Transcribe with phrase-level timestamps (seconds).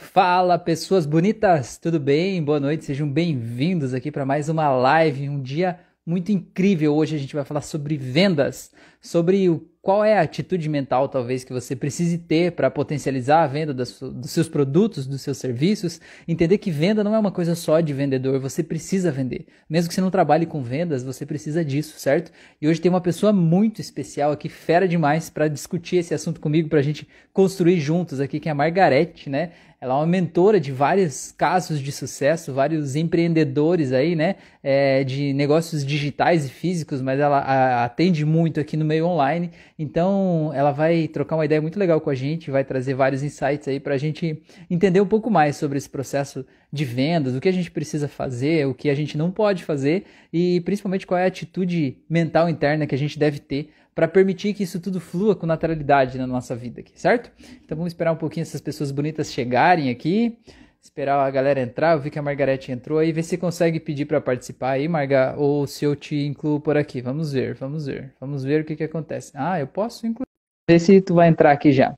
[0.00, 2.42] Fala, pessoas bonitas, tudo bem?
[2.42, 6.96] Boa noite, sejam bem-vindos aqui para mais uma live, um dia muito incrível.
[6.96, 11.42] Hoje a gente vai falar sobre vendas, sobre o qual é a atitude mental, talvez,
[11.42, 16.00] que você precise ter para potencializar a venda dos, dos, seus produtos, dos seus serviços.
[16.28, 19.46] Entender que venda não é uma coisa só de vendedor, você precisa vender.
[19.68, 22.30] Mesmo que você não trabalhe com vendas, você precisa disso, certo?
[22.60, 26.68] E hoje tem uma pessoa muito especial aqui, fera demais, para discutir esse assunto comigo,
[26.68, 29.52] para a gente construir juntos aqui, que é a Margarete, né?
[29.80, 34.34] Ela é uma mentora de vários casos de sucesso, vários empreendedores aí, né?
[34.62, 39.50] É, de negócios digitais e físicos, mas ela a, atende muito aqui no meio online.
[39.78, 43.68] Então, ela vai trocar uma ideia muito legal com a gente, vai trazer vários insights
[43.68, 47.48] aí para a gente entender um pouco mais sobre esse processo de vendas, o que
[47.48, 51.24] a gente precisa fazer, o que a gente não pode fazer e principalmente qual é
[51.24, 55.34] a atitude mental interna que a gente deve ter para permitir que isso tudo flua
[55.34, 57.30] com naturalidade na nossa vida aqui, certo?
[57.64, 60.38] Então vamos esperar um pouquinho essas pessoas bonitas chegarem aqui,
[60.82, 61.94] esperar a galera entrar.
[61.94, 65.34] Eu vi que a Margarete entrou aí, ver se consegue pedir para participar aí, Marga,
[65.36, 67.00] ou se eu te incluo por aqui.
[67.00, 69.32] Vamos ver, vamos ver, vamos ver o que que acontece.
[69.34, 70.26] Ah, eu posso incluir.
[70.68, 71.94] Ver se tu vai entrar aqui já.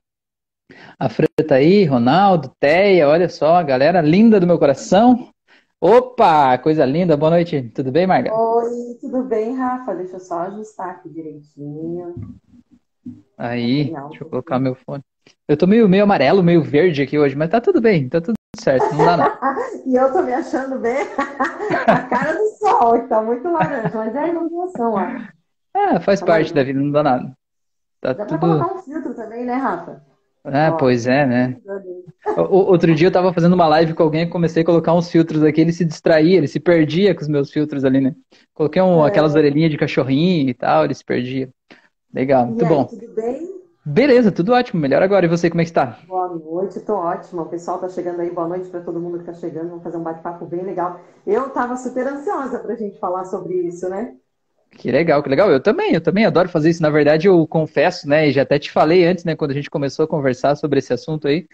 [0.97, 5.29] A Fran tá aí, Ronaldo, Teia, olha só, a galera linda do meu coração.
[5.79, 7.61] Opa, coisa linda, boa noite.
[7.75, 8.33] Tudo bem, Marga?
[8.33, 9.93] Oi, tudo bem, Rafa?
[9.93, 12.15] Deixa eu só ajustar aqui direitinho.
[13.37, 15.03] Aí, deixa eu colocar meu fone.
[15.47, 18.35] Eu tô meio, meio amarelo, meio verde aqui hoje, mas tá tudo bem, tá tudo
[18.55, 19.39] certo, não dá nada.
[19.85, 20.97] e eu tô me achando bem
[21.87, 25.01] a cara do sol, que tá muito laranja, mas é a iluminação, ó.
[25.75, 27.37] É, faz tá parte da vida, não dá nada.
[27.99, 28.39] Tá dá tudo...
[28.39, 30.03] pra colocar um filtro também, né, Rafa?
[30.45, 31.57] Ah, pois é, né?
[32.49, 35.41] Outro dia eu tava fazendo uma live com alguém e comecei a colocar uns filtros
[35.41, 38.13] aqui, ele se distraía, ele se perdia com os meus filtros ali, né?
[38.53, 39.07] Coloquei um, é.
[39.07, 41.49] aquelas orelhinhas de cachorrinho e tal, ele se perdia.
[42.13, 42.83] Legal, muito aí, bom.
[42.83, 43.62] Tudo bem?
[43.85, 44.81] Beleza, tudo ótimo.
[44.81, 45.25] Melhor agora.
[45.25, 45.99] E você, como é que está?
[46.07, 47.43] Boa noite, tô ótima.
[47.43, 48.29] O pessoal tá chegando aí.
[48.29, 49.69] Boa noite para todo mundo que tá chegando.
[49.69, 50.99] Vamos fazer um bate-papo bem legal.
[51.25, 54.15] Eu tava super ansiosa pra gente falar sobre isso, né?
[54.71, 55.51] Que legal, que legal.
[55.51, 56.81] Eu também, eu também adoro fazer isso.
[56.81, 58.27] Na verdade, eu confesso, né?
[58.27, 59.35] E já até te falei antes, né?
[59.35, 61.47] Quando a gente começou a conversar sobre esse assunto aí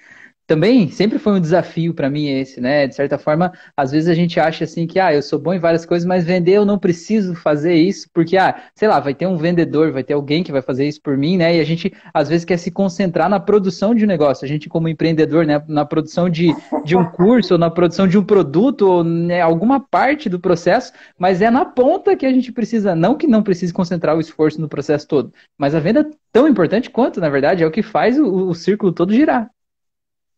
[0.50, 2.88] também sempre foi um desafio para mim esse, né?
[2.88, 5.60] De certa forma, às vezes a gente acha assim que, ah, eu sou bom em
[5.60, 9.28] várias coisas, mas vender eu não preciso fazer isso, porque, ah, sei lá, vai ter
[9.28, 11.56] um vendedor, vai ter alguém que vai fazer isso por mim, né?
[11.56, 14.44] E a gente, às vezes, quer se concentrar na produção de um negócio.
[14.44, 16.52] A gente, como empreendedor, né, na produção de,
[16.84, 20.92] de um curso, ou na produção de um produto, ou né, alguma parte do processo,
[21.16, 24.60] mas é na ponta que a gente precisa, não que não precise concentrar o esforço
[24.60, 27.84] no processo todo, mas a venda é tão importante quanto, na verdade, é o que
[27.84, 29.48] faz o, o círculo todo girar.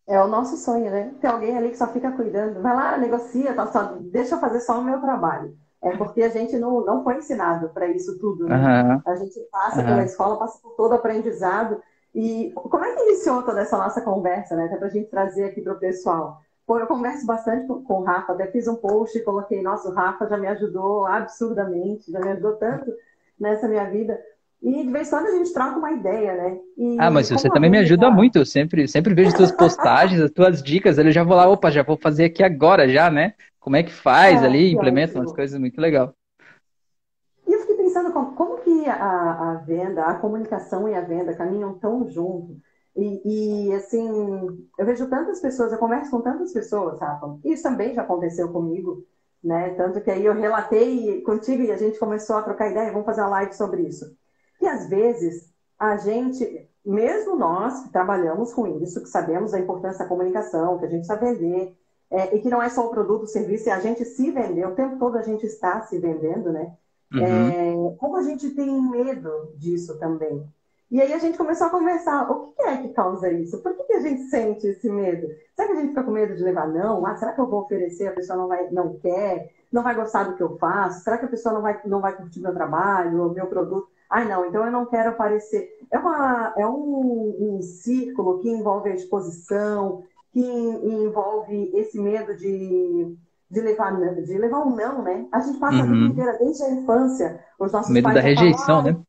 [0.07, 1.13] É o nosso sonho, né?
[1.21, 2.61] Tem alguém ali que só fica cuidando.
[2.61, 5.55] Vai lá, negocia, tá, só, deixa eu fazer só o meu trabalho.
[5.81, 8.45] É porque a gente não, não foi ensinado para isso tudo.
[8.45, 8.55] Né?
[8.55, 9.01] Uhum.
[9.05, 9.85] A gente passa uhum.
[9.85, 11.81] pela escola, passa por todo o aprendizado.
[12.13, 14.65] E como é que iniciou toda essa nossa conversa, né?
[14.65, 16.41] Até para a gente trazer aqui para o pessoal.
[16.67, 19.89] Pô, eu converso bastante com, com o Rafa, até fiz um post e coloquei, nossa,
[19.89, 22.91] o Rafa já me ajudou absurdamente, já me ajudou tanto
[23.39, 24.19] nessa minha vida.
[24.61, 26.59] E de vez em quando a gente troca uma ideia, né?
[26.77, 28.11] E ah, mas você também me ajuda tá...
[28.11, 28.37] muito.
[28.37, 30.99] Eu sempre, sempre vejo suas postagens, as tuas dicas.
[30.99, 33.33] Eu já vou lá, opa, já vou fazer aqui agora já, né?
[33.59, 36.13] Como é que faz é, ali, implementa umas coisas muito legal.
[37.47, 41.33] E eu fiquei pensando como, como que a, a, venda, a comunicação e a venda
[41.33, 42.55] caminham tão junto.
[42.95, 44.07] E, e, assim,
[44.77, 47.35] eu vejo tantas pessoas, eu converso com tantas pessoas, Rafa.
[47.45, 49.07] Isso também já aconteceu comigo,
[49.43, 49.71] né?
[49.71, 53.21] Tanto que aí eu relatei contigo e a gente começou a trocar ideia, vamos fazer
[53.21, 54.20] uma live sobre isso
[54.61, 59.99] e às vezes a gente, mesmo nós que trabalhamos com isso, que sabemos a importância
[59.99, 61.75] da comunicação, que a gente sabe vender,
[62.09, 64.65] é, e que não é só o produto, o serviço, é a gente se vender,
[64.65, 66.73] o tempo todo a gente está se vendendo, né?
[67.13, 67.91] Uhum.
[67.91, 70.45] É, como a gente tem medo disso também.
[70.91, 73.59] E aí a gente começou a conversar, o que é que causa isso?
[73.59, 75.25] Por que, que a gente sente esse medo?
[75.55, 77.05] Será que a gente fica com medo de levar não?
[77.05, 80.25] Ah, será que eu vou oferecer, a pessoa não, vai, não quer, não vai gostar
[80.25, 81.01] do que eu faço?
[81.01, 83.87] Será que a pessoa não vai, não vai curtir meu trabalho, o meu produto?
[84.11, 85.69] Ai, não, então eu não quero aparecer.
[85.89, 93.15] É, uma, é um, um círculo que envolve a exposição, que envolve esse medo de,
[93.49, 95.25] de, levar, de levar um não, né?
[95.31, 95.81] A gente passa uhum.
[95.81, 96.07] a vida uhum.
[96.07, 98.15] inteira, desde a infância, os nossos medo pais.
[98.15, 99.01] da rejeição, falam, né?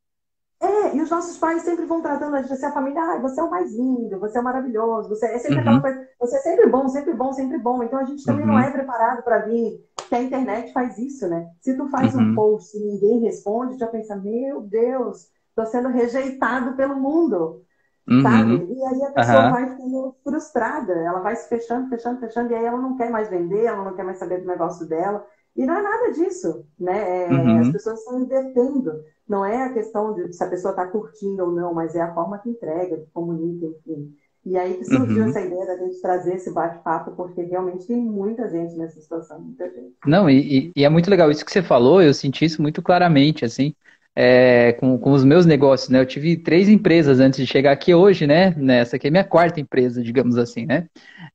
[0.61, 3.41] É, e os nossos pais sempre vão tratando a gente assim, a família, ah, você
[3.41, 5.61] é o mais lindo, você é maravilhoso, você é sempre uhum.
[5.63, 7.83] aquela coisa, você é sempre bom, sempre bom, sempre bom.
[7.83, 8.53] Então a gente também uhum.
[8.53, 11.49] não é preparado para vir, que a internet faz isso, né?
[11.63, 12.33] Se tu faz uhum.
[12.33, 17.63] um post e ninguém responde, tu já pensa, meu Deus, tô sendo rejeitado pelo mundo,
[18.07, 18.21] uhum.
[18.21, 18.63] sabe?
[18.71, 22.63] E aí a pessoa vai ficando frustrada, ela vai se fechando, fechando, fechando, e aí
[22.63, 25.25] ela não quer mais vender, ela não quer mais saber do negócio dela.
[25.57, 27.25] E não é nada disso, né?
[27.25, 27.61] É, uhum.
[27.61, 28.93] As pessoas estão invertendo.
[29.27, 32.13] Não é a questão de se a pessoa está curtindo ou não, mas é a
[32.13, 34.15] forma que entrega, que comunica, enfim.
[34.45, 35.29] E aí que surgiu uhum.
[35.29, 39.67] essa ideia da gente trazer esse bate-papo, porque realmente tem muita gente nessa situação, muita
[39.67, 39.95] gente.
[40.05, 43.45] Não, e, e, é muito legal isso que você falou, eu senti isso muito claramente,
[43.45, 43.73] assim,
[44.17, 46.01] é, com, com os meus negócios, né?
[46.01, 48.55] Eu tive três empresas antes de chegar aqui hoje, né?
[48.81, 50.89] Essa aqui é minha quarta empresa, digamos assim, né?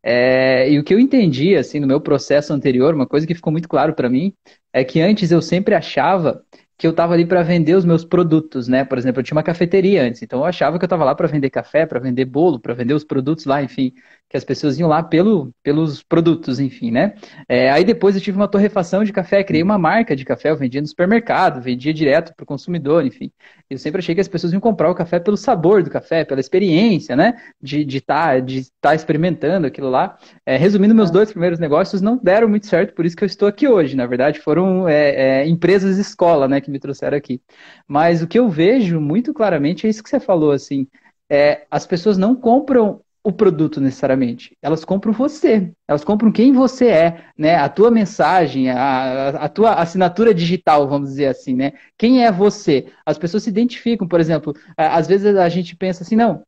[0.03, 3.51] É, e o que eu entendi, assim, no meu processo anterior, uma coisa que ficou
[3.51, 4.33] muito claro para mim,
[4.73, 6.43] é que antes eu sempre achava
[6.77, 8.85] que eu estava ali para vender os meus produtos, né?
[8.85, 11.27] Por exemplo, eu tinha uma cafeteria antes, então eu achava que eu estava lá para
[11.27, 13.93] vender café, para vender bolo, para vender os produtos lá, enfim,
[14.29, 17.15] que as pessoas iam lá pelo, pelos produtos, enfim, né?
[17.47, 20.57] É, aí depois eu tive uma torrefação de café, criei uma marca de café, eu
[20.57, 23.31] vendia no supermercado, vendia direto para o consumidor, enfim.
[23.69, 26.41] Eu sempre achei que as pessoas iam comprar o café pelo sabor do café, pela
[26.41, 27.35] experiência, né?
[27.61, 30.17] De estar de tá, de tá experimentando aquilo lá.
[30.45, 33.47] É, resumindo, meus dois primeiros negócios não deram muito certo, por isso que eu estou
[33.47, 33.95] aqui hoje.
[33.95, 37.41] Na verdade, foram é, é empresas escola, né, que me trouxeram aqui.
[37.87, 40.87] Mas o que eu vejo muito claramente é isso que você falou, assim.
[41.29, 44.57] É, as pessoas não compram o produto necessariamente.
[44.61, 45.73] Elas compram você.
[45.85, 47.55] Elas compram quem você é, né?
[47.57, 51.73] A tua mensagem, a, a tua assinatura digital, vamos dizer assim, né?
[51.97, 52.87] Quem é você?
[53.05, 56.41] As pessoas se identificam, por exemplo, às vezes a gente pensa assim, não,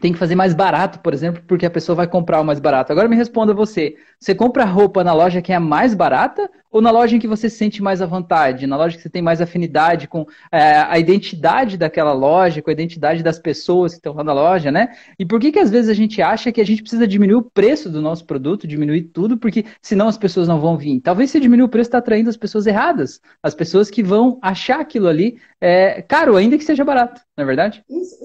[0.00, 2.92] tem que fazer mais barato, por exemplo, porque a pessoa vai comprar o mais barato.
[2.92, 6.80] Agora me responda você: você compra roupa na loja que é a mais barata ou
[6.80, 8.66] na loja em que você se sente mais à vontade?
[8.66, 12.72] Na loja que você tem mais afinidade com é, a identidade daquela loja, com a
[12.72, 14.88] identidade das pessoas que estão lá na loja, né?
[15.18, 17.42] E por que que às vezes a gente acha que a gente precisa diminuir o
[17.42, 21.00] preço do nosso produto, diminuir tudo, porque senão as pessoas não vão vir?
[21.00, 24.80] Talvez se diminuir o preço está atraindo as pessoas erradas, as pessoas que vão achar
[24.80, 27.84] aquilo ali é, caro, ainda que seja barato, não é verdade?
[27.88, 28.16] Isso,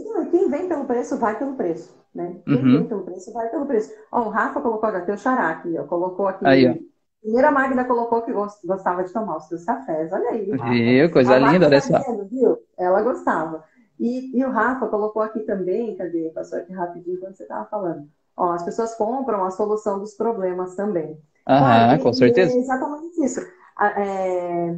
[0.90, 2.38] preço vai pelo preço, né?
[2.44, 2.88] Quem uhum.
[2.88, 3.94] pelo preço vai pelo preço.
[4.12, 6.48] Ó, o Rafa colocou aqui, o Xará aqui, ó, colocou aqui.
[6.48, 6.74] Aí, ó.
[7.22, 10.12] Primeira Magda colocou que gostava de tomar os seus cafés.
[10.12, 10.46] Olha aí.
[10.46, 11.12] Viu?
[11.12, 12.00] Coisa linda, olha só.
[12.32, 12.58] viu?
[12.78, 13.64] Ela gostava.
[14.00, 16.32] E, e, o Rafa colocou aqui também, cadê?
[16.34, 18.08] Passou aqui rapidinho quando você estava falando.
[18.36, 21.20] Ó, as pessoas compram a solução dos problemas também.
[21.48, 22.54] Aham, com certeza.
[22.54, 23.42] É exatamente isso.
[23.98, 24.78] É,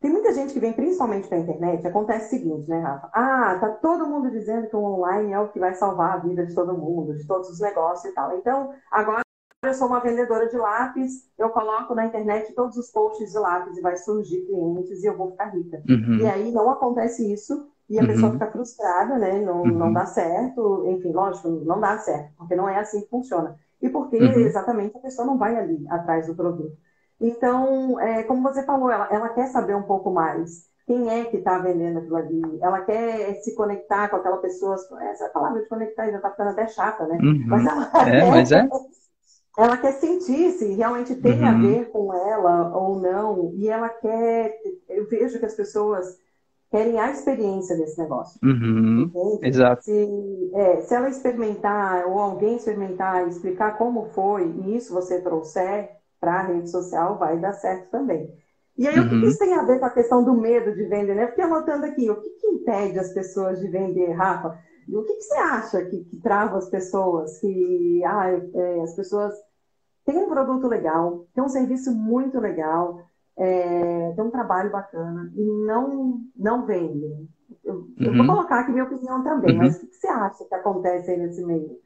[0.00, 3.10] tem muita gente que vem principalmente para a internet, acontece o seguinte, né, Rafa?
[3.12, 6.46] Ah, tá todo mundo dizendo que o online é o que vai salvar a vida
[6.46, 8.36] de todo mundo, de todos os negócios e tal.
[8.36, 9.20] Então, agora
[9.62, 13.76] eu sou uma vendedora de lápis, eu coloco na internet todos os posts de lápis
[13.76, 15.82] e vai surgir clientes e eu vou ficar rica.
[15.86, 16.16] Uhum.
[16.16, 18.08] E aí não acontece isso e a uhum.
[18.08, 19.38] pessoa fica frustrada, né?
[19.40, 19.66] Não, uhum.
[19.66, 23.54] não dá certo, enfim, lógico, não dá certo, porque não é assim que funciona.
[23.82, 24.40] E porque uhum.
[24.40, 26.74] exatamente a pessoa não vai ali atrás do produto.
[27.20, 31.36] Então, é, como você falou, ela, ela quer saber um pouco mais quem é que
[31.36, 32.58] está vendendo aquilo ali.
[32.60, 34.74] Ela quer se conectar com aquela pessoa.
[35.02, 37.18] Essa palavra de conectar já está ficando até chata, né?
[37.22, 37.44] Uhum.
[37.46, 38.68] Mas ela é, quer, mas é.
[39.58, 41.48] Ela quer sentir se realmente tem uhum.
[41.48, 43.52] a ver com ela ou não.
[43.54, 44.56] E ela quer.
[44.88, 46.18] Eu vejo que as pessoas
[46.70, 48.40] querem a experiência desse negócio.
[48.42, 49.38] Uhum.
[49.42, 49.84] Exato.
[49.84, 55.99] Se, é, se ela experimentar, ou alguém experimentar, explicar como foi, e isso você trouxer
[56.20, 58.30] para a rede social, vai dar certo também.
[58.76, 59.06] E aí, uhum.
[59.06, 59.24] o que uhum.
[59.24, 61.14] isso tem a ver com a questão do medo de vender?
[61.14, 61.26] Né?
[61.28, 64.58] Fiquei anotando aqui, o que, que impede as pessoas de vender, Rafa?
[64.88, 67.38] O que, que você acha que, que, trava as pessoas?
[67.38, 69.34] Que ah, é, as pessoas
[70.04, 73.02] têm um produto legal, têm um serviço muito legal,
[73.36, 77.28] é, têm um trabalho bacana e não, não vendem.
[77.64, 77.94] Eu, uhum.
[77.98, 79.58] eu vou colocar aqui minha opinião também, uhum.
[79.58, 81.78] mas o que, que você acha que acontece aí nesse meio?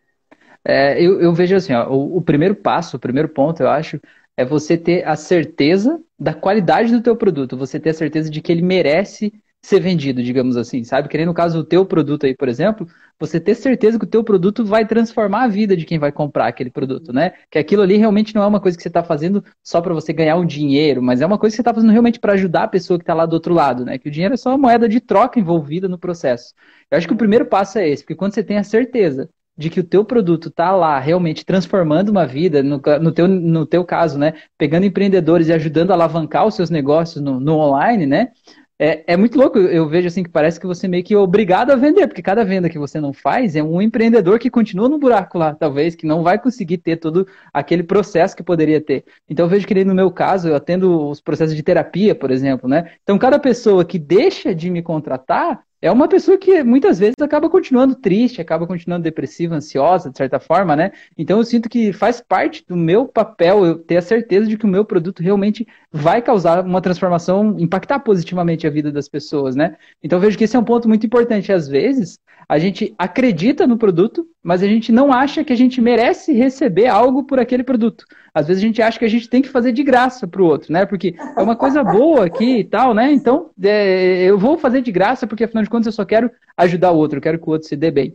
[0.65, 4.01] É, eu, eu, vejo assim, ó, o, o, primeiro passo, o primeiro ponto, eu acho,
[4.37, 8.41] é você ter a certeza da qualidade do teu produto, você ter a certeza de
[8.41, 9.33] que ele merece
[9.65, 11.09] ser vendido, digamos assim, sabe?
[11.09, 12.87] Que nem no caso do teu produto aí, por exemplo,
[13.19, 16.49] você ter certeza que o teu produto vai transformar a vida de quem vai comprar
[16.49, 17.33] aquele produto, né?
[17.51, 20.13] Que aquilo ali realmente não é uma coisa que você está fazendo só para você
[20.13, 22.69] ganhar um dinheiro, mas é uma coisa que você está fazendo realmente para ajudar a
[22.69, 23.97] pessoa que está lá do outro lado, né?
[23.99, 26.53] Que o dinheiro é só uma moeda de troca envolvida no processo.
[26.91, 29.71] Eu acho que o primeiro passo é esse, porque quando você tem a certeza de
[29.71, 33.85] que o teu produto está lá realmente transformando uma vida, no, no, teu, no teu
[33.85, 34.35] caso, né?
[34.59, 38.33] Pegando empreendedores e ajudando a alavancar os seus negócios no, no online, né?
[38.77, 41.71] É, é, muito louco, eu vejo assim que parece que você meio que é obrigado
[41.71, 44.99] a vender, porque cada venda que você não faz é um empreendedor que continua no
[44.99, 49.05] buraco lá, talvez, que não vai conseguir ter todo aquele processo que poderia ter.
[49.29, 52.69] Então eu vejo que no meu caso, eu atendo os processos de terapia, por exemplo,
[52.69, 52.91] né?
[53.05, 57.51] Então cada pessoa que deixa de me contratar, é uma pessoa que muitas vezes acaba
[57.51, 60.93] continuando triste, acaba continuando depressiva, ansiosa, de certa forma, né?
[61.17, 64.65] Então eu sinto que faz parte do meu papel eu ter a certeza de que
[64.65, 69.77] o meu produto realmente vai causar uma transformação, impactar positivamente a vida das pessoas, né?
[70.03, 71.53] Então vejo que esse é um ponto muito importante.
[71.53, 75.81] Às vezes, a gente acredita no produto, mas a gente não acha que a gente
[75.81, 78.05] merece receber algo por aquele produto.
[78.35, 80.45] Às vezes a gente acha que a gente tem que fazer de graça para o
[80.45, 80.85] outro, né?
[80.85, 83.11] Porque é uma coisa boa aqui e tal, né?
[83.11, 86.93] Então, é, eu vou fazer de graça porque, afinal de contas, eu só quero ajudar
[86.93, 88.15] o outro, eu quero que o outro se dê bem.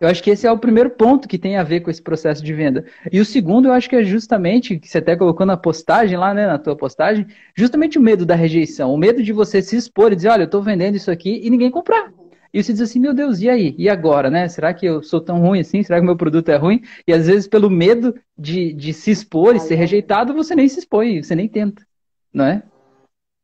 [0.00, 2.44] Eu acho que esse é o primeiro ponto que tem a ver com esse processo
[2.44, 2.84] de venda.
[3.10, 6.32] E o segundo, eu acho que é justamente, que você até colocou na postagem lá,
[6.34, 10.12] né, na tua postagem, justamente o medo da rejeição, o medo de você se expor
[10.12, 12.12] e dizer, olha, eu estou vendendo isso aqui e ninguém comprar.
[12.52, 13.74] E você diz assim, meu Deus, e aí?
[13.78, 14.46] E agora, né?
[14.48, 15.82] Será que eu sou tão ruim assim?
[15.82, 16.82] Será que meu produto é ruim?
[17.06, 20.80] E às vezes, pelo medo de, de se expor e ser rejeitado, você nem se
[20.80, 21.86] expõe, você nem tenta,
[22.32, 22.62] não é?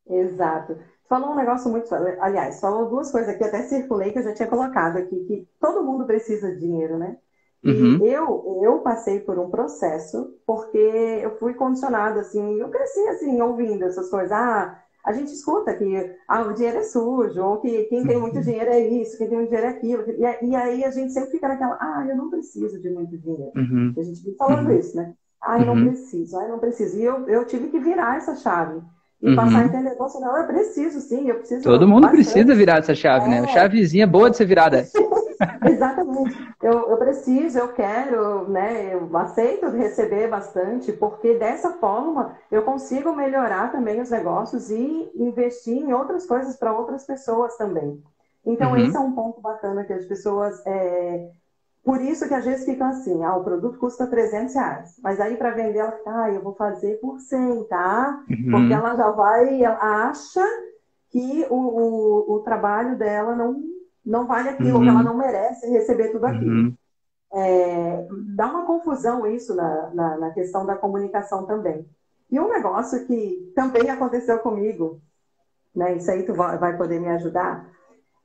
[0.07, 0.77] Exato.
[1.07, 1.93] Falou um negócio muito.
[1.93, 5.83] Aliás, falou duas coisas aqui, até circulei que eu já tinha colocado aqui, que todo
[5.83, 7.17] mundo precisa de dinheiro, né?
[7.63, 8.05] Uhum.
[8.05, 13.41] E eu, eu passei por um processo, porque eu fui condicionada, assim, eu cresci, assim,
[13.41, 14.31] ouvindo essas coisas.
[14.31, 18.35] Ah, a gente escuta que ah, o dinheiro é sujo, ou que quem tem muito
[18.35, 18.41] uhum.
[18.43, 20.03] dinheiro é isso, quem tem muito dinheiro é aquilo.
[20.07, 23.51] E, e aí a gente sempre fica naquela, ah, eu não preciso de muito dinheiro.
[23.55, 23.91] Uhum.
[23.97, 24.77] A gente fica falando uhum.
[24.77, 25.15] isso, né?
[25.43, 25.87] Ah, eu não uhum.
[25.87, 26.99] preciso, ah, eu não preciso.
[26.99, 28.81] E eu, eu tive que virar essa chave.
[29.19, 29.35] E uhum.
[29.35, 31.63] passar a entender, nossa, não, eu preciso sim, eu preciso.
[31.63, 32.23] Todo mundo bastante.
[32.23, 33.39] precisa virar essa chave, né?
[33.39, 33.41] é.
[33.41, 33.47] né?
[33.47, 34.85] Chavezinha boa de ser virada.
[35.65, 36.35] Exatamente.
[36.61, 38.93] Eu, eu preciso, eu quero, né?
[38.93, 45.77] Eu aceito receber bastante, porque dessa forma eu consigo melhorar também os negócios e investir
[45.77, 48.01] em outras coisas para outras pessoas também.
[48.45, 48.77] Então, uhum.
[48.77, 50.61] esse é um ponto bacana que as pessoas.
[50.65, 51.29] É...
[51.83, 55.37] Por isso que às vezes ficam assim: ah, o produto custa 300 reais, mas aí
[55.37, 58.23] para vender ela fica, ah, eu vou fazer por 100, tá?
[58.29, 58.51] Uhum.
[58.51, 60.45] Porque ela já vai, ela acha
[61.09, 64.83] que o, o, o trabalho dela não não vale aquilo, uhum.
[64.83, 66.51] que ela não merece receber tudo aquilo.
[66.51, 66.75] Uhum.
[67.31, 71.85] É, dá uma confusão isso na, na, na, questão da comunicação também.
[72.31, 74.99] E um negócio que também aconteceu comigo,
[75.75, 77.69] né, isso aí tu vai poder me ajudar,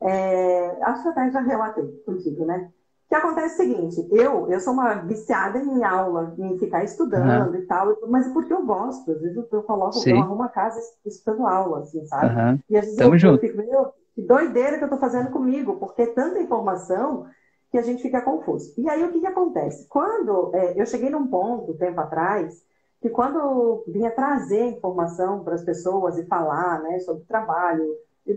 [0.01, 2.71] é, acho que até já relatei contigo, né?
[3.07, 6.83] O que acontece é o seguinte, eu, eu sou uma viciada em aula, em ficar
[6.83, 7.55] estudando uhum.
[7.55, 10.13] e tal, mas porque eu gosto, às vezes eu, eu coloco, Sim.
[10.13, 12.35] eu arrumo a casa estudando aula, assim, sabe?
[12.35, 12.61] Uhum.
[12.71, 13.35] E às vezes Tamo eu, junto.
[13.45, 17.27] eu fico, meu, que doideira que eu estou fazendo comigo, porque é tanta informação
[17.71, 18.73] que a gente fica confuso.
[18.79, 19.89] E aí o que, que acontece?
[19.89, 22.65] Quando é, eu cheguei num ponto, tempo atrás,
[23.01, 27.85] que quando eu vinha trazer informação para as pessoas e falar né, sobre trabalho,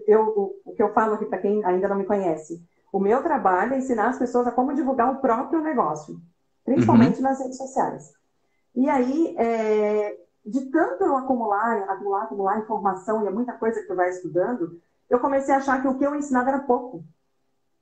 [0.07, 3.73] eu, o, que eu falo aqui para quem ainda não me conhece, o meu trabalho
[3.73, 6.19] é ensinar as pessoas a como divulgar o próprio negócio,
[6.65, 7.23] principalmente uhum.
[7.23, 8.11] nas redes sociais.
[8.75, 13.87] E aí, é, de tanto eu acumular, acumular, acumular informação, e é muita coisa que
[13.87, 17.03] tu vai estudando, eu comecei a achar que o que eu ensinava era pouco.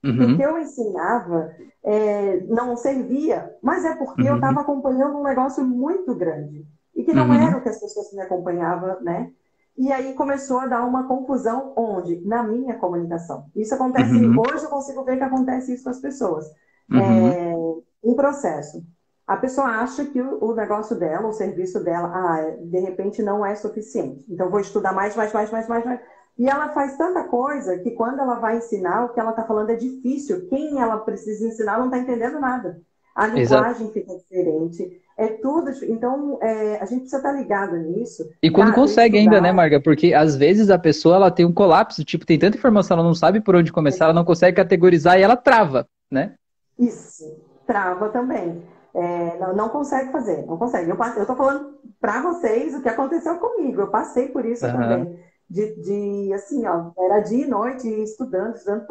[0.04, 0.34] Uhum.
[0.34, 1.50] O que eu ensinava
[1.82, 4.28] é, não servia, mas é porque uhum.
[4.28, 6.66] eu estava acompanhando um negócio muito grande.
[6.94, 7.34] E que não uhum.
[7.34, 9.30] era o que as pessoas me acompanhavam, né?
[9.76, 12.20] E aí começou a dar uma confusão onde?
[12.24, 13.46] Na minha comunicação.
[13.54, 14.40] Isso acontece, uhum.
[14.40, 16.46] hoje eu consigo ver que acontece isso com as pessoas.
[16.90, 16.98] Uhum.
[16.98, 17.54] É,
[18.02, 18.82] um processo.
[19.26, 23.44] A pessoa acha que o, o, negócio dela, o serviço dela, ah, de repente não
[23.44, 24.24] é suficiente.
[24.28, 26.00] Então vou estudar mais, mais, mais, mais, mais, mais.
[26.38, 29.70] E ela faz tanta coisa que quando ela vai ensinar, o que ela está falando
[29.70, 30.46] é difícil.
[30.48, 32.78] Quem ela precisa ensinar não está entendendo nada.
[33.14, 33.92] A linguagem Exato.
[33.92, 35.00] fica diferente.
[35.16, 35.70] É tudo.
[35.84, 38.28] Então, é, a gente precisa estar tá ligado nisso.
[38.42, 39.80] E quando consegue ainda, né, Marga?
[39.80, 43.14] Porque às vezes a pessoa ela tem um colapso, tipo, tem tanta informação, ela não
[43.14, 46.34] sabe por onde começar, ela não consegue categorizar e ela trava, né?
[46.78, 47.24] Isso,
[47.66, 48.62] trava também.
[48.94, 50.90] É, não, não, consegue fazer, não consegue.
[50.90, 53.80] Eu estou falando para vocês o que aconteceu comigo.
[53.80, 54.72] Eu passei por isso uhum.
[54.72, 58.86] também de, de assim, ó, era dia e noite estudando, estudando,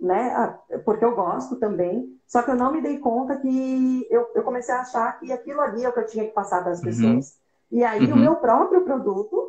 [0.00, 4.42] né, porque eu gosto também, só que eu não me dei conta que eu, eu
[4.42, 6.78] comecei a achar que aquilo ali é o que eu tinha que passar para as
[6.78, 6.84] uhum.
[6.84, 7.38] pessoas.
[7.70, 8.14] E aí uhum.
[8.14, 9.48] o meu próprio produto,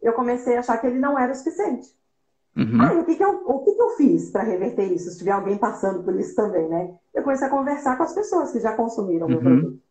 [0.00, 1.88] eu comecei a achar que ele não era o suficiente.
[2.56, 2.82] Uhum.
[2.82, 5.10] Ah, o que, que, eu, o que, que eu fiz para reverter isso?
[5.10, 6.94] Se tiver alguém passando por isso também, né?
[7.14, 9.44] Eu comecei a conversar com as pessoas que já consumiram o meu uhum.
[9.44, 9.82] produto.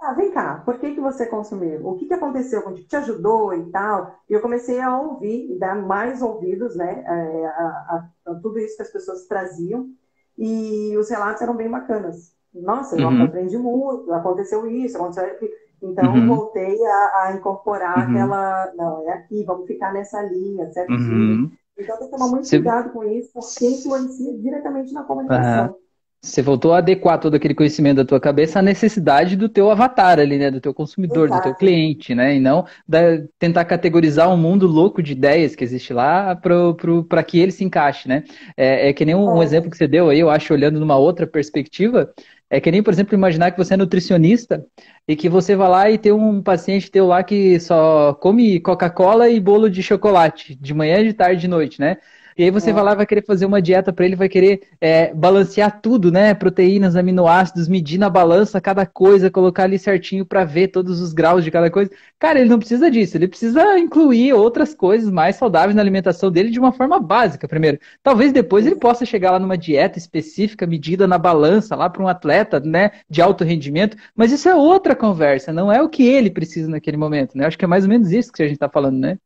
[0.00, 1.86] Ah, vem cá, por que, que você consumiu?
[1.86, 2.86] O que, que aconteceu contigo?
[2.86, 4.14] Te ajudou e tal?
[4.28, 8.58] E eu comecei a ouvir e dar mais ouvidos, né, é, a, a, a, tudo
[8.58, 9.88] isso que as pessoas traziam.
[10.36, 12.34] E os relatos eram bem bacanas.
[12.52, 13.24] Nossa, eu uhum.
[13.24, 15.50] aprendi muito, aconteceu isso, aconteceu aquilo.
[15.82, 16.26] Então, uhum.
[16.28, 18.04] voltei a, a incorporar uhum.
[18.04, 18.72] aquela.
[18.76, 20.98] Não, é aqui, vamos ficar nessa linha, certinho.
[20.98, 21.50] Uhum.
[21.78, 22.56] Então, tem que tomar muito Você...
[22.56, 25.76] cuidado com isso, porque influencia diretamente na comunicação.
[26.24, 30.18] Você voltou a adequar todo aquele conhecimento da tua cabeça à necessidade do teu avatar
[30.18, 30.50] ali, né?
[30.50, 31.42] Do teu consumidor, Exato.
[31.42, 32.34] do teu cliente, né?
[32.34, 37.38] E não da, tentar categorizar um mundo louco de ideias que existe lá para que
[37.38, 38.24] ele se encaixe, né?
[38.56, 40.96] É, é que nem um, um, exemplo que você deu aí, eu acho, olhando numa
[40.96, 42.10] outra perspectiva,
[42.48, 44.64] é que nem, por exemplo, imaginar que você é nutricionista
[45.06, 49.28] e que você vai lá e tem um paciente teu lá que só come Coca-Cola
[49.28, 51.98] e bolo de chocolate, de manhã, de tarde, de noite, né?
[52.36, 52.72] E aí você é.
[52.72, 56.34] vai lá, vai querer fazer uma dieta para ele, vai querer é, balancear tudo, né?
[56.34, 61.44] Proteínas, aminoácidos, medir na balança cada coisa, colocar ali certinho para ver todos os graus
[61.44, 61.90] de cada coisa.
[62.18, 66.50] Cara, ele não precisa disso, ele precisa incluir outras coisas mais saudáveis na alimentação dele
[66.50, 67.78] de uma forma básica primeiro.
[68.02, 72.08] Talvez depois ele possa chegar lá numa dieta específica, medida na balança, lá para um
[72.08, 76.30] atleta, né, de alto rendimento, mas isso é outra conversa, não é o que ele
[76.30, 77.46] precisa naquele momento, né?
[77.46, 79.18] Acho que é mais ou menos isso que a gente está falando, né?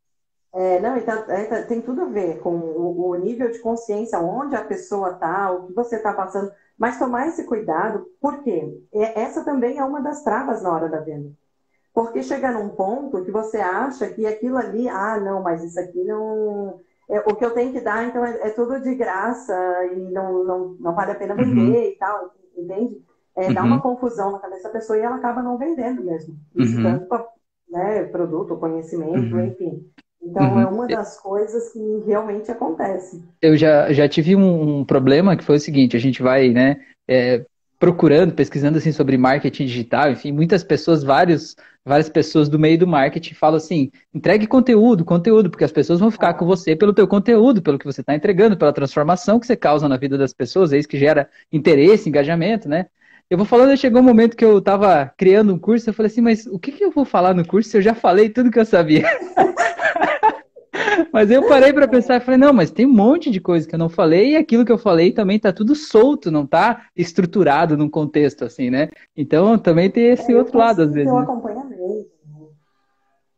[0.54, 4.56] É, não, então, é, tem tudo a ver com o, o, nível de consciência, onde
[4.56, 8.80] a pessoa está, o que você está passando, mas tomar esse cuidado, por quê?
[8.92, 11.30] É, essa também é uma das travas na hora da venda.
[11.92, 16.02] Porque chega num ponto que você acha que aquilo ali, ah, não, mas isso aqui
[16.04, 16.80] não.
[17.10, 19.54] É, o que eu tenho que dar, então, é, é tudo de graça
[19.86, 21.44] e não, não, não vale a pena uhum.
[21.44, 21.90] vender uhum.
[21.90, 23.04] e tal, entende?
[23.36, 23.54] Uhum.
[23.54, 26.36] Dá uma confusão na cabeça da pessoa e ela acaba não vendendo mesmo.
[26.54, 26.82] Isso uhum.
[27.08, 27.26] tanto
[27.68, 29.46] né, produto, conhecimento, uhum.
[29.46, 29.90] enfim.
[30.22, 30.60] Então uhum.
[30.60, 33.22] é uma das coisas que realmente acontece.
[33.40, 36.80] Eu já, já tive um, um problema que foi o seguinte, a gente vai, né,
[37.06, 37.44] é,
[37.78, 42.86] procurando, pesquisando assim sobre marketing digital, enfim, muitas pessoas, vários, várias pessoas do meio do
[42.86, 47.06] marketing falam assim, entregue conteúdo, conteúdo, porque as pessoas vão ficar com você pelo teu
[47.06, 50.72] conteúdo, pelo que você está entregando, pela transformação que você causa na vida das pessoas,
[50.72, 52.86] é isso que gera interesse, engajamento, né?
[53.30, 56.22] Eu vou falando, chegou um momento que eu estava criando um curso, eu falei assim,
[56.22, 58.58] mas o que, que eu vou falar no curso se eu já falei tudo que
[58.58, 59.04] eu sabia?
[61.12, 63.74] mas eu parei para pensar e falei, não, mas tem um monte de coisa que
[63.74, 67.76] eu não falei e aquilo que eu falei também está tudo solto, não está estruturado
[67.76, 68.88] num contexto assim, né?
[69.14, 71.10] Então também tem esse é, outro lado às vezes.
[71.10, 71.22] Eu né?
[71.22, 72.06] acompanhamento.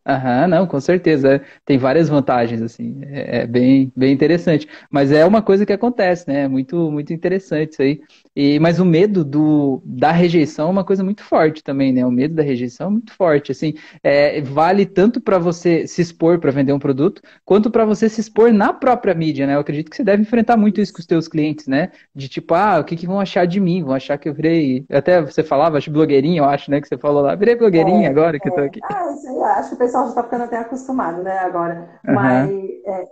[0.06, 1.42] Aham, não, com certeza.
[1.64, 3.00] Tem várias vantagens, assim.
[3.04, 4.66] É, é, bem, bem interessante.
[4.90, 6.44] Mas é uma coisa que acontece, né?
[6.44, 8.00] É muito, muito interessante isso aí.
[8.34, 12.04] E, mas o medo do, da rejeição é uma coisa muito forte também, né?
[12.06, 13.52] O medo da rejeição é muito forte.
[13.52, 18.08] Assim, é, vale tanto para você se expor para vender um produto, quanto para você
[18.08, 19.54] se expor na própria mídia, né?
[19.54, 21.90] Eu acredito que você deve enfrentar muito isso com os seus clientes, né?
[22.14, 23.82] De tipo, ah, o que, que vão achar de mim?
[23.82, 24.84] Vão achar que eu virei.
[24.90, 26.80] Até você falava, acho blogueirinha, eu acho, né?
[26.80, 28.80] Que você falou lá, virei blogueirinha é, agora que eu tô aqui.
[28.82, 32.00] Ah, isso aí, acho pessoal já tá ficando até acostumado, né, agora.
[32.06, 32.14] Uhum.
[32.14, 32.50] Mas
[32.86, 33.08] é,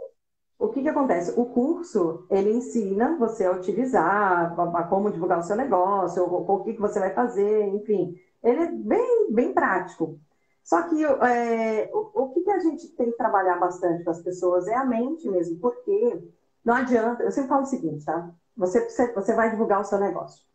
[0.59, 1.39] o que que acontece?
[1.39, 6.55] O curso, ele ensina você a utilizar, a, a como divulgar o seu negócio, o,
[6.55, 8.15] o que que você vai fazer, enfim.
[8.43, 10.19] Ele é bem, bem prático.
[10.63, 14.23] Só que é, o, o que, que a gente tem que trabalhar bastante com as
[14.23, 16.31] pessoas é a mente mesmo, porque
[16.65, 18.31] não adianta, eu sempre falo o seguinte, tá?
[18.57, 20.48] Você, você vai divulgar o seu negócio.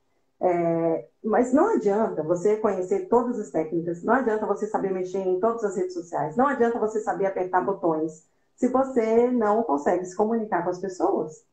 [0.46, 5.40] É, mas não adianta você conhecer todas as técnicas, não adianta você saber mexer em
[5.40, 10.16] todas as redes sociais, não adianta você saber apertar botões se você não consegue se
[10.18, 11.46] comunicar com as pessoas.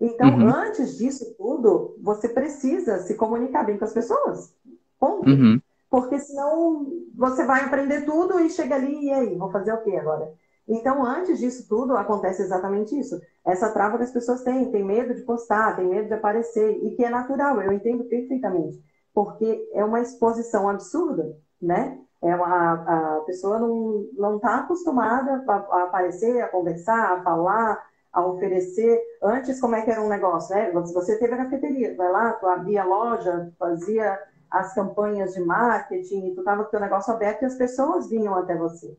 [0.00, 0.48] Então, uhum.
[0.48, 4.52] antes disso tudo, você precisa se comunicar bem com as pessoas.
[4.98, 5.30] Ponto.
[5.30, 5.60] Uhum.
[5.88, 9.94] Porque senão você vai aprender tudo e chega ali, e aí, vou fazer o quê
[9.96, 10.32] agora?
[10.68, 13.20] Então, antes disso tudo, acontece exatamente isso.
[13.44, 16.94] Essa trava que as pessoas têm, tem medo de postar, tem medo de aparecer, e
[16.94, 18.80] que é natural, eu entendo perfeitamente,
[19.12, 21.98] porque é uma exposição absurda, né?
[22.22, 28.24] É uma, a pessoa não está acostumada a, a, aparecer, a conversar, a falar, a
[28.24, 29.00] oferecer.
[29.20, 30.54] Antes, como é que era um negócio?
[30.54, 30.70] Né?
[30.70, 34.16] Você teve a cafeteria, vai lá, tu abria a loja, fazia
[34.48, 38.36] as campanhas de marketing, tu estava com o teu negócio aberto e as pessoas vinham
[38.36, 38.96] até você.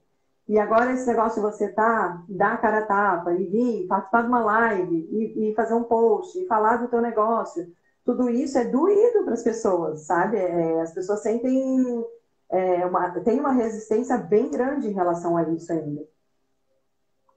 [0.47, 4.23] E agora esse negócio de você tá, dar a cara a tapa e vir, participar
[4.23, 7.65] de uma live e, e, fazer um post e falar do teu negócio,
[8.03, 10.37] tudo isso é doído para as pessoas, sabe?
[10.37, 12.05] É, as pessoas sentem
[12.51, 16.01] é, uma, tem uma resistência bem grande em relação a isso ainda.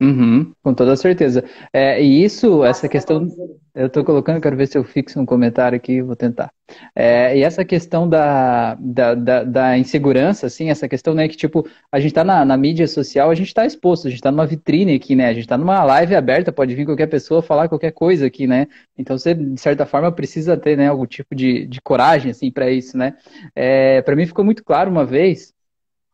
[0.01, 1.43] Uhum, com toda certeza.
[1.73, 3.27] É, e isso, Nossa, essa questão,
[3.75, 6.51] eu estou colocando, quero ver se eu fixo um comentário aqui, vou tentar.
[6.95, 11.67] É, e essa questão da, da, da, da, insegurança, assim, essa questão, né, que tipo,
[11.91, 14.47] a gente está na, na, mídia social, a gente está exposto, a gente está numa
[14.47, 17.93] vitrine aqui, né, a gente está numa live aberta, pode vir qualquer pessoa falar qualquer
[17.93, 18.67] coisa aqui, né,
[18.99, 22.71] então você, de certa forma, precisa ter, né, algum tipo de, de coragem, assim, para
[22.71, 23.15] isso, né.
[23.55, 25.55] É, para mim ficou muito claro uma vez,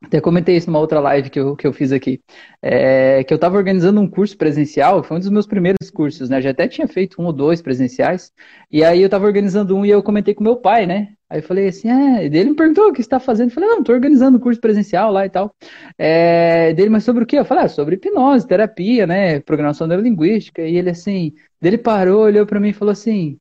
[0.04, 2.20] até comentei isso numa outra live que eu, que eu fiz aqui.
[2.60, 6.38] É, que eu estava organizando um curso presencial, foi um dos meus primeiros cursos, né?
[6.38, 8.32] Eu já até tinha feito um ou dois presenciais.
[8.70, 11.14] E aí eu estava organizando um e eu comentei com meu pai, né?
[11.30, 13.48] Aí eu falei assim, é, ele me perguntou o que está fazendo.
[13.48, 15.54] Eu falei, não, estou organizando um curso presencial lá e tal.
[15.96, 17.38] É, dele, mas sobre o quê?
[17.38, 19.40] Eu falei, ah, sobre hipnose, terapia, né?
[19.40, 20.62] Programação neurolinguística.
[20.62, 23.38] E ele assim, dele parou, olhou para mim e falou assim,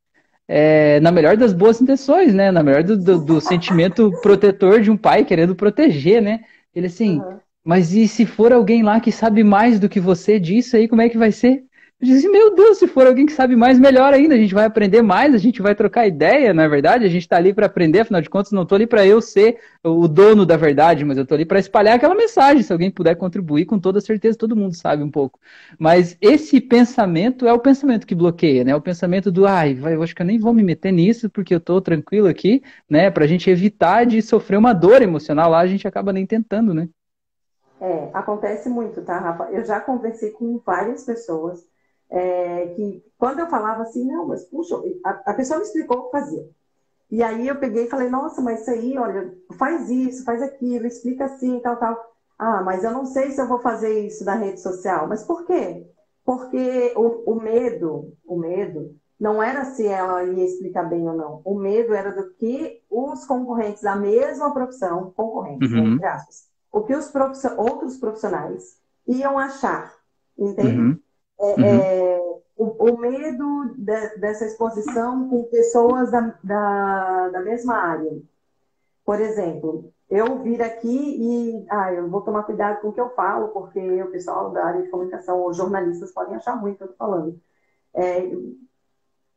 [0.47, 2.51] é, na melhor das boas intenções, né?
[2.51, 6.41] Na melhor do, do, do, sentimento protetor de um pai querendo proteger, né?
[6.75, 7.39] Ele assim, uhum.
[7.63, 11.01] mas e se for alguém lá que sabe mais do que você disso aí, como
[11.01, 11.63] é que vai ser?
[12.01, 14.33] Eu disse, meu Deus, se for alguém que sabe mais, melhor ainda.
[14.33, 17.05] A gente vai aprender mais, a gente vai trocar ideia, na é verdade.
[17.05, 19.59] A gente está ali para aprender, afinal de contas, não estou ali para eu ser
[19.83, 22.63] o dono da verdade, mas eu estou ali para espalhar aquela mensagem.
[22.63, 25.39] Se alguém puder contribuir, com toda certeza, todo mundo sabe um pouco.
[25.77, 28.75] Mas esse pensamento é o pensamento que bloqueia, né?
[28.75, 31.53] O pensamento do, ai, vai, eu acho que eu nem vou me meter nisso porque
[31.53, 33.11] eu estou tranquilo aqui, né?
[33.11, 36.73] Para a gente evitar de sofrer uma dor emocional lá, a gente acaba nem tentando,
[36.73, 36.89] né?
[37.79, 39.51] É, acontece muito, tá, Rafa?
[39.51, 41.70] Eu já conversei com várias pessoas
[42.11, 46.05] é, que quando eu falava assim, não, mas puxa, a, a, pessoa me explicou o
[46.05, 46.47] que fazia.
[47.09, 50.85] E aí eu peguei e falei, nossa, mas isso aí, olha, faz isso, faz aquilo,
[50.85, 51.97] explica assim, tal, tal.
[52.37, 55.07] Ah, mas eu não sei se eu vou fazer isso na rede social.
[55.07, 55.87] Mas por quê?
[56.25, 61.41] Porque o, o medo, o medo, não era se ela ia explicar bem ou não.
[61.45, 65.93] O medo era do que os concorrentes da mesma profissão, concorrentes, uhum.
[65.93, 67.13] entre aspas, o que os
[67.57, 69.93] outros profissionais iam achar,
[70.37, 70.77] entende?
[70.77, 70.99] Uhum.
[71.41, 71.65] É, uhum.
[71.65, 72.19] é,
[72.55, 78.11] o, o, medo de, dessa exposição com pessoas da, da, da, mesma área.
[79.03, 83.09] Por exemplo, eu vir aqui e ah, eu vou tomar cuidado com o que eu
[83.15, 86.83] falo, porque o pessoal da área de comunicação ou jornalistas podem achar muito o que
[86.83, 87.41] eu estou falando.
[87.95, 88.31] É,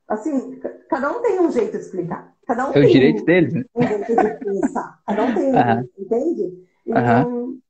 [0.06, 2.34] assim, cada um tem um jeito de explicar.
[2.46, 3.64] Cada um é o direito um, deles, né?
[3.74, 5.00] Um jeito de pensar.
[5.06, 5.88] Cada um tem um, uhum.
[5.98, 6.68] entende?
[6.86, 7.60] Então, uhum.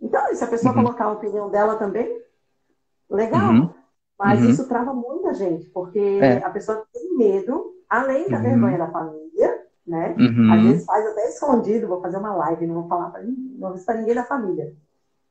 [0.00, 0.82] então, se a pessoa uhum.
[0.82, 2.18] colocar a opinião dela também,
[3.10, 3.52] legal.
[3.52, 3.81] Uhum.
[4.22, 4.50] Mas uhum.
[4.50, 6.36] isso trava muita gente, porque é.
[6.44, 8.42] a pessoa tem medo, além da uhum.
[8.42, 10.14] vergonha da família, né?
[10.16, 10.52] Uhum.
[10.52, 13.72] Às vezes faz até escondido, vou fazer uma live, não vou falar para ninguém, não
[13.74, 14.72] vou para ninguém da família.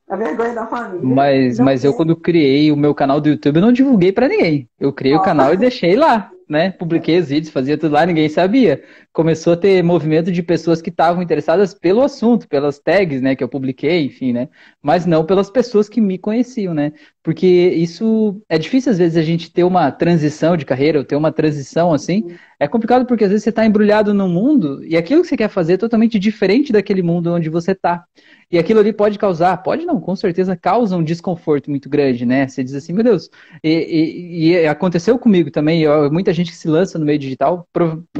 [0.09, 1.07] A vergonha da família.
[1.07, 4.69] Mas, mas eu, quando criei o meu canal do YouTube, eu não divulguei para ninguém.
[4.77, 6.71] Eu criei o canal e deixei lá né?
[6.71, 8.83] Publiquei os vídeos, fazia tudo lá, ninguém sabia.
[9.13, 13.43] Começou a ter movimento de pessoas que estavam interessadas pelo assunto, pelas tags, né, que
[13.43, 14.49] eu publiquei, enfim, né?
[14.81, 16.91] Mas não pelas pessoas que me conheciam, né?
[17.23, 21.15] Porque isso é difícil às vezes a gente ter uma transição de carreira, ou ter
[21.15, 22.25] uma transição assim.
[22.61, 25.49] É complicado porque às vezes você está embrulhado no mundo e aquilo que você quer
[25.49, 28.05] fazer é totalmente diferente daquele mundo onde você está.
[28.51, 32.47] E aquilo ali pode causar, pode não, com certeza causa um desconforto muito grande, né?
[32.47, 33.31] Você diz assim, meu Deus,
[33.63, 37.67] e, e, e aconteceu comigo também, muita gente que se lança no meio digital,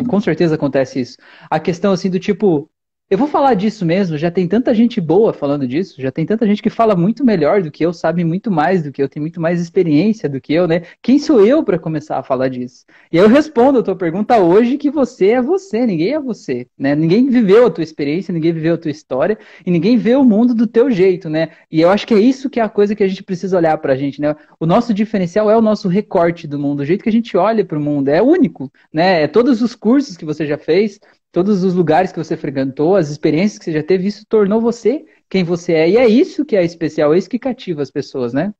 [0.09, 1.17] com certeza acontece isso.
[1.47, 2.67] A questão assim do tipo,
[3.11, 6.47] eu vou falar disso mesmo, já tem tanta gente boa falando disso, já tem tanta
[6.47, 9.19] gente que fala muito melhor do que eu, sabe muito mais do que eu, tem
[9.19, 10.83] muito mais experiência do que eu, né?
[11.01, 12.85] Quem sou eu para começar a falar disso?
[13.11, 16.95] E eu respondo a tua pergunta hoje que você é você, ninguém é você, né?
[16.95, 20.55] Ninguém viveu a tua experiência, ninguém viveu a tua história e ninguém vê o mundo
[20.55, 21.49] do teu jeito, né?
[21.69, 23.77] E eu acho que é isso que é a coisa que a gente precisa olhar
[23.79, 24.33] pra gente, né?
[24.57, 27.65] O nosso diferencial é o nosso recorte do mundo, o jeito que a gente olha
[27.65, 29.23] para o mundo, é único, né?
[29.23, 30.97] É todos os cursos que você já fez,
[31.31, 35.05] todos os lugares que você frequentou, as experiências que você já teve, isso tornou você
[35.29, 35.89] quem você é.
[35.89, 38.53] E é isso que é especial, é isso que cativa as pessoas, né?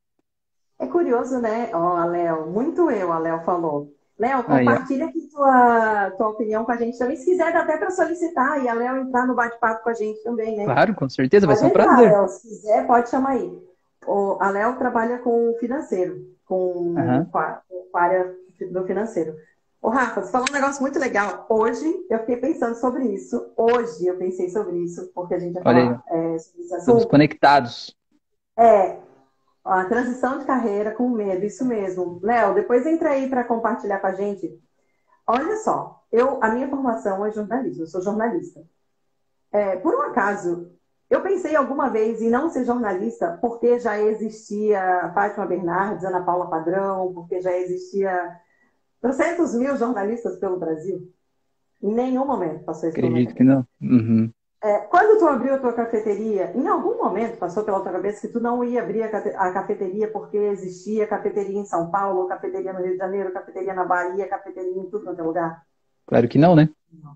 [0.80, 2.48] É curioso, né, ó, oh, Léo?
[2.48, 3.94] Muito eu, a Léo falou.
[4.18, 7.16] Léo, compartilha aqui tua, tua opinião com a gente também.
[7.16, 10.24] Se quiser, dá até para solicitar e a Léo entrar no bate-papo com a gente
[10.24, 10.66] também, né?
[10.66, 12.12] Claro, com certeza, vai ser um prazer.
[12.12, 13.62] Léo, se quiser, pode chamar aí.
[14.06, 17.26] O, a Léo trabalha com financeiro, com, uhum.
[17.26, 18.36] com, a, com a área
[18.72, 19.36] do financeiro.
[19.82, 21.48] Ô, Rafa, você falou um negócio muito legal.
[21.50, 23.52] Hoje eu fiquei pensando sobre isso.
[23.58, 26.78] Hoje eu pensei sobre isso, porque a gente vai falar é, sobre esse assunto.
[26.78, 27.98] Estamos conectados.
[28.56, 29.00] É,
[29.66, 32.20] a transição de carreira com medo, isso mesmo.
[32.22, 34.56] Léo, depois entra aí para compartilhar com a gente.
[35.26, 38.62] Olha só, eu, a minha formação é jornalismo, eu sou jornalista.
[39.52, 40.72] É, por um acaso,
[41.10, 46.50] eu pensei alguma vez em não ser jornalista porque já existia Fátima Bernardes, Ana Paula
[46.50, 48.40] Padrão, porque já existia
[49.02, 51.12] 300 mil jornalistas pelo Brasil.
[51.82, 53.36] Em nenhum momento passou esse Acredito momento.
[53.36, 53.68] que não.
[53.82, 54.32] Uhum.
[54.64, 58.32] É, quando tu abriu a tua cafeteria, em algum momento passou pela tua cabeça que
[58.32, 62.92] tu não ia abrir a cafeteria porque existia cafeteria em São Paulo, cafeteria no Rio
[62.92, 65.64] de Janeiro, cafeteria na Bahia, cafeteria em tudo quanto é lugar?
[66.06, 66.70] Claro que não, né?
[66.94, 67.16] Não.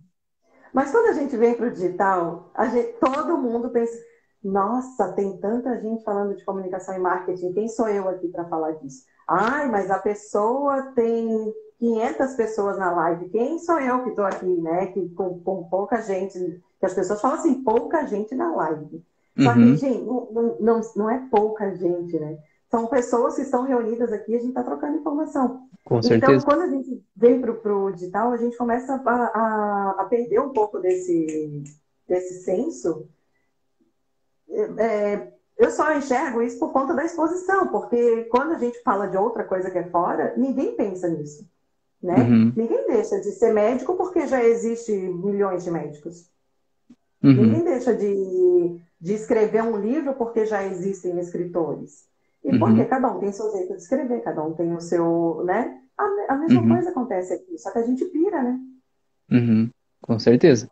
[0.74, 3.95] Mas quando a gente vem para o digital, gente, todo mundo pensa,
[4.43, 8.71] nossa, tem tanta gente falando de comunicação e marketing, quem sou eu aqui para falar
[8.71, 9.04] disso?
[9.28, 13.30] Ai, mas a pessoa tem 500 pessoas na live.
[13.30, 14.88] Quem sou eu que estou aqui, né?
[14.88, 16.62] Que, com, com, pouca gente.
[16.80, 19.04] Que as pessoas falam assim, pouca gente na live.
[19.38, 19.56] Só uhum.
[19.56, 22.38] que, gente, não, não, não é pouca gente, né?
[22.70, 25.68] São pessoas que estão reunidas aqui e a gente está trocando informação.
[25.86, 26.34] Com então, certeza.
[26.34, 30.40] Então, quando a gente vem para o digital, a gente começa a, a, a, perder
[30.40, 31.64] um pouco desse,
[32.08, 33.08] desse senso.
[34.50, 39.18] É, eu só enxergo isso por conta da exposição, porque quando a gente fala de
[39.18, 41.48] outra coisa que é fora, ninguém pensa nisso.
[42.06, 42.18] Né?
[42.18, 42.54] Uhum.
[42.56, 46.30] Ninguém deixa de ser médico porque já existe milhões de médicos.
[47.24, 47.34] Uhum.
[47.34, 52.06] Ninguém deixa de, de escrever um livro porque já existem escritores.
[52.44, 52.60] E uhum.
[52.60, 55.80] porque cada um tem seu jeito de escrever, cada um tem o seu, né?
[55.98, 56.70] A, a mesma uhum.
[56.70, 58.60] coisa acontece aqui, só que a gente pira, né?
[59.32, 59.72] Uhum.
[60.00, 60.70] Com certeza.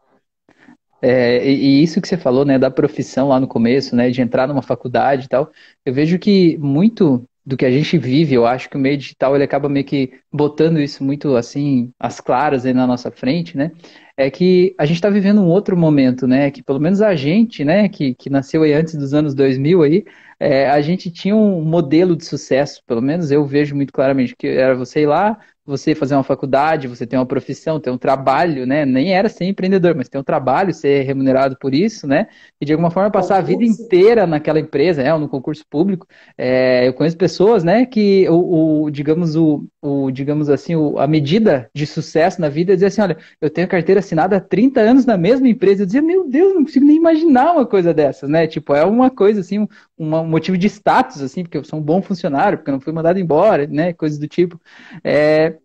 [1.02, 4.22] É, e, e, isso que você falou, né, da profissão lá no começo, né, de
[4.22, 5.52] entrar numa faculdade e tal,
[5.84, 9.36] eu vejo que muito do que a gente vive, eu acho que o meio digital
[9.36, 13.72] ele acaba meio que botando isso muito assim, às claras aí na nossa frente, né?
[14.16, 16.52] É que a gente está vivendo um outro momento, né?
[16.52, 20.06] Que pelo menos a gente, né, que, que nasceu aí antes dos anos 2000 aí,
[20.40, 24.48] é, a gente tinha um modelo de sucesso, pelo menos eu vejo muito claramente, que
[24.48, 28.66] era você ir lá, você fazer uma faculdade, você ter uma profissão, ter um trabalho,
[28.66, 28.86] né?
[28.86, 32.28] Nem era ser empreendedor, mas ter um trabalho, ser remunerado por isso, né?
[32.60, 35.14] E de alguma forma passar a vida inteira naquela empresa, né?
[35.14, 36.06] Ou no concurso público.
[36.38, 37.86] É, eu conheço pessoas, né?
[37.86, 42.74] Que o, o digamos o, o, digamos assim, o, a medida de sucesso na vida
[42.74, 45.84] é dizer assim, olha, eu tenho carteira assinada há 30 anos na mesma empresa.
[45.84, 48.48] Eu dizia, meu Deus, não consigo nem imaginar uma coisa dessas, né?
[48.48, 49.68] Tipo, é uma coisa assim,
[50.04, 52.94] um, motivo de status, assim, porque eu sou um bom funcionário, porque eu não fui
[52.94, 53.94] mandado embora, né?
[53.94, 54.60] Coisas do tipo.
[55.04, 55.58] É,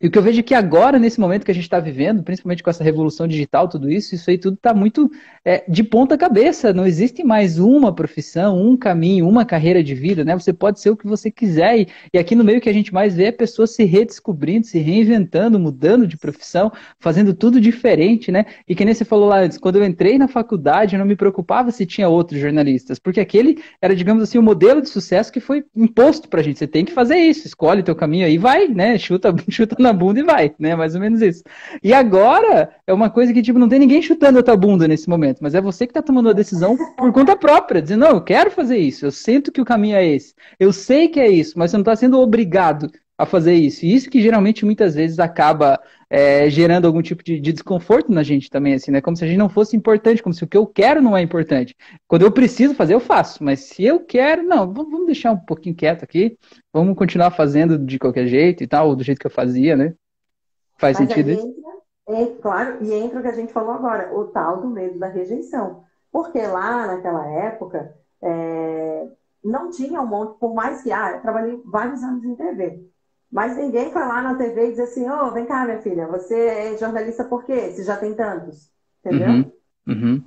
[0.00, 2.22] e o que eu vejo é que agora, nesse momento que a gente está vivendo,
[2.22, 5.10] principalmente com essa revolução digital, tudo isso, isso aí tudo está muito
[5.44, 6.72] é, de ponta cabeça.
[6.72, 10.34] Não existe mais uma profissão, um caminho, uma carreira de vida, né?
[10.34, 11.80] Você pode ser o que você quiser.
[11.80, 14.78] E, e aqui no meio que a gente mais vê é pessoas se redescobrindo, se
[14.78, 18.46] reinventando, mudando de profissão, fazendo tudo diferente, né?
[18.68, 21.16] E que nem você falou lá antes, quando eu entrei na faculdade, eu não me
[21.16, 25.40] preocupava se tinha outros jornalistas, porque aquele era, digamos assim, o modelo de sucesso que
[25.40, 26.58] foi imposto pra gente.
[26.58, 28.98] Você tem que fazer isso, escolhe teu caminho aí, vai, né?
[28.98, 30.74] Chuta, chuta chuta na bunda e vai, né?
[30.74, 31.42] Mais ou menos isso.
[31.82, 35.08] E agora é uma coisa que, tipo, não tem ninguém chutando a tua bunda nesse
[35.08, 38.20] momento, mas é você que tá tomando a decisão por conta própria, dizendo, não, eu
[38.20, 41.58] quero fazer isso, eu sinto que o caminho é esse, eu sei que é isso,
[41.58, 43.84] mas você não tá sendo obrigado a fazer isso.
[43.84, 45.78] E isso que geralmente muitas vezes acaba
[46.12, 49.00] é, gerando algum tipo de, de, desconforto na gente também, assim, né?
[49.00, 51.22] Como se a gente não fosse importante, como se o que eu quero não é
[51.22, 51.76] importante.
[52.08, 53.44] Quando eu preciso fazer, eu faço.
[53.44, 56.36] Mas se eu quero, não, vamos deixar um pouquinho quieto aqui,
[56.72, 59.94] vamos continuar fazendo de qualquer jeito e tal, do jeito que eu fazia, né?
[60.76, 61.54] Faz mas sentido isso?
[62.08, 65.06] É, claro, e entra o que a gente falou agora, o tal do medo da
[65.06, 65.84] rejeição.
[66.10, 69.06] Porque lá naquela época, é,
[69.44, 72.89] não tinha um monte, por mais que, ah, eu trabalhei vários anos em TV.
[73.30, 76.08] Mas ninguém foi lá na TV e diz assim, ô, oh, vem cá, minha filha,
[76.08, 77.70] você é jornalista por quê?
[77.70, 78.70] Se já tem tantos.
[79.04, 79.28] Entendeu?
[79.28, 79.52] Uhum,
[79.86, 80.24] uhum.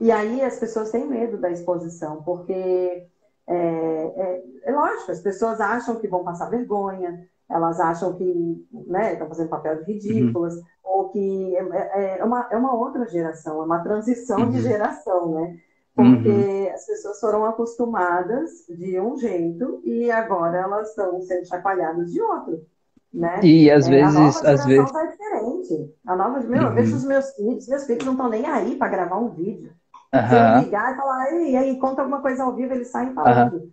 [0.00, 3.06] E aí as pessoas têm medo da exposição, porque
[3.46, 9.12] é, é, é, lógico, as pessoas acham que vão passar vergonha, elas acham que né,
[9.12, 10.62] estão fazendo papel de ridículas, uhum.
[10.82, 14.62] ou que é, é, é, uma, é uma outra geração, é uma transição de uhum.
[14.62, 15.56] geração, né?
[15.94, 16.74] Porque uhum.
[16.74, 22.66] as pessoas foram acostumadas de um jeito e agora elas estão sendo chacoalhadas de outro.
[23.12, 23.40] Né?
[23.44, 24.44] E às é, vezes.
[24.44, 24.92] A às vezes...
[24.92, 25.94] é diferente.
[26.04, 26.68] A nova, meu, uhum.
[26.68, 29.72] eu vejo os meus filhos, meus filhos não estão nem aí para gravar um vídeo.
[30.12, 30.28] Uhum.
[30.28, 33.54] Se eu ligar e falar, e aí, conta alguma coisa ao vivo, eles saem falando.
[33.54, 33.70] Uhum.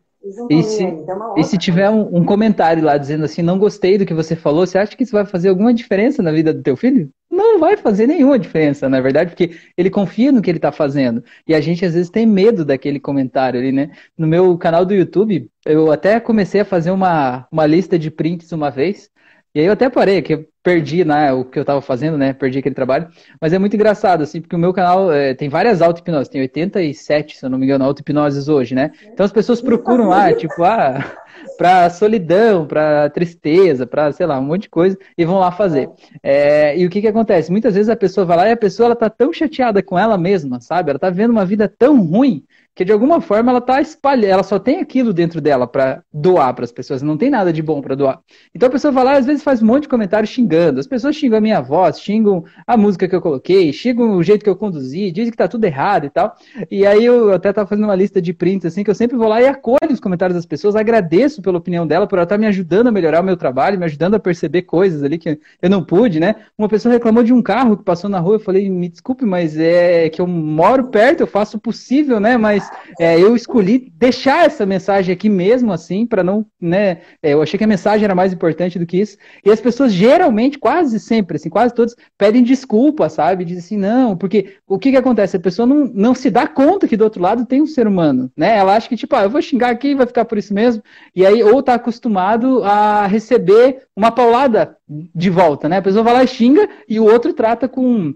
[0.49, 3.97] E se, então, é e se tiver um, um, comentário lá dizendo assim, não gostei
[3.97, 6.61] do que você falou, você acha que isso vai fazer alguma diferença na vida do
[6.61, 7.09] teu filho?
[7.29, 11.23] Não vai fazer nenhuma diferença, na verdade, porque ele confia no que ele está fazendo.
[11.47, 13.89] E a gente às vezes tem medo daquele comentário ali, né?
[14.15, 18.51] No meu canal do YouTube, eu até comecei a fazer uma, uma lista de prints
[18.51, 19.09] uma vez.
[19.53, 22.33] E aí eu até parei, que eu perdi né, o que eu estava fazendo, né?
[22.33, 23.09] Perdi aquele trabalho.
[23.39, 27.37] Mas é muito engraçado, assim, porque o meu canal é, tem várias auto-hipnoses, tem 87,
[27.37, 28.91] se eu não me engano, auto-hipnoses hoje, né?
[29.11, 31.03] Então as pessoas procuram lá, tipo, ah,
[31.57, 35.89] pra solidão, pra tristeza, pra, sei lá, um monte de coisa, e vão lá fazer.
[36.23, 37.51] É, e o que que acontece?
[37.51, 40.17] Muitas vezes a pessoa vai lá e a pessoa ela tá tão chateada com ela
[40.17, 40.91] mesma, sabe?
[40.91, 44.43] Ela tá vendo uma vida tão ruim que de alguma forma ela está espalhando, ela
[44.43, 47.81] só tem aquilo dentro dela para doar para as pessoas, não tem nada de bom
[47.81, 48.19] para doar.
[48.55, 50.79] Então a pessoa lá, às vezes faz um monte de comentário xingando.
[50.79, 54.43] As pessoas xingam a minha voz, xingam a música que eu coloquei, xingam o jeito
[54.43, 56.35] que eu conduzi, dizem que tá tudo errado e tal.
[56.69, 59.27] E aí eu até tava fazendo uma lista de prints assim que eu sempre vou
[59.27, 62.39] lá e acolho os comentários das pessoas, agradeço pela opinião dela por ela estar tá
[62.39, 65.69] me ajudando a melhorar o meu trabalho, me ajudando a perceber coisas ali que eu
[65.69, 66.35] não pude, né?
[66.57, 69.57] Uma pessoa reclamou de um carro que passou na rua, eu falei, me desculpe, mas
[69.57, 72.37] é que eu moro perto, eu faço o possível, né?
[72.37, 76.99] Mas mas é, eu escolhi deixar essa mensagem aqui mesmo assim, para não, né?
[77.21, 79.17] É, eu achei que a mensagem era mais importante do que isso.
[79.43, 83.45] E as pessoas geralmente, quase sempre, assim, quase todos, pedem desculpa, sabe?
[83.45, 85.37] Dizem assim, não, porque o que que acontece?
[85.37, 88.31] A pessoa não, não se dá conta que do outro lado tem um ser humano,
[88.37, 88.57] né?
[88.57, 90.83] Ela acha que, tipo, ah, eu vou xingar aqui, vai ficar por isso mesmo.
[91.15, 95.77] E aí, ou tá acostumado a receber uma paulada de volta, né?
[95.77, 98.13] A pessoa vai lá e xinga e o outro trata com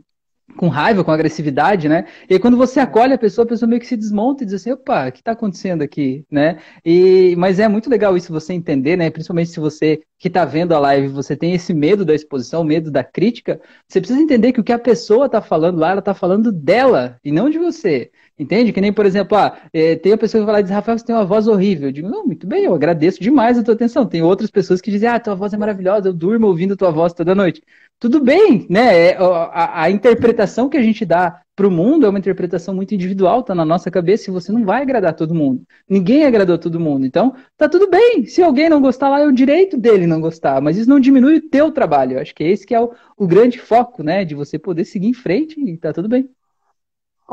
[0.58, 2.06] com raiva, com agressividade, né?
[2.30, 4.56] E aí, quando você acolhe a pessoa, a pessoa meio que se desmonta e diz
[4.56, 6.60] assim, opa, o que está acontecendo aqui, né?
[6.86, 9.10] E, mas é muito legal isso você entender, né?
[9.10, 12.90] Principalmente se você que está vendo a live, você tem esse medo da exposição, medo
[12.90, 16.14] da crítica, você precisa entender que o que a pessoa está falando lá, ela está
[16.14, 18.12] falando dela e não de você.
[18.38, 18.74] Entende?
[18.74, 21.15] Que nem, por exemplo, ah, é, tem a pessoa que fala diz, Rafael, você tem
[21.15, 21.88] uma voz horrível.
[21.88, 24.06] Eu digo, não, muito bem, eu agradeço demais a tua atenção.
[24.06, 27.13] Tem outras pessoas que dizem, ah, tua voz é maravilhosa, eu durmo ouvindo tua voz
[27.13, 27.63] toda noite.
[27.98, 29.12] Tudo bem, né?
[29.12, 32.93] É, a, a interpretação que a gente dá para o mundo é uma interpretação muito
[32.93, 35.63] individual, tá na nossa cabeça e você não vai agradar todo mundo.
[35.89, 37.06] Ninguém agradou todo mundo.
[37.06, 38.26] Então, tá tudo bem.
[38.26, 40.62] Se alguém não gostar lá, é o direito dele não gostar.
[40.62, 42.13] Mas isso não diminui o teu trabalho.
[42.17, 44.26] Eu acho que é esse que é o, o grande foco, né?
[44.26, 46.30] De você poder seguir em frente e tá tudo bem.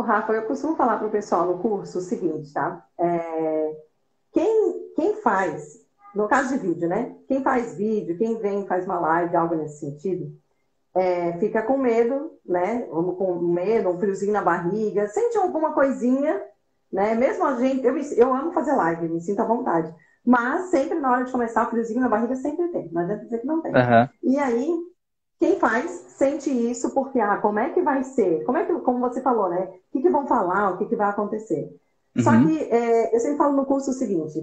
[0.00, 2.86] Rafa, eu costumo falar para o pessoal no curso o seguinte, tá?
[2.98, 3.76] É,
[4.32, 5.80] quem, quem faz,
[6.14, 7.14] no caso de vídeo, né?
[7.28, 10.32] Quem faz vídeo, quem vem faz uma live, algo nesse sentido,
[10.94, 12.82] é, fica com medo, né?
[12.82, 16.42] Com medo, um friozinho na barriga, sente alguma coisinha,
[16.90, 17.14] né?
[17.14, 19.94] Mesmo a gente, eu, eu amo fazer live, me sinto à vontade.
[20.24, 22.88] Mas sempre na hora de começar, o friozinho na barriga sempre tem.
[22.92, 23.72] Não adianta dizer que não tem.
[23.72, 24.08] Uhum.
[24.22, 24.70] E aí,
[25.42, 28.44] quem faz sente isso porque, ah, como é que vai ser?
[28.44, 29.64] Como é que, como você falou, né?
[29.64, 30.70] O que, que vão falar?
[30.70, 31.68] O que, que vai acontecer?
[32.16, 32.22] Uhum.
[32.22, 34.40] Só que é, eu sempre falo no curso o seguinte: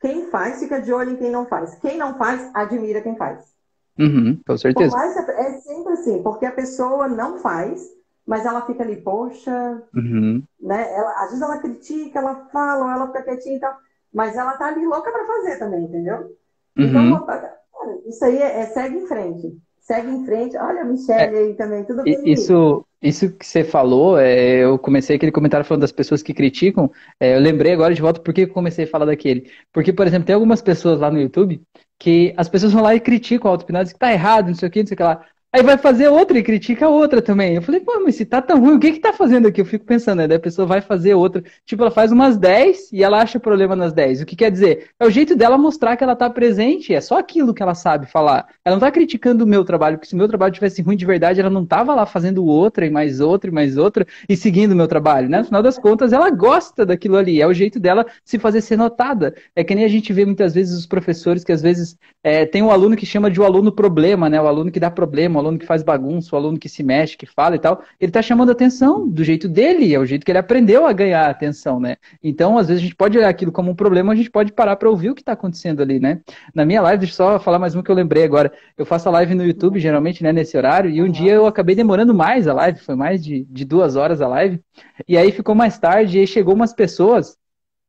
[0.00, 1.74] quem faz fica de olho em quem não faz.
[1.74, 3.52] Quem não faz, admira quem faz.
[3.98, 4.96] Uhum, com certeza.
[4.96, 7.86] é sempre assim, porque a pessoa não faz,
[8.26, 10.42] mas ela fica ali, poxa, uhum.
[10.58, 10.90] né?
[10.94, 13.76] Ela, às vezes ela critica, ela fala, ela fica quietinha e tal,
[14.10, 16.34] mas ela tá ali louca para fazer também, entendeu?
[16.74, 18.02] Então, uhum.
[18.06, 20.56] isso aí é, é segue em frente segue em frente.
[20.56, 22.22] Olha a Michelle é, aí também, tudo bem?
[22.24, 26.90] Isso, isso que você falou, é, eu comecei aquele comentário falando das pessoas que criticam.
[27.18, 29.50] É, eu lembrei agora de volta por que eu comecei a falar daquele.
[29.72, 31.60] Porque, por exemplo, tem algumas pessoas lá no YouTube
[31.98, 34.72] que as pessoas vão lá e criticam a auto-hipnose, que tá errado, não sei o
[34.72, 35.26] que, não sei o que lá.
[35.52, 37.56] Aí vai fazer outra e critica outra também.
[37.56, 39.60] Eu falei, pô, mas se tá tão ruim, o que que tá fazendo aqui?
[39.60, 40.28] Eu fico pensando, né?
[40.28, 41.42] Daí a pessoa vai fazer outra.
[41.66, 44.20] Tipo, ela faz umas 10 e ela acha problema nas 10.
[44.20, 44.90] O que quer dizer?
[44.96, 48.06] É o jeito dela mostrar que ela tá presente, é só aquilo que ela sabe
[48.06, 48.46] falar.
[48.64, 51.04] Ela não tá criticando o meu trabalho, porque se o meu trabalho tivesse ruim de
[51.04, 54.70] verdade, ela não tava lá fazendo outra e mais outra e mais outra e seguindo
[54.70, 55.38] o meu trabalho, né?
[55.38, 57.42] No final das contas, ela gosta daquilo ali.
[57.42, 59.34] É o jeito dela se fazer ser notada.
[59.56, 62.62] É que nem a gente vê muitas vezes os professores que às vezes é, tem
[62.62, 64.40] um aluno que chama de o um aluno problema, né?
[64.40, 67.26] O aluno que dá problema, aluno que faz bagunça, o aluno que se mexe, que
[67.26, 70.38] fala e tal, ele está chamando atenção do jeito dele, é o jeito que ele
[70.38, 71.96] aprendeu a ganhar atenção, né?
[72.22, 74.76] Então, às vezes, a gente pode olhar aquilo como um problema, a gente pode parar
[74.76, 76.20] para ouvir o que está acontecendo ali, né?
[76.54, 78.52] Na minha live, deixa eu só falar mais um que eu lembrei agora.
[78.76, 81.74] Eu faço a live no YouTube, geralmente, né, nesse horário, e um dia eu acabei
[81.74, 84.60] demorando mais a live, foi mais de, de duas horas a live,
[85.08, 87.39] e aí ficou mais tarde, e aí chegou umas pessoas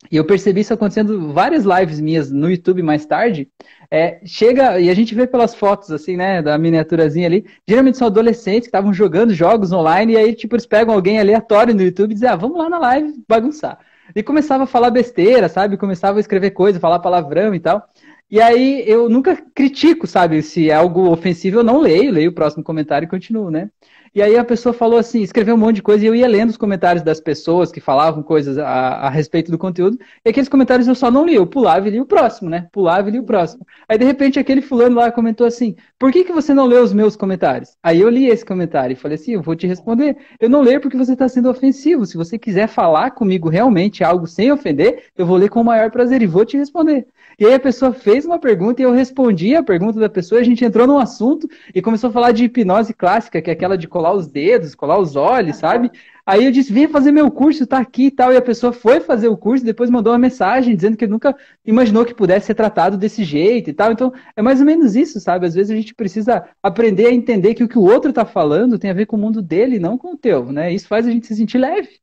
[0.09, 3.47] e eu percebi isso acontecendo várias lives minhas no YouTube mais tarde.
[3.89, 8.07] É, chega, e a gente vê pelas fotos, assim, né, da miniaturazinha ali, geralmente são
[8.07, 12.11] adolescentes que estavam jogando jogos online, e aí, tipo, eles pegam alguém aleatório no YouTube
[12.11, 13.79] e dizem, ah, vamos lá na live bagunçar.
[14.15, 15.77] E começava a falar besteira, sabe?
[15.77, 17.87] Começava a escrever coisa, falar palavrão e tal.
[18.29, 20.41] E aí eu nunca critico, sabe?
[20.41, 23.69] Se é algo ofensivo, eu não leio, leio o próximo comentário e continuo, né?
[24.13, 26.49] E aí a pessoa falou assim, escreveu um monte de coisa e eu ia lendo
[26.49, 29.97] os comentários das pessoas que falavam coisas a, a respeito do conteúdo.
[30.25, 32.67] E aqueles comentários eu só não li, eu pulava e li o próximo, né?
[32.73, 33.65] Pulava e li o próximo.
[33.87, 36.91] Aí de repente aquele fulano lá comentou assim: "Por que que você não leu os
[36.91, 40.17] meus comentários?" Aí eu li esse comentário e falei assim: "Eu vou te responder.
[40.41, 42.05] Eu não leio porque você está sendo ofensivo.
[42.05, 45.89] Se você quiser falar comigo realmente algo sem ofender, eu vou ler com o maior
[45.89, 47.07] prazer e vou te responder."
[47.39, 50.43] E aí a pessoa fez uma pergunta e eu respondi a pergunta da pessoa, a
[50.43, 53.87] gente entrou num assunto e começou a falar de hipnose clássica, que é aquela de
[53.87, 55.91] colar os dedos, colar os olhos, sabe?
[56.25, 58.31] Aí eu disse, vem fazer meu curso, tá aqui e tal.
[58.31, 62.05] E a pessoa foi fazer o curso, depois mandou uma mensagem dizendo que nunca imaginou
[62.05, 63.91] que pudesse ser tratado desse jeito e tal.
[63.91, 65.47] Então, é mais ou menos isso, sabe?
[65.47, 68.77] Às vezes a gente precisa aprender a entender que o que o outro tá falando
[68.77, 70.71] tem a ver com o mundo dele, não com o teu, né?
[70.71, 71.99] Isso faz a gente se sentir leve.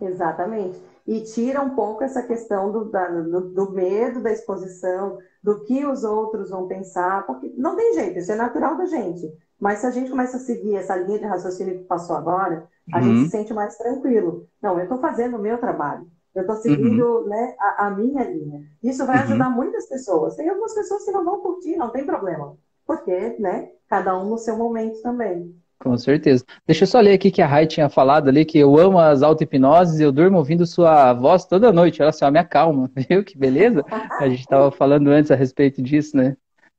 [0.00, 5.64] Exatamente e tira um pouco essa questão do, da, do, do, medo da exposição, do
[5.64, 9.26] que os outros vão pensar, porque não tem jeito, isso é natural da gente.
[9.58, 12.98] Mas se a gente começa a seguir essa linha de raciocínio que passou agora, a
[12.98, 13.04] uhum.
[13.04, 14.46] gente se sente mais tranquilo.
[14.60, 17.26] Não, eu estou fazendo o meu trabalho, eu estou seguindo uhum.
[17.26, 18.60] né, a, a, minha linha.
[18.82, 19.22] Isso vai uhum.
[19.22, 20.36] ajudar muitas pessoas.
[20.36, 22.54] Tem algumas pessoas que não vão curtir, não tem problema,
[22.86, 25.58] porque né, cada um no seu momento também.
[25.80, 26.44] Com certeza.
[26.66, 29.22] Deixa eu só ler aqui que a Rai tinha falado ali que eu amo as
[29.22, 32.02] auto-hipnoses e eu durmo ouvindo sua voz toda noite.
[32.02, 33.22] Olha só, me acalma, viu?
[33.22, 33.84] Que beleza?
[34.18, 36.36] A gente estava falando antes a respeito disso, né?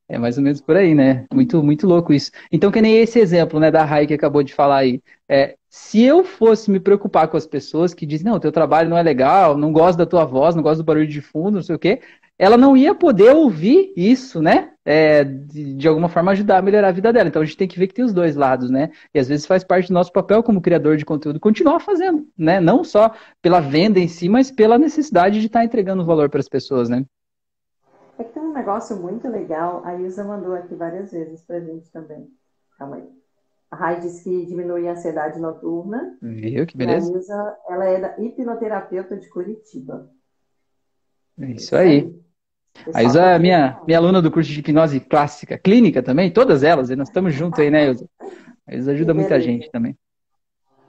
[0.09, 1.25] É mais ou menos por aí, né?
[1.31, 2.31] Muito, muito louco isso.
[2.51, 5.01] Então, que nem esse exemplo, né, da Rai que acabou de falar aí.
[5.29, 8.97] É, se eu fosse me preocupar com as pessoas que dizem, não, teu trabalho não
[8.97, 11.75] é legal, não gosto da tua voz, não gosto do barulho de fundo, não sei
[11.75, 12.01] o quê,
[12.39, 14.71] ela não ia poder ouvir isso, né?
[14.91, 17.30] é, de, de, alguma forma ajudar a melhorar a vida dela.
[17.30, 18.89] Então a gente tem que ver que tem os dois lados, né?
[19.13, 22.60] E às vezes faz parte do nosso papel como criador de conteúdo continuar fazendo, né?
[22.60, 26.39] Não só pela venda em si, mas pela necessidade de estar tá entregando valor para
[26.39, 27.06] as pessoas, né?
[28.17, 31.92] É que tem um negócio muito legal, a Isa mandou aqui várias vezes pra gente
[31.92, 32.27] também.
[32.79, 33.08] Calma aí.
[33.69, 36.17] A Rai disse que diminui a ansiedade noturna.
[36.19, 36.65] Viu?
[36.65, 37.13] Que beleza.
[37.13, 40.10] a Isa, ela é da hipnoterapeuta de Curitiba.
[41.40, 42.12] É isso aí.
[42.93, 46.89] A Isa é minha, minha aluna do curso de hipnose clássica, clínica também, todas elas,
[46.89, 48.07] e nós estamos juntos aí, né, Ilza?
[48.67, 49.97] A Ilza ajuda muita gente também.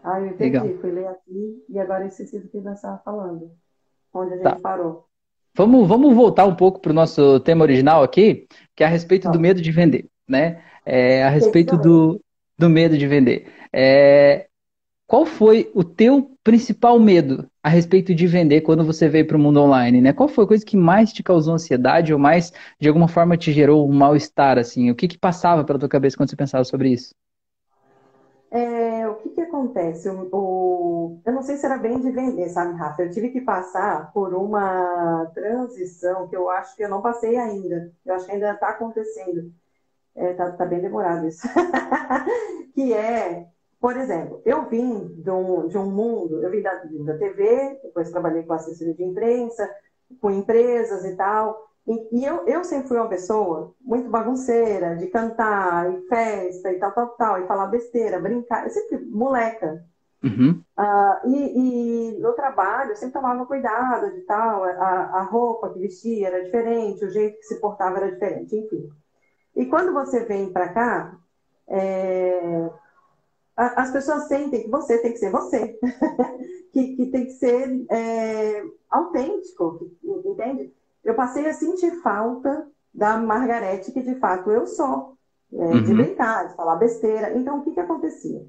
[0.03, 0.69] Ah, eu entendi, Legal.
[0.81, 3.51] fui ler aqui e agora eu esqueci do que nós estávamos falando.
[4.13, 4.57] Onde a gente tá.
[4.57, 5.05] parou.
[5.55, 9.25] Vamos, vamos voltar um pouco para o nosso tema original aqui, que é a respeito
[9.25, 9.31] tá.
[9.31, 10.63] do medo de vender, né?
[10.87, 12.21] É, a respeito do,
[12.59, 13.47] do medo de vender.
[13.73, 14.49] É,
[15.11, 19.41] qual foi o teu principal medo a respeito de vender quando você veio para o
[19.41, 20.13] mundo online, né?
[20.13, 23.51] Qual foi a coisa que mais te causou ansiedade ou mais, de alguma forma, te
[23.51, 24.89] gerou um mal-estar, assim?
[24.89, 27.13] O que que passava pela tua cabeça quando você pensava sobre isso?
[28.53, 30.09] É, o que que acontece?
[30.09, 33.03] O, o, eu não sei se era bem de vender, sabe, Rafa?
[33.03, 37.93] Eu tive que passar por uma transição que eu acho que eu não passei ainda.
[38.07, 39.53] Eu acho que ainda está acontecendo.
[40.15, 41.49] É, tá, tá bem demorado isso.
[42.75, 43.49] que é
[43.81, 48.11] por exemplo, eu vim de um, de um mundo, eu vim da, da TV, depois
[48.11, 49.69] trabalhei com assessoria de imprensa,
[50.21, 51.71] com empresas e tal.
[51.87, 56.79] E, e eu, eu sempre fui uma pessoa muito bagunceira, de cantar, e festa, e
[56.79, 58.65] tal, tal, tal, e falar besteira, brincar.
[58.65, 59.83] Eu sempre, moleca.
[60.23, 60.63] Uhum.
[60.79, 65.79] Uh, e, e, no trabalho, eu sempre tomava cuidado de tal, a, a roupa que
[65.79, 68.91] vestia era diferente, o jeito que se portava era diferente, enfim.
[69.57, 71.17] E quando você vem para cá,
[71.67, 72.71] é,
[73.61, 75.79] as pessoas sentem que você tem que ser você,
[76.73, 80.73] que, que, tem que ser é, autêntico, entende?
[81.05, 85.17] Eu passei a sentir falta da Margarete, que de fato eu sou,
[85.53, 85.83] é, uhum.
[85.83, 87.37] de brincar, de falar besteira.
[87.37, 88.47] Então, o que, que acontecia?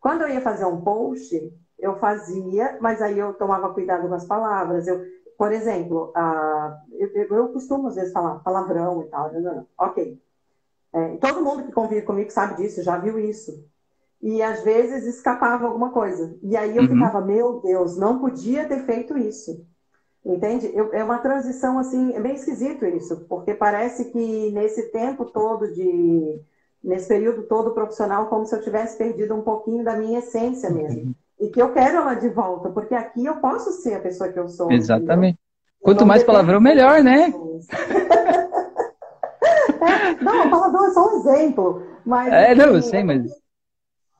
[0.00, 4.26] Quando eu ia fazer um post, eu fazia, mas aí eu tomava cuidado com as
[4.26, 4.86] palavras.
[4.86, 5.04] Eu,
[5.36, 9.32] por exemplo, a, eu, eu, costumo às vezes falar palavrão e tal.
[9.32, 10.22] Não, não, ok.
[10.92, 13.64] É, todo mundo que convive comigo sabe disso, já viu isso
[14.24, 16.34] e às vezes escapava alguma coisa.
[16.42, 16.88] E aí eu uhum.
[16.88, 19.62] ficava, meu Deus, não podia ter feito isso.
[20.24, 20.70] Entende?
[20.72, 25.70] Eu, é uma transição assim, é bem esquisito isso, porque parece que nesse tempo todo
[25.74, 26.40] de.
[26.82, 31.02] nesse período todo profissional, como se eu tivesse perdido um pouquinho da minha essência mesmo.
[31.02, 31.14] Uhum.
[31.40, 34.38] E que eu quero ela de volta, porque aqui eu posso ser a pessoa que
[34.38, 34.72] eu sou.
[34.72, 35.38] Exatamente.
[35.82, 37.24] Quanto mais palavrão, melhor, né?
[39.82, 41.82] é, não, palavrão é só um exemplo.
[42.06, 43.43] Mas, é, não, eu assim, sei, mas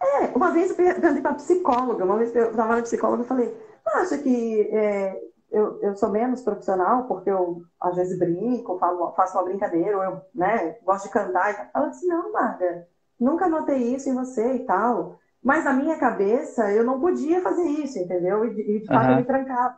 [0.04, 3.56] é, uma vez eu perguntei para psicóloga, uma vez eu estava na psicóloga e falei,
[3.86, 9.38] acha que é, eu, eu sou menos profissional porque eu às vezes brinco, falo, faço
[9.38, 11.70] uma brincadeira, ou eu né, gosto de cantar.
[11.74, 12.86] Ela disse, não, Marga,
[13.18, 15.18] nunca notei isso em você e tal.
[15.42, 18.44] Mas na minha cabeça eu não podia fazer isso, entendeu?
[18.46, 19.12] E, de, de fato uhum.
[19.12, 19.76] eu me trancava.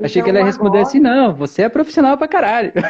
[0.00, 0.88] Achei que ela ia então, responder agora...
[0.88, 2.72] assim, não, você é profissional pra caralho.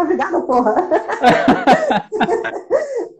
[0.00, 0.74] Obrigada, porra.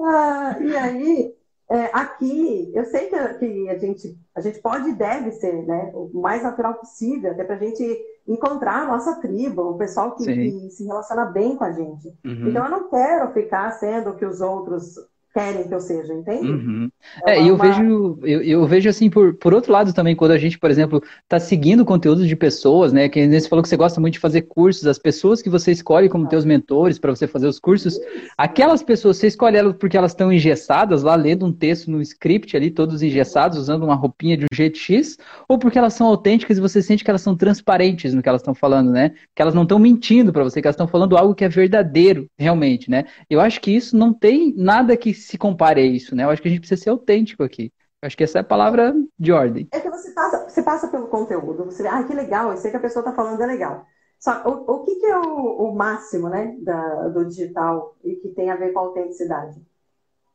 [0.01, 1.35] ah, e aí,
[1.71, 3.06] é, aqui, eu sei
[3.39, 7.45] que, a, gente, a gente pode e deve ser né, o mais natural possível, até
[7.45, 11.65] para a gente encontrar a nossa tribo, o pessoal que, que, se relaciona bem com
[11.65, 12.09] a gente.
[12.25, 12.49] Uhum.
[12.49, 14.97] Então, eu não quero ficar sendo o que os outros
[15.37, 16.51] querem que eu seja, entende?
[16.51, 16.91] Uhum.
[17.27, 17.65] É, é eu uma...
[17.65, 21.03] vejo, eu, eu, vejo assim, por, por outro lado também, quando a gente, por exemplo,
[21.23, 23.07] está seguindo conteúdo de pessoas, né?
[23.07, 26.09] Que você falou que você gosta muito de fazer cursos, as pessoas que você escolhe
[26.09, 26.29] como ah.
[26.29, 28.01] teus mentores para você fazer os cursos,
[28.39, 32.57] aquelas pessoas, você escolhe elas porque elas estão engessadas lá, lendo um texto no script
[32.57, 36.57] ali, todos engessados, usando uma roupinha de um jeito X, ou porque elas são autênticas
[36.57, 39.13] e você sente que elas são transparentes no que elas estão falando, né?
[39.35, 42.27] Que elas não estão mentindo para você, que elas estão falando algo que é verdadeiro,
[42.39, 43.05] realmente, né?
[43.29, 46.25] Eu acho que isso não tem nada que se compare a isso, né?
[46.25, 47.73] Eu acho que a gente precisa ser autêntico aqui.
[48.03, 49.69] Eu acho que essa é a palavra de ordem.
[49.73, 52.71] É que você passa, você passa pelo conteúdo, você vê, ah, que legal, eu sei
[52.71, 53.85] que a pessoa está falando é legal.
[54.19, 58.29] Só o, o que, que é o, o máximo, né, da, do digital e que
[58.31, 59.61] tem a ver com a autenticidade?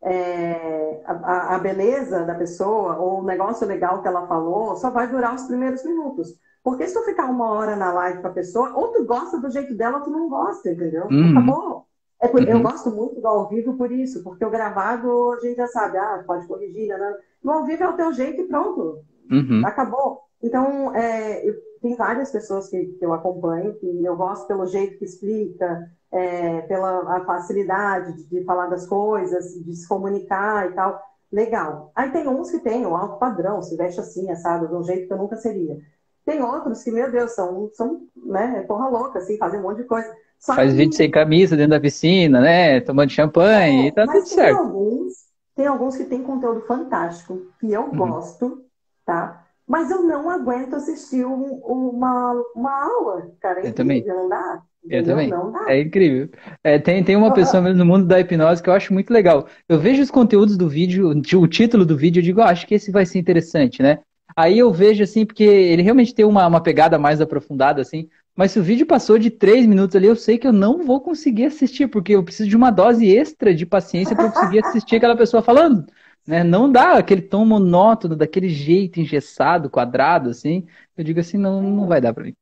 [0.03, 5.07] É, a, a, beleza da pessoa ou o negócio legal que ela falou só vai
[5.07, 6.35] durar os primeiros minutos.
[6.63, 9.49] Porque se tu ficar uma hora na live com a pessoa, ou tu gosta do
[9.49, 11.07] jeito dela ou tu não gosta, entendeu?
[11.09, 11.31] Uhum.
[11.31, 11.87] Acabou.
[12.21, 12.47] É por, uhum.
[12.47, 15.97] Eu gosto muito do ao vivo por isso, porque o gravado a gente já sabe,
[15.97, 16.97] ah, pode corrigir, né?
[16.97, 17.15] né.
[17.43, 18.99] No ao vivo é o teu jeito e pronto.
[19.31, 19.63] Uhum.
[19.65, 20.21] Acabou.
[20.41, 24.99] Então, é, eu, tem várias pessoas que, que, eu acompanho, que eu gosto pelo jeito
[24.99, 31.01] que explica, é, pela facilidade de, de, falar das coisas, de se comunicar e tal.
[31.31, 31.91] Legal.
[31.95, 35.07] Aí tem uns que têm o alto padrão, se veste assim, assado, de um jeito
[35.07, 35.79] que eu nunca seria.
[36.23, 39.85] Tem outros que, meu Deus, são, são né, porra louca, assim, fazem um monte de
[39.85, 40.13] coisa.
[40.41, 40.77] Só Faz que...
[40.77, 42.81] vídeo sem camisa dentro da piscina, né?
[42.81, 44.57] Tomando champanhe é, e tá tudo certo.
[44.57, 45.13] Alguns,
[45.55, 47.95] tem alguns que tem conteúdo fantástico, que eu uhum.
[47.95, 48.65] gosto,
[49.05, 49.45] tá?
[49.67, 53.61] Mas eu não aguento assistir um, uma, uma aula, cara.
[53.61, 54.03] É eu também.
[54.03, 54.63] Não dá.
[54.89, 55.31] Eu também.
[55.67, 56.27] É incrível.
[56.63, 59.45] É, tem, tem uma pessoa mesmo no mundo da hipnose que eu acho muito legal.
[59.69, 62.73] Eu vejo os conteúdos do vídeo, o título do vídeo, eu digo, oh, acho que
[62.73, 63.99] esse vai ser interessante, né?
[64.35, 68.09] Aí eu vejo assim, porque ele realmente tem uma, uma pegada mais aprofundada, assim.
[68.35, 71.01] Mas se o vídeo passou de três minutos ali, eu sei que eu não vou
[71.01, 75.17] conseguir assistir, porque eu preciso de uma dose extra de paciência para conseguir assistir aquela
[75.17, 75.85] pessoa falando.
[76.25, 76.43] Né?
[76.43, 80.65] Não dá aquele tom monótono, daquele jeito engessado, quadrado, assim.
[80.95, 82.35] Eu digo assim, não, não vai dar para mim.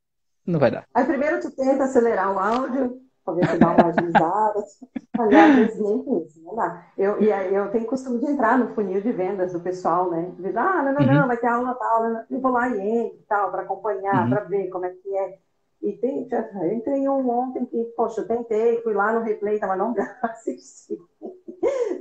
[0.45, 0.85] Não vai dar.
[0.93, 3.01] Aí primeiro tu tenta acelerar o áudio,
[3.35, 4.63] se dá uma agilizada.
[5.17, 6.85] Aliás, nem com isso, não dá.
[6.97, 10.31] Eu, e aí eu tenho costume de entrar no funil de vendas do pessoal, né?
[10.39, 11.19] Diz, ah, não, não, uhum.
[11.21, 14.29] não, vai ter aula tal, eu vou lá e entro tal, para acompanhar, uhum.
[14.29, 15.37] para ver como é que é.
[15.81, 19.77] E tem, já, entrei um ontem que, poxa, eu tentei, fui lá no replay, mas
[19.77, 20.97] não dá assistir.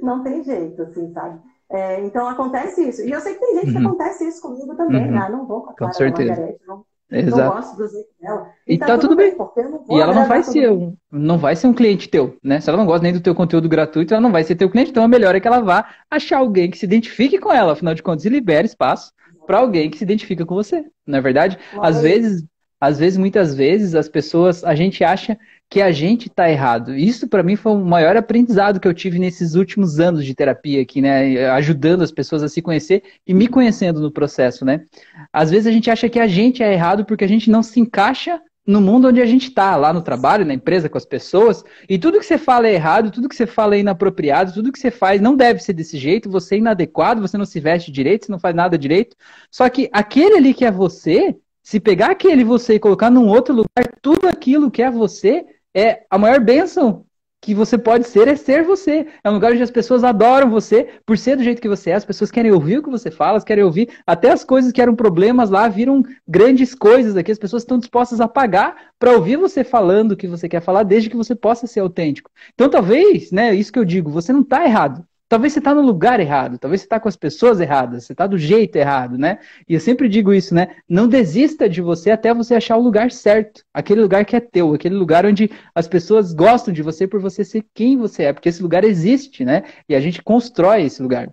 [0.02, 1.40] Não tem jeito, assim, sabe?
[1.70, 3.02] É, então acontece isso.
[3.02, 3.80] E eu sei que tem gente uhum.
[3.80, 5.12] que acontece isso comigo também, uhum.
[5.12, 5.28] né?
[5.30, 6.30] Não vou com a com certeza.
[6.30, 7.42] Margarete, não, Exato.
[7.42, 8.50] não gosto do jeito dela.
[8.66, 9.36] E, e tá, tá, tudo bem.
[9.36, 12.60] bem e ela não vai ser um, não vai ser um cliente teu, né?
[12.60, 14.90] Se ela não gosta nem do teu conteúdo gratuito, ela não vai ser teu cliente.
[14.90, 17.94] Então, a melhor é que ela vá achar alguém que se identifique com ela, afinal
[17.94, 19.12] de contas, e libere espaço
[19.46, 20.84] para alguém que se identifica com você.
[21.06, 22.44] Na é verdade, às vezes,
[22.80, 25.38] às vezes, muitas vezes, as pessoas, a gente acha
[25.70, 26.94] que a gente está errado.
[26.94, 30.80] Isso para mim foi o maior aprendizado que eu tive nesses últimos anos de terapia
[30.80, 34.84] aqui, né, ajudando as pessoas a se conhecer e me conhecendo no processo, né?
[35.32, 37.80] Às vezes a gente acha que a gente é errado porque a gente não se
[37.80, 41.64] encaixa no mundo onde a gente está, lá no trabalho, na empresa, com as pessoas,
[41.88, 44.78] e tudo que você fala é errado, tudo que você fala é inapropriado, tudo que
[44.78, 48.26] você faz não deve ser desse jeito, você é inadequado, você não se veste direito,
[48.26, 49.16] você não faz nada direito.
[49.50, 51.34] Só que aquele ali que é você,
[51.68, 55.44] se pegar aquele você e colocar num outro lugar, tudo aquilo que é você,
[55.76, 57.04] é a maior bênção
[57.42, 59.06] que você pode ser é ser você.
[59.22, 61.94] É um lugar onde as pessoas adoram você por ser do jeito que você é.
[61.94, 64.96] As pessoas querem ouvir o que você fala, querem ouvir até as coisas que eram
[64.96, 67.32] problemas lá viram grandes coisas aqui.
[67.32, 70.84] As pessoas estão dispostas a pagar para ouvir você falando o que você quer falar,
[70.84, 72.30] desde que você possa ser autêntico.
[72.54, 75.06] Então, talvez, né, isso que eu digo, você não está errado.
[75.28, 78.26] Talvez você está no lugar errado, talvez você está com as pessoas erradas, você está
[78.26, 79.38] do jeito errado, né?
[79.68, 80.76] E eu sempre digo isso, né?
[80.88, 84.72] Não desista de você até você achar o lugar certo, aquele lugar que é teu,
[84.72, 88.48] aquele lugar onde as pessoas gostam de você por você ser quem você é, porque
[88.48, 89.64] esse lugar existe, né?
[89.86, 91.28] E a gente constrói esse lugar.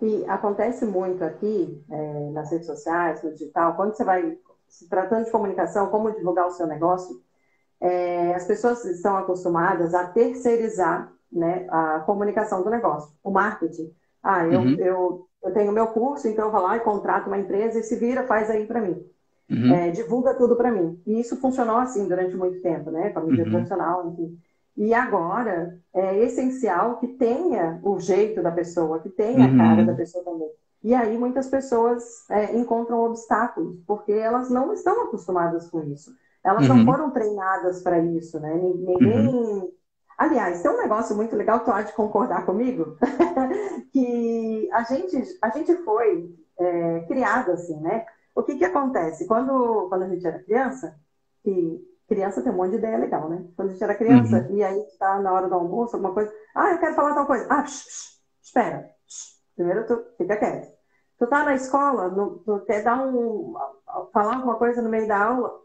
[0.00, 5.24] E acontece muito aqui é, nas redes sociais, no digital, quando você vai se tratando
[5.24, 7.20] de comunicação, como divulgar o seu negócio,
[7.80, 13.92] é, as pessoas estão acostumadas a terceirizar né, a comunicação do negócio, o marketing.
[14.22, 14.74] Ah, eu, uhum.
[14.78, 17.96] eu, eu tenho meu curso, então eu vou lá e contrato uma empresa e se
[17.96, 19.02] vira, faz aí para mim.
[19.50, 19.74] Uhum.
[19.74, 21.00] É, divulga tudo para mim.
[21.06, 23.10] E isso funcionou assim durante muito tempo, né?
[23.10, 23.50] Com a mídia uhum.
[23.50, 24.38] tradicional, enfim.
[24.76, 29.86] E agora é essencial que tenha o jeito da pessoa, que tenha a cara uhum.
[29.86, 30.50] da pessoa também.
[30.84, 36.12] E aí muitas pessoas é, encontram obstáculos, porque elas não estão acostumadas com isso.
[36.44, 36.84] Elas não uhum.
[36.84, 38.54] foram treinadas para isso, né?
[38.54, 39.68] Ninguém uhum.
[40.18, 42.96] Aliás, tem um negócio muito legal, tu há de concordar comigo,
[43.92, 48.04] que a gente, a gente foi é, criado assim, né?
[48.34, 49.28] O que que acontece?
[49.28, 50.98] Quando, quando a gente era criança,
[51.44, 53.44] e criança tem um monte de ideia legal, né?
[53.54, 54.56] Quando a gente era criança, uhum.
[54.56, 57.46] e aí está na hora do almoço, alguma coisa, ah, eu quero falar tal coisa.
[57.48, 58.90] Ah, psh, psh, espera.
[59.06, 60.76] Psh, primeiro tu fica quieto.
[61.16, 63.54] Tu tá na escola, no, tu quer dar um,
[64.12, 65.60] falar alguma coisa no meio da aula,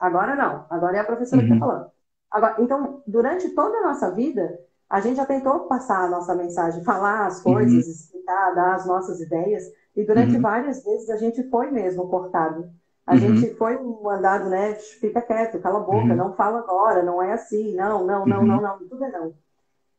[0.00, 1.48] agora não, agora é a professora uhum.
[1.48, 1.72] que tá uhum.
[1.72, 1.99] falando.
[2.30, 4.58] Agora, então, durante toda a nossa vida,
[4.88, 7.92] a gente já tentou passar a nossa mensagem, falar as coisas, uhum.
[7.92, 9.64] explicar, dar as nossas ideias,
[9.96, 10.42] e durante uhum.
[10.42, 12.70] várias vezes a gente foi mesmo cortado.
[13.06, 13.18] A uhum.
[13.18, 14.74] gente foi mandado, né?
[14.74, 16.16] Fica quieto, cala a boca, uhum.
[16.16, 18.62] não fala agora, não é assim, não, não, não, não, uhum.
[18.62, 19.34] não, tudo é não.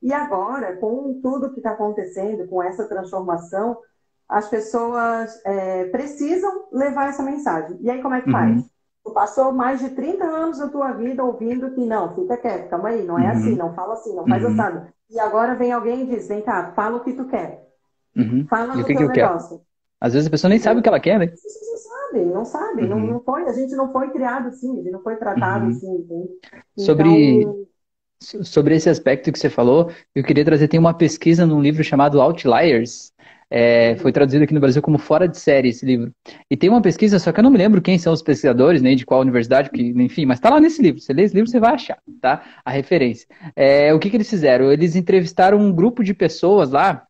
[0.02, 3.78] E agora, com tudo que está acontecendo, com essa transformação,
[4.28, 7.78] as pessoas é, precisam levar essa mensagem.
[7.82, 8.71] E aí, como é que faz?
[9.04, 12.90] Tu passou mais de 30 anos da tua vida ouvindo que não, fica quieto, calma
[12.90, 13.30] aí, não é uhum.
[13.32, 14.52] assim, não fala assim, não faz uhum.
[14.52, 14.88] assado.
[15.10, 17.68] E agora vem alguém e diz, vem cá, fala o que tu quer.
[18.16, 18.46] Uhum.
[18.48, 19.50] Fala e o que, que eu negócio.
[19.50, 19.62] quero?
[20.00, 21.28] Às vezes a pessoa nem sabe o que ela quer, né?
[21.28, 22.88] Não sabem, não sabem.
[22.88, 23.08] Não, uhum.
[23.08, 25.72] não foi, a gente não foi criado assim, a gente não foi tratado uhum.
[25.72, 25.96] assim.
[25.96, 26.28] Então,
[26.78, 27.48] sobre,
[28.20, 32.22] sobre esse aspecto que você falou, eu queria trazer, tem uma pesquisa num livro chamado
[32.22, 33.14] Outliers,
[33.54, 36.14] é, foi traduzido aqui no Brasil como Fora de Série esse livro.
[36.50, 38.96] E tem uma pesquisa, só que eu não me lembro quem são os pesquisadores, nem
[38.96, 41.02] de qual universidade, que, enfim, mas está lá nesse livro.
[41.02, 42.42] Você lê esse livro, você vai achar, tá?
[42.64, 43.28] A referência.
[43.54, 44.72] É, o que, que eles fizeram?
[44.72, 47.06] Eles entrevistaram um grupo de pessoas lá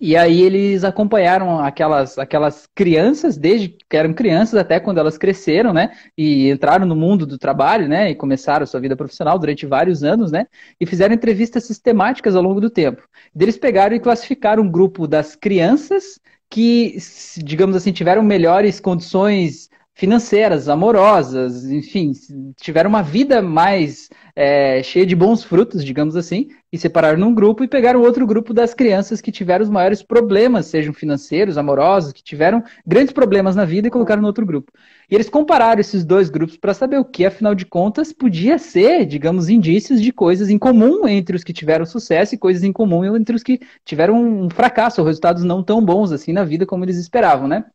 [0.00, 5.74] E aí eles acompanharam aquelas, aquelas crianças, desde que eram crianças até quando elas cresceram,
[5.74, 5.90] né?
[6.16, 8.10] E entraram no mundo do trabalho, né?
[8.10, 10.46] E começaram sua vida profissional durante vários anos, né?
[10.80, 13.02] E fizeram entrevistas sistemáticas ao longo do tempo.
[13.38, 16.96] Eles pegaram e classificaram um grupo das crianças que,
[17.36, 19.68] digamos assim, tiveram melhores condições
[20.00, 22.12] financeiras, amorosas, enfim,
[22.56, 27.62] tiveram uma vida mais é, cheia de bons frutos, digamos assim, e separaram num grupo
[27.62, 32.22] e pegaram outro grupo das crianças que tiveram os maiores problemas, sejam financeiros, amorosos, que
[32.22, 34.72] tiveram grandes problemas na vida e colocaram no outro grupo.
[35.10, 39.04] E eles compararam esses dois grupos para saber o que, afinal de contas, podia ser,
[39.04, 43.04] digamos, indícios de coisas em comum entre os que tiveram sucesso e coisas em comum
[43.14, 46.96] entre os que tiveram um fracasso, resultados não tão bons assim na vida como eles
[46.96, 47.66] esperavam, né?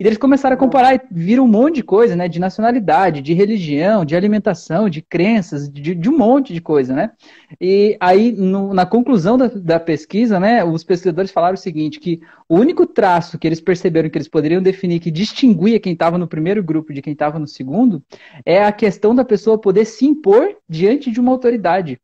[0.00, 2.28] E eles começaram a comparar e viram um monte de coisa, né?
[2.28, 7.10] De nacionalidade, de religião, de alimentação, de crenças, de, de um monte de coisa, né?
[7.60, 12.20] E aí, no, na conclusão da, da, pesquisa, né, os pesquisadores falaram o seguinte, que
[12.48, 16.28] o único traço que eles perceberam que eles poderiam definir que distinguia quem estava no
[16.28, 18.00] primeiro grupo de quem estava no segundo
[18.46, 22.00] é a questão da pessoa poder se impor diante de uma autoridade.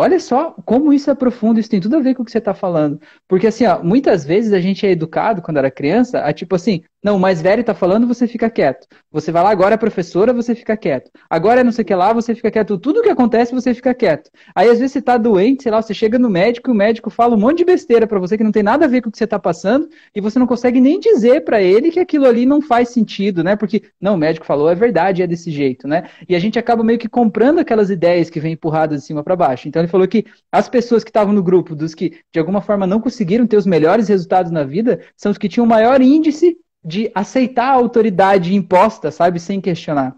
[0.00, 2.38] Olha só como isso é profundo, isso tem tudo a ver com o que você
[2.38, 3.00] está falando.
[3.26, 6.84] Porque, assim, ó, muitas vezes a gente é educado, quando era criança, a tipo assim,
[7.02, 8.88] não, o mais velho está falando, você fica quieto.
[9.12, 11.10] Você vai lá, agora é professora, você fica quieto.
[11.30, 12.76] Agora é não sei o que lá, você fica quieto.
[12.76, 14.30] Tudo que acontece, você fica quieto.
[14.52, 17.08] Aí, às vezes, você está doente, sei lá, você chega no médico e o médico
[17.08, 19.12] fala um monte de besteira para você que não tem nada a ver com o
[19.12, 22.44] que você está passando e você não consegue nem dizer para ele que aquilo ali
[22.44, 23.54] não faz sentido, né?
[23.54, 26.08] Porque, não, o médico falou, é verdade, é desse jeito, né?
[26.28, 29.36] E a gente acaba meio que comprando aquelas ideias que vêm empurradas de cima para
[29.36, 29.68] baixo.
[29.68, 32.88] Então, ele falou que as pessoas que estavam no grupo, dos que, de alguma forma,
[32.88, 37.10] não conseguiram ter os melhores resultados na vida, são os que tinham maior índice de
[37.14, 40.14] aceitar a autoridade imposta, sabe, sem questionar.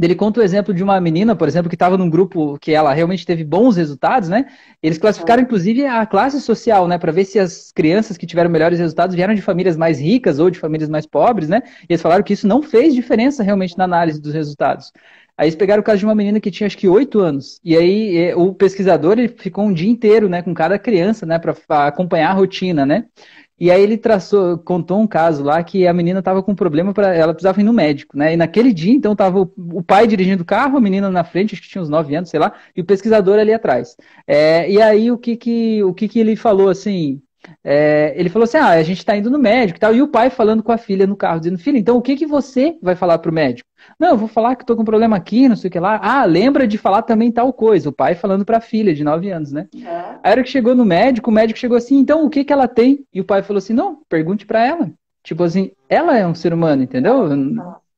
[0.00, 2.92] Ele conta o exemplo de uma menina, por exemplo, que estava num grupo que ela
[2.92, 4.46] realmente teve bons resultados, né?
[4.82, 6.96] Eles classificaram, inclusive, a classe social, né?
[6.96, 10.48] Para ver se as crianças que tiveram melhores resultados vieram de famílias mais ricas ou
[10.48, 11.62] de famílias mais pobres, né?
[11.82, 14.92] E eles falaram que isso não fez diferença realmente na análise dos resultados.
[15.36, 17.60] Aí eles pegaram o caso de uma menina que tinha acho que oito anos.
[17.64, 21.56] E aí o pesquisador ele ficou um dia inteiro, né, com cada criança, né, para
[21.88, 23.06] acompanhar a rotina, né?
[23.58, 26.92] E aí ele traçou, contou um caso lá que a menina estava com um problema
[26.92, 28.34] para ela precisava ir no médico, né?
[28.34, 31.54] E naquele dia, então, estava o, o, pai dirigindo o carro, a menina na frente,
[31.54, 33.96] acho que tinha uns 9 anos, sei lá, e o pesquisador ali atrás.
[34.26, 37.22] É, e aí o que que o que que ele falou assim?
[37.62, 39.94] É, ele falou assim: ah, a gente está indo no médico e tal.
[39.94, 42.26] E o pai falando com a filha no carro, dizendo: filha, então o que, que
[42.26, 43.68] você vai falar para o médico?
[43.98, 46.00] Não, eu vou falar que estou com um problema aqui, não sei o que lá.
[46.02, 47.88] Ah, lembra de falar também tal coisa.
[47.88, 49.68] O pai falando para a filha de 9 anos, né?
[49.74, 49.88] É.
[49.88, 52.52] Aí a hora que chegou no médico, o médico chegou assim: então o que, que
[52.52, 53.04] ela tem?
[53.12, 54.90] E o pai falou assim: não, pergunte para ela.
[55.22, 57.26] Tipo assim, ela é um ser humano, entendeu?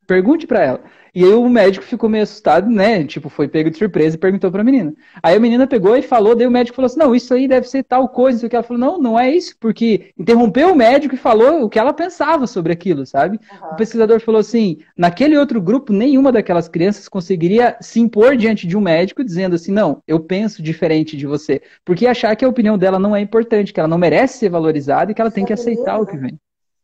[0.06, 0.80] Pergunte para ela.
[1.16, 3.02] E aí o médico ficou meio assustado, né?
[3.02, 4.92] Tipo, foi pego de surpresa e perguntou pra menina.
[5.22, 7.66] Aí a menina pegou e falou, daí o médico falou assim: não, isso aí deve
[7.66, 8.36] ser tal coisa.
[8.36, 11.70] Isso que ela falou: não, não é isso, porque interrompeu o médico e falou o
[11.70, 13.40] que ela pensava sobre aquilo, sabe?
[13.50, 13.68] Uhum.
[13.70, 18.76] O pesquisador falou assim: naquele outro grupo, nenhuma daquelas crianças conseguiria se impor diante de
[18.76, 21.62] um médico dizendo assim: não, eu penso diferente de você.
[21.82, 25.10] Porque achar que a opinião dela não é importante, que ela não merece ser valorizada
[25.12, 26.38] e que ela tem que aceitar o que vem.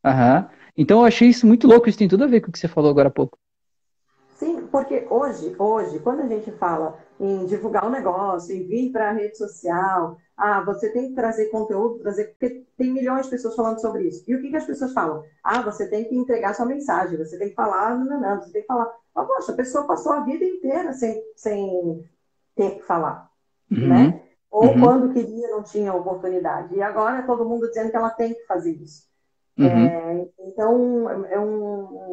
[0.04, 0.61] Uhum.
[0.76, 2.68] Então eu achei isso muito louco, isso tem tudo a ver com o que você
[2.68, 3.38] falou agora há pouco.
[4.42, 9.10] Sim, porque hoje, hoje, quando a gente fala em divulgar um negócio, em vir para
[9.10, 13.54] a rede social, ah, você tem que trazer conteúdo, trazer, porque tem milhões de pessoas
[13.54, 14.24] falando sobre isso.
[14.26, 15.22] E o que, que as pessoas falam?
[15.44, 18.62] Ah, você tem que entregar sua mensagem, você tem que falar, não, não, você tem
[18.62, 18.90] que falar.
[19.14, 22.04] Oh, poxa, a pessoa passou a vida inteira sem, sem
[22.56, 23.30] ter que falar,
[23.70, 23.88] uhum.
[23.88, 24.22] né?
[24.50, 24.80] Ou uhum.
[24.80, 26.74] quando queria, não tinha oportunidade.
[26.74, 29.11] E agora é todo mundo dizendo que ela tem que fazer isso.
[29.58, 29.66] Uhum.
[29.66, 32.06] É, então, é um,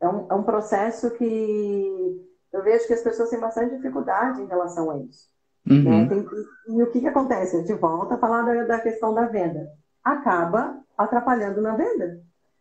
[0.00, 4.46] é um, é um processo que eu vejo que as pessoas têm bastante dificuldade em
[4.46, 5.28] relação a isso.
[5.68, 5.82] Uhum.
[5.82, 6.08] Né?
[6.08, 6.26] Tem,
[6.68, 7.56] e o que, que acontece?
[7.56, 9.68] A gente volta a falar da, da questão da venda.
[10.02, 12.20] Acaba atrapalhando na venda.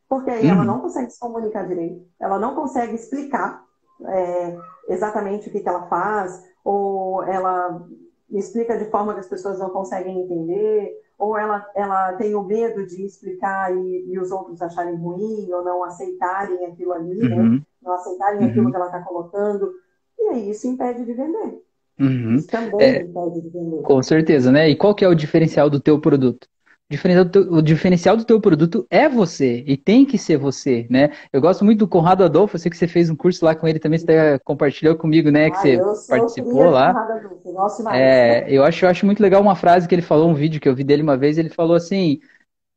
[0.10, 0.52] Porque aí uhum.
[0.52, 3.62] ela não consegue se comunicar direito, ela não consegue explicar
[4.06, 7.86] é, exatamente o que, que ela faz, ou ela
[8.30, 12.86] explica de forma que as pessoas não conseguem entender, ou ela, ela tem o medo
[12.86, 17.36] de explicar e, e os outros acharem ruim, ou não aceitarem aquilo ali, né?
[17.36, 17.55] uhum.
[17.55, 17.61] né?
[17.82, 18.49] não aceitarem uhum.
[18.49, 19.72] aquilo que ela está colocando,
[20.20, 21.61] e aí isso impede de vender.
[21.99, 22.36] Uhum.
[22.36, 23.82] Isso também é, impede de vender.
[23.82, 24.70] Com certeza, né?
[24.70, 26.47] E qual que é o diferencial do teu produto?
[27.51, 31.11] O diferencial do teu produto é você e tem que ser você, né?
[31.33, 33.67] Eu gosto muito do Conrado Adolfo, eu sei que você fez um curso lá com
[33.67, 35.51] ele também, você compartilhou comigo, né?
[35.51, 36.91] Que ah, você participou lá.
[36.91, 40.61] Adolfo, é, eu acho, eu acho muito legal uma frase que ele falou, um vídeo
[40.61, 42.21] que eu vi dele uma vez, ele falou assim: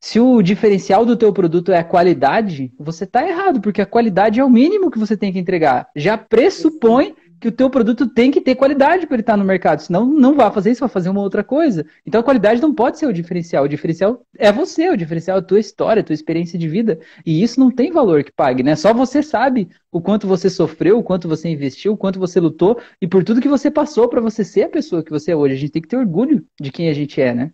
[0.00, 4.40] se o diferencial do teu produto é a qualidade, você está errado, porque a qualidade
[4.40, 5.88] é o mínimo que você tem que entregar.
[5.94, 9.80] Já pressupõe que o teu produto tem que ter qualidade para ele estar no mercado,
[9.80, 11.86] senão não vai fazer isso, vai fazer uma outra coisa.
[12.04, 15.40] Então a qualidade não pode ser o diferencial, o diferencial é você, o diferencial é
[15.40, 18.62] a tua história, a tua experiência de vida, e isso não tem valor que pague,
[18.62, 18.76] né?
[18.76, 22.78] Só você sabe o quanto você sofreu, o quanto você investiu, o quanto você lutou
[23.00, 25.54] e por tudo que você passou para você ser a pessoa que você é hoje.
[25.54, 27.50] A gente tem que ter orgulho de quem a gente é, né?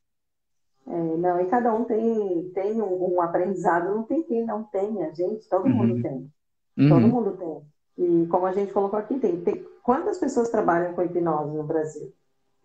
[0.88, 5.12] É, não, e cada um tem, tem um, um, aprendizado, não tem quem não tenha,
[5.14, 5.74] gente, todo uhum.
[5.74, 6.30] mundo tem.
[6.76, 6.88] Uhum.
[6.88, 7.76] Todo mundo tem.
[7.98, 12.12] E como a gente colocou aqui, tem, tem quantas pessoas trabalham com hipnose no Brasil?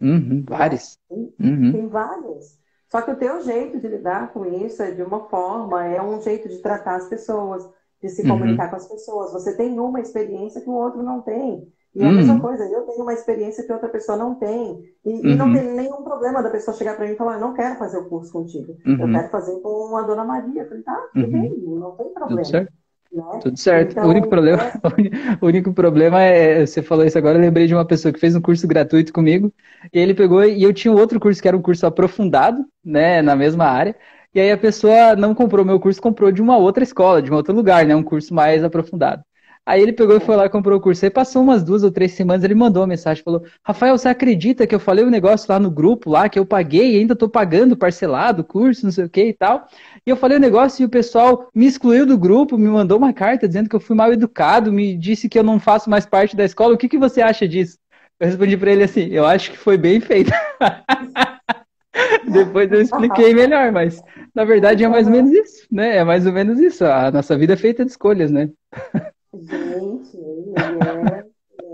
[0.01, 0.97] Uhum, várias.
[1.07, 1.71] Tem, uhum.
[1.71, 2.59] tem várias.
[2.89, 6.19] Só que o teu jeito de lidar com isso é de uma forma, é um
[6.19, 7.69] jeito de tratar as pessoas,
[8.01, 8.29] de se uhum.
[8.29, 9.31] comunicar com as pessoas.
[9.33, 11.71] Você tem uma experiência que o outro não tem.
[11.93, 14.81] E é a mesma coisa, eu tenho uma experiência que outra pessoa não tem.
[15.05, 15.53] E, e não uhum.
[15.53, 18.31] tem nenhum problema da pessoa chegar para mim e falar, não quero fazer o curso
[18.31, 18.75] contigo.
[18.83, 19.11] Eu uhum.
[19.11, 20.63] quero fazer com a dona Maria.
[20.63, 22.67] Eu falei, tá, tudo bem, não tem problema.
[23.11, 23.23] Né?
[23.41, 23.91] Tudo certo.
[23.91, 25.37] Então, o, único problema, é...
[25.41, 28.35] o único problema é, você falou isso agora, eu lembrei de uma pessoa que fez
[28.35, 29.53] um curso gratuito comigo,
[29.93, 33.35] e ele pegou, e eu tinha outro curso que era um curso aprofundado, né, na
[33.35, 33.95] mesma área,
[34.33, 37.35] e aí a pessoa não comprou meu curso, comprou de uma outra escola, de um
[37.35, 39.23] outro lugar, né, um curso mais aprofundado.
[39.71, 41.05] Aí ele pegou e foi lá e comprou o curso.
[41.05, 44.67] Aí passou umas duas ou três semanas, ele mandou uma mensagem, falou, Rafael, você acredita
[44.67, 47.15] que eu falei o um negócio lá no grupo, lá, que eu paguei e ainda
[47.15, 49.65] tô pagando parcelado o curso, não sei o que e tal.
[50.05, 53.13] E eu falei o negócio e o pessoal me excluiu do grupo, me mandou uma
[53.13, 56.35] carta dizendo que eu fui mal educado, me disse que eu não faço mais parte
[56.35, 56.73] da escola.
[56.73, 57.77] O que, que você acha disso?
[58.19, 60.33] Eu respondi para ele assim, eu acho que foi bem feito.
[62.29, 64.01] Depois eu expliquei melhor, mas
[64.35, 65.95] na verdade é mais ou menos isso, né?
[65.95, 66.83] É mais ou menos isso.
[66.83, 68.49] A nossa vida é feita de escolhas, né?
[69.33, 71.25] Gente, ele é,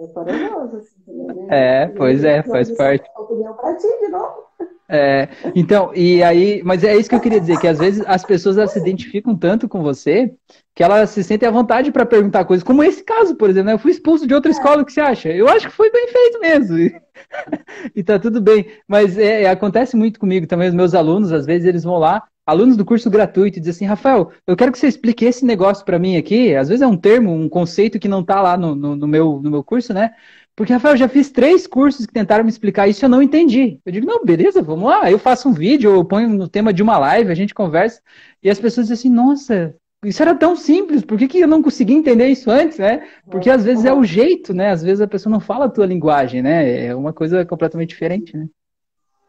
[0.03, 0.77] é corajoso.
[0.77, 3.09] Assim, É, pois é, faz parte.
[3.15, 4.47] Opinião pra ti de novo.
[4.89, 8.23] É, então, e aí, mas é isso que eu queria dizer, que às vezes as
[8.23, 10.33] pessoas elas se identificam tanto com você
[10.73, 13.73] que elas se sentem à vontade para perguntar coisas, como esse caso, por exemplo, né?
[13.73, 14.53] eu fui expulso de outra é.
[14.53, 15.29] escola, o que você acha?
[15.29, 16.95] Eu acho que foi bem feito mesmo, e,
[17.95, 21.67] e tá tudo bem, mas é, acontece muito comigo também, os meus alunos, às vezes
[21.67, 25.25] eles vão lá, alunos do curso gratuito, dizem assim, Rafael, eu quero que você explique
[25.25, 28.41] esse negócio para mim aqui, às vezes é um termo, um conceito que não tá
[28.41, 30.11] lá no, no, no meu, no meu curso, né?
[30.55, 33.21] Porque, Rafael, eu já fiz três cursos que tentaram me explicar isso e eu não
[33.21, 33.79] entendi.
[33.85, 35.11] Eu digo, não, beleza, vamos lá.
[35.11, 38.01] Eu faço um vídeo, eu ponho no tema de uma live, a gente conversa.
[38.41, 41.61] E as pessoas dizem assim, nossa, isso era tão simples, por que, que eu não
[41.61, 43.07] consegui entender isso antes, né?
[43.29, 44.71] Porque às vezes é o jeito, né?
[44.71, 46.85] Às vezes a pessoa não fala a tua linguagem, né?
[46.85, 48.47] É uma coisa completamente diferente, né?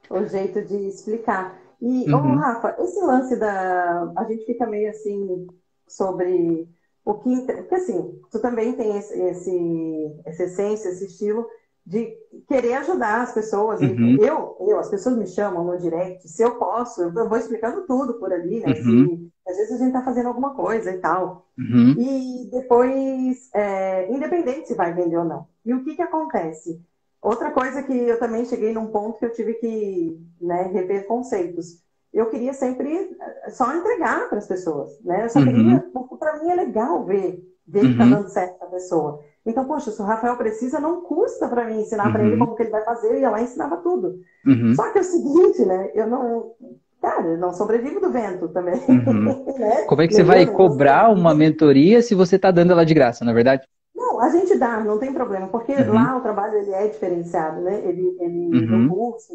[0.08, 1.67] O jeito de explicar.
[1.80, 2.34] E, uhum.
[2.34, 4.12] ô, Rafa, esse lance da.
[4.16, 5.46] A gente fica meio assim
[5.86, 6.68] sobre
[7.04, 7.40] o que.
[7.42, 11.46] Porque assim, tu também tem esse, esse, essa essência, esse estilo
[11.88, 12.14] de
[12.46, 13.80] querer ajudar as pessoas.
[13.80, 14.16] Uhum.
[14.20, 18.14] Eu, eu, as pessoas me chamam no direct, se eu posso, eu vou explicando tudo
[18.14, 18.74] por ali, né?
[18.74, 19.06] Uhum.
[19.06, 21.46] Se, às vezes a gente tá fazendo alguma coisa e tal.
[21.58, 21.94] Uhum.
[21.96, 25.46] E depois, é, independente se vai vender ou não.
[25.64, 26.78] E o que que acontece?
[27.20, 31.82] Outra coisa que eu também cheguei num ponto que eu tive que né, rever conceitos
[32.12, 35.24] eu queria sempre eh, só entregar para as pessoas, né?
[35.24, 35.44] Eu só uhum.
[35.44, 37.86] queria, porque para mim é legal ver, ver uhum.
[37.86, 39.20] que está dando certo para a pessoa.
[39.44, 42.12] Então, poxa, se o Rafael precisa, não custa para mim ensinar uhum.
[42.12, 44.20] para ele como que ele vai fazer, eu ia lá e ensinava tudo.
[44.46, 44.74] Uhum.
[44.74, 45.90] Só que é o seguinte, né?
[45.94, 46.52] Eu não.
[47.00, 48.80] Cara, eu não sobrevivo do vento também.
[48.88, 49.44] Uhum.
[49.58, 49.82] né?
[49.86, 53.24] Como é que você vai cobrar uma mentoria se você está dando ela de graça,
[53.24, 53.62] na é verdade?
[53.98, 55.92] Não, a gente dá, não tem problema, porque uhum.
[55.92, 57.80] lá o trabalho ele é diferenciado, né?
[57.84, 59.34] Ele, ele no curso,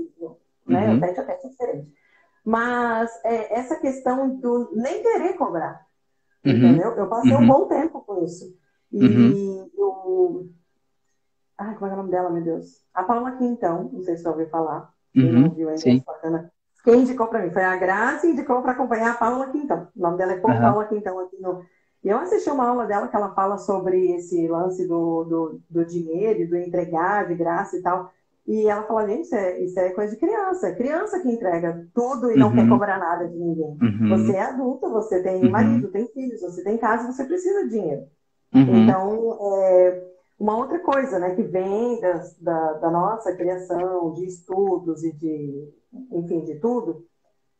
[0.65, 0.95] né?
[0.95, 1.93] O teste a teste é diferente.
[2.45, 5.85] Mas é, essa questão do nem querer cobrar.
[6.45, 6.53] Uhum.
[6.53, 6.91] Entendeu?
[6.91, 7.41] Eu passei uhum.
[7.41, 8.55] um bom tempo com isso.
[8.91, 9.69] E uhum.
[9.77, 10.49] eu.
[11.57, 12.81] Ai, como é, é o nome dela, meu Deus?
[12.93, 14.93] A Paula Quintão, não sei se você ouviu falar.
[15.13, 15.49] Quem não uhum.
[15.49, 16.03] viu ainda, Sim.
[16.05, 16.51] bacana.
[16.83, 17.51] Quem indicou para mim?
[17.51, 19.87] Foi a Graça e indicou para acompanhar a Paula Quintão.
[19.95, 20.41] O nome dela é uhum.
[20.41, 21.65] Paula Quintão aqui no.
[22.03, 25.85] E eu assisti uma aula dela que ela fala sobre esse lance do, do, do
[25.85, 28.11] dinheiro, do entregar de graça e tal.
[28.45, 30.67] E ela fala, gente, isso é, isso é coisa de criança.
[30.67, 32.55] É criança que entrega tudo e não uhum.
[32.55, 33.77] quer cobrar nada de ninguém.
[33.81, 34.09] Uhum.
[34.09, 35.49] Você é adulta, você tem uhum.
[35.49, 38.03] marido, tem filhos, você tem casa, você precisa de dinheiro.
[38.53, 38.83] Uhum.
[38.83, 40.03] Então, é,
[40.37, 45.69] uma outra coisa, né, que vem das, da, da nossa criação, de estudos e de,
[46.11, 47.05] enfim, de tudo,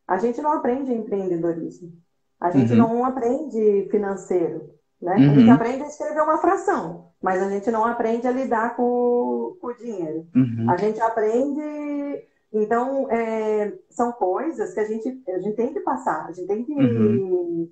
[0.06, 1.92] a gente não aprende empreendedorismo.
[2.40, 2.78] A gente uhum.
[2.78, 4.74] não aprende financeiro.
[5.00, 5.16] Né?
[5.16, 5.30] Uhum.
[5.30, 5.54] A gente uhum.
[5.54, 9.76] aprende a escrever uma fração, mas a gente não aprende a lidar com, com o
[9.76, 10.26] dinheiro.
[10.34, 10.66] Uhum.
[10.68, 12.24] A gente aprende.
[12.52, 16.64] Então, é, são coisas que a gente, a gente tem que passar, a gente tem
[16.64, 16.72] que.
[16.72, 17.68] Uhum.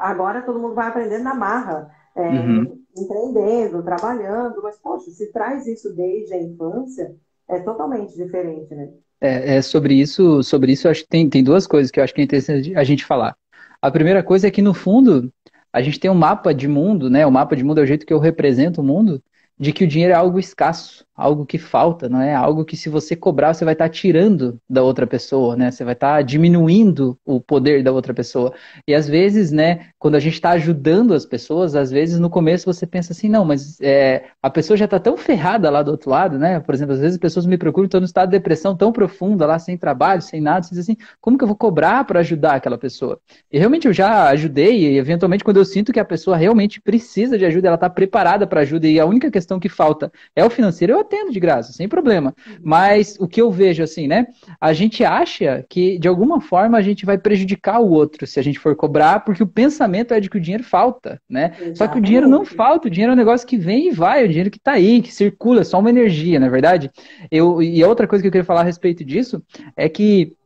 [0.00, 2.82] Agora todo mundo vai aprendendo na marra, é, uhum.
[2.96, 7.14] empreendendo, trabalhando, mas, poxa, se traz isso desde a infância,
[7.48, 8.88] é totalmente diferente, né?
[9.20, 12.14] É, é sobre isso, sobre isso, acho que tem, tem duas coisas que eu acho
[12.14, 13.36] que é interessante a gente falar.
[13.84, 15.30] A primeira coisa é que, no fundo,
[15.70, 17.26] a gente tem um mapa de mundo, né?
[17.26, 19.22] O mapa de mundo é o jeito que eu represento o mundo.
[19.60, 22.34] de que o dinheiro é algo escasso, algo que falta, não é?
[22.34, 25.70] Algo que se você cobrar, você vai estar tá tirando da outra pessoa, né?
[25.70, 28.52] Você vai estar tá diminuindo o poder da outra pessoa.
[28.86, 32.66] E às vezes, né, quando a gente está ajudando as pessoas, às vezes no começo
[32.66, 36.10] você pensa assim, não, mas é, a pessoa já está tão ferrada lá do outro
[36.10, 36.58] lado, né?
[36.60, 39.46] Por exemplo, às vezes as pessoas me procuram, estão no estado de depressão tão profunda,
[39.46, 42.54] lá sem trabalho, sem nada, você diz assim, como que eu vou cobrar para ajudar
[42.54, 43.20] aquela pessoa?
[43.52, 47.38] E realmente eu já ajudei, e eventualmente quando eu sinto que a pessoa realmente precisa
[47.38, 50.50] de ajuda, ela está preparada para ajuda, e a única questão que falta é o
[50.50, 52.34] financeiro, eu atendo de graça, sem problema.
[52.62, 54.26] Mas o que eu vejo assim, né?
[54.60, 58.42] A gente acha que de alguma forma a gente vai prejudicar o outro se a
[58.42, 61.52] gente for cobrar, porque o pensamento é de que o dinheiro falta, né?
[61.52, 61.78] Exatamente.
[61.78, 64.24] Só que o dinheiro não falta, o dinheiro é um negócio que vem e vai,
[64.24, 66.90] o dinheiro que está aí, que circula, é só uma energia, na é verdade.
[67.30, 69.42] Eu, e a outra coisa que eu queria falar a respeito disso
[69.76, 70.36] é que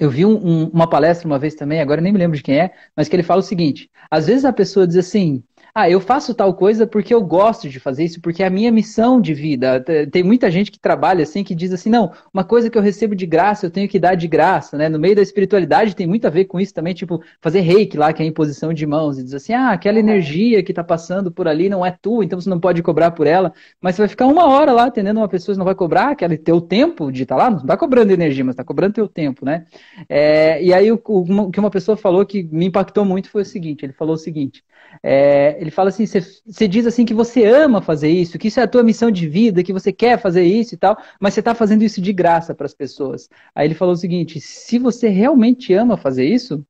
[0.00, 2.58] eu vi um, um, uma palestra uma vez também, agora nem me lembro de quem
[2.58, 5.44] é, mas que ele fala o seguinte: às vezes a pessoa diz assim,
[5.74, 8.72] ah, eu faço tal coisa porque eu gosto de fazer isso, porque é a minha
[8.72, 9.84] missão de vida.
[10.10, 13.14] Tem muita gente que trabalha assim, que diz assim, não, uma coisa que eu recebo
[13.14, 14.88] de graça, eu tenho que dar de graça, né?
[14.88, 18.12] No meio da espiritualidade tem muito a ver com isso também, tipo, fazer reiki lá,
[18.12, 21.30] que é a imposição de mãos, e diz assim, ah, aquela energia que tá passando
[21.30, 24.08] por ali não é tua, então você não pode cobrar por ela, mas você vai
[24.08, 27.22] ficar uma hora lá atendendo uma pessoa, você não vai cobrar, aquele teu tempo de
[27.22, 29.66] estar tá lá, não tá cobrando energia, mas tá cobrando teu tempo, né?
[30.08, 33.46] É, e aí o, o, que uma pessoa falou que me impactou muito foi o
[33.46, 34.64] seguinte, ele falou o seguinte,
[35.02, 38.62] é, ele fala assim: você diz assim que você ama fazer isso, que isso é
[38.62, 41.54] a tua missão de vida, que você quer fazer isso e tal, mas você está
[41.54, 43.28] fazendo isso de graça para as pessoas.
[43.54, 46.64] Aí ele falou o seguinte: se você realmente ama fazer isso,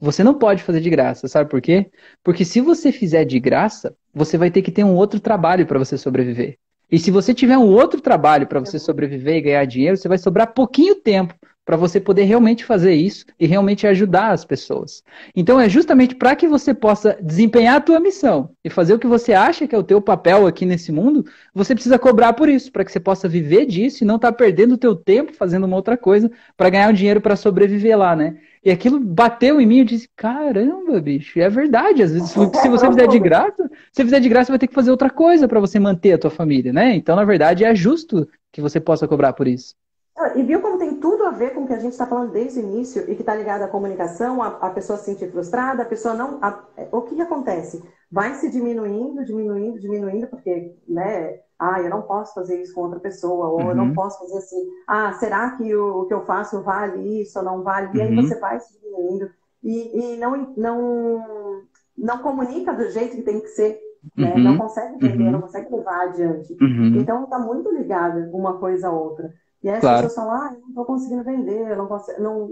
[0.00, 1.90] você não pode fazer de graça, sabe por quê?
[2.24, 5.78] Porque se você fizer de graça, você vai ter que ter um outro trabalho para
[5.78, 6.56] você sobreviver.
[6.90, 10.16] E se você tiver um outro trabalho para você sobreviver e ganhar dinheiro, você vai
[10.16, 11.34] sobrar pouquinho tempo
[11.70, 15.04] para você poder realmente fazer isso e realmente ajudar as pessoas.
[15.36, 19.06] Então é justamente para que você possa desempenhar a tua missão e fazer o que
[19.06, 22.72] você acha que é o teu papel aqui nesse mundo, você precisa cobrar por isso,
[22.72, 25.62] para que você possa viver disso e não estar tá perdendo o teu tempo fazendo
[25.62, 28.38] uma outra coisa para ganhar um dinheiro para sobreviver lá, né?
[28.64, 32.02] E aquilo bateu em mim, eu disse, caramba, bicho, é verdade.
[32.02, 34.74] Às vezes, se você fizer de graça, se fizer de graça, você vai ter que
[34.74, 36.96] fazer outra coisa para você manter a tua família, né?
[36.96, 39.76] Então, na verdade, é justo que você possa cobrar por isso.
[40.16, 42.32] Ah, e viu como tem tudo a ver com o que a gente está falando
[42.32, 45.82] desde o início e que está ligado à comunicação, a, a, pessoa se sentir frustrada,
[45.82, 46.38] a pessoa não.
[46.42, 47.82] A, o que, que acontece?
[48.10, 51.40] Vai se diminuindo, diminuindo, diminuindo, porque, né?
[51.58, 53.68] Ah, eu não posso fazer isso com outra pessoa, ou uhum.
[53.68, 53.94] eu não uhum.
[53.94, 54.66] posso fazer assim.
[54.86, 57.96] Ah, será que o, o, que eu faço vale isso ou não vale?
[57.96, 58.22] E aí uhum.
[58.22, 59.30] você vai se diminuindo
[59.62, 61.62] e, e não, não,
[61.96, 63.78] não comunica do jeito que tem que ser.
[64.16, 64.32] Né?
[64.34, 64.42] Uhum.
[64.42, 65.30] Não consegue uhum.
[65.30, 66.56] não consegue levar adiante.
[66.60, 66.96] Uhum.
[66.96, 69.30] Então está muito ligado uma coisa a outra.
[69.62, 70.06] E aí as claro.
[70.06, 72.48] pessoas falam, ah, eu não estou conseguindo vender, eu não, consigo, não,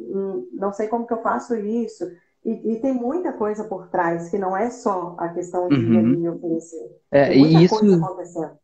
[0.52, 2.04] não sei como que eu faço isso.
[2.44, 6.34] E, e, tem muita coisa por trás, que não é só a questão de uhum.
[6.34, 6.96] oferecer.
[7.11, 8.59] É, tem muita e isso...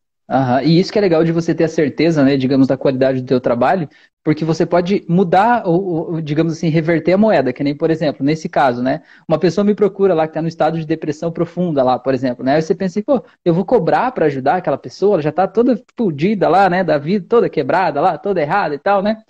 [0.63, 3.27] E isso que é legal de você ter a certeza, né, digamos, da qualidade do
[3.27, 3.87] teu trabalho,
[4.23, 8.25] porque você pode mudar, ou, ou, digamos assim, reverter a moeda, que nem, por exemplo,
[8.25, 11.83] nesse caso, né, uma pessoa me procura lá que está no estado de depressão profunda
[11.83, 14.79] lá, por exemplo, né, aí você pensa assim, pô, eu vou cobrar para ajudar aquela
[14.79, 18.73] pessoa, ela já está toda fodida lá, né, da vida toda quebrada lá, toda errada
[18.73, 19.21] e tal, né,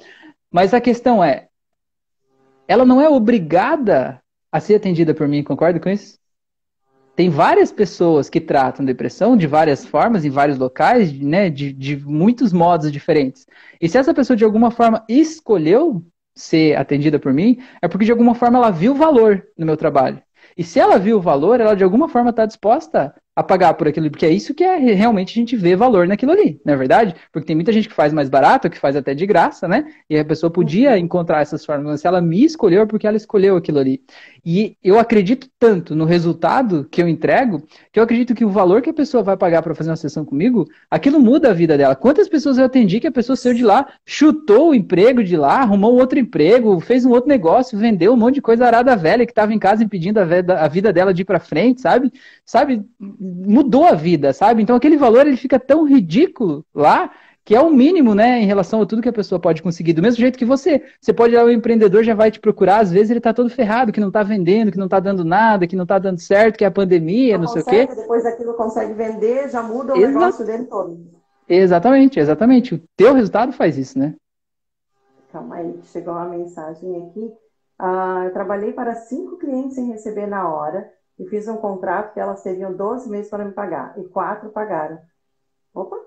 [0.50, 1.50] mas a questão é,
[2.66, 6.18] ela não é obrigada a ser atendida por mim, concorda com isso?
[7.16, 11.98] Tem várias pessoas que tratam depressão de várias formas, em vários locais, né, de, de
[11.98, 13.48] muitos modos diferentes.
[13.80, 16.06] E se essa pessoa de alguma forma escolheu
[16.36, 20.22] ser atendida por mim, é porque de alguma forma ela viu valor no meu trabalho.
[20.58, 23.88] E se ela viu o valor, ela de alguma forma está disposta a pagar por
[23.88, 26.78] aquilo, porque é isso que é realmente a gente vê valor naquilo ali, não é
[26.78, 27.16] verdade?
[27.34, 29.86] Porque tem muita gente que faz mais barato, que faz até de graça, né?
[30.10, 30.98] E a pessoa podia uhum.
[30.98, 34.02] encontrar essas formas, mas se ela me escolheu é porque ela escolheu aquilo ali.
[34.46, 37.62] E eu acredito tanto no resultado que eu entrego,
[37.92, 40.24] que eu acredito que o valor que a pessoa vai pagar para fazer uma sessão
[40.24, 41.96] comigo, aquilo muda a vida dela.
[41.96, 45.62] Quantas pessoas eu atendi que a pessoa saiu de lá, chutou o emprego de lá,
[45.62, 49.32] arrumou outro emprego, fez um outro negócio, vendeu um monte de coisa arada velha que
[49.32, 52.14] estava em casa impedindo a vida dela de ir para frente, sabe?
[52.46, 52.84] Sabe?
[53.46, 54.62] Mudou a vida, sabe?
[54.62, 57.12] Então aquele valor ele fica tão ridículo lá
[57.46, 59.94] que é o mínimo, né, em relação a tudo que a pessoa pode conseguir.
[59.94, 60.84] Do mesmo jeito que você.
[61.00, 63.52] Você pode ir lá, o empreendedor já vai te procurar, às vezes ele está todo
[63.52, 66.58] ferrado, que não está vendendo, que não está dando nada, que não está dando certo,
[66.58, 67.86] que é a pandemia, não, não sei o quê.
[67.86, 71.00] Depois daquilo consegue vender, já muda o negócio dele todo.
[71.48, 72.74] Exatamente, exatamente.
[72.74, 74.16] O teu resultado faz isso, né?
[75.32, 77.32] Calma aí, chegou uma mensagem aqui.
[77.78, 82.20] Ah, eu trabalhei para cinco clientes sem receber na hora e fiz um contrato que
[82.20, 83.98] elas teriam 12 meses para me pagar.
[83.98, 85.00] E quatro pagaram.
[85.74, 85.98] Opa,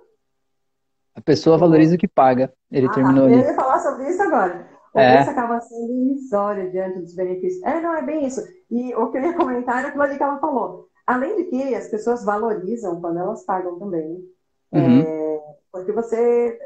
[1.18, 2.52] a pessoa valoriza o que paga.
[2.70, 3.34] Ele ah, terminou ali.
[3.34, 4.68] Eu ia falar sobre isso agora.
[4.94, 5.16] O é.
[5.16, 7.60] preço acaba sendo irrisório diante dos benefícios.
[7.64, 8.40] É, não, é bem isso.
[8.70, 10.86] E o que eu ia comentar é aquilo ali que ela falou.
[11.04, 14.24] Além de que as pessoas valorizam quando elas pagam também.
[14.70, 15.00] Uhum.
[15.00, 15.40] É,
[15.72, 16.56] porque você.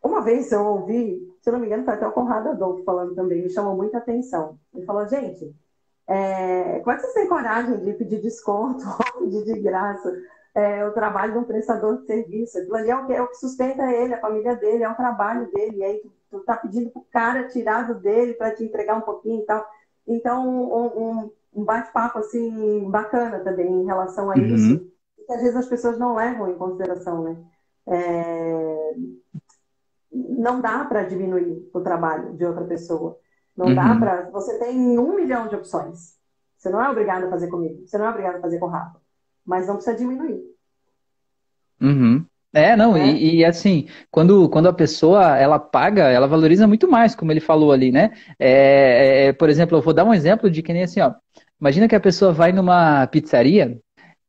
[0.00, 3.42] Uma vez eu ouvi, se não me engano, foi até o Conrado Adolfo falando também,
[3.42, 4.56] me chamou muita atenção.
[4.72, 5.52] Ele falou, gente,
[6.08, 10.10] é, como é que vocês têm coragem de pedir desconto ou pedir de graça
[10.54, 12.58] é, o trabalho de um prestador de serviço?
[12.58, 14.96] Aquilo ali é o, que, é o que sustenta ele, a família dele, é o
[14.96, 15.76] trabalho dele.
[15.76, 19.42] E aí tu, tu tá pedindo pro cara tirado dele para te entregar um pouquinho
[19.42, 19.66] e tal.
[20.06, 24.46] Então, um, um, um bate-papo assim bacana também em relação a uhum.
[24.46, 24.90] isso,
[25.26, 27.36] que às vezes as pessoas não levam em consideração, né?
[27.86, 28.94] É...
[30.10, 33.18] Não dá para diminuir o trabalho de outra pessoa.
[33.58, 33.74] Não uhum.
[33.74, 34.30] dá para.
[34.30, 36.16] Você tem um milhão de opções.
[36.56, 37.84] Você não é obrigado a fazer comigo.
[37.84, 39.00] Você não é obrigado a fazer com o Rafa.
[39.44, 40.40] Mas não precisa diminuir.
[41.80, 42.24] Uhum.
[42.54, 43.08] É, não, é.
[43.08, 47.40] E, e, assim, quando, quando a pessoa ela paga, ela valoriza muito mais, como ele
[47.40, 48.12] falou ali, né?
[48.38, 51.12] É, é, por exemplo, eu vou dar um exemplo de que nem assim, ó.
[51.60, 53.76] Imagina que a pessoa vai numa pizzaria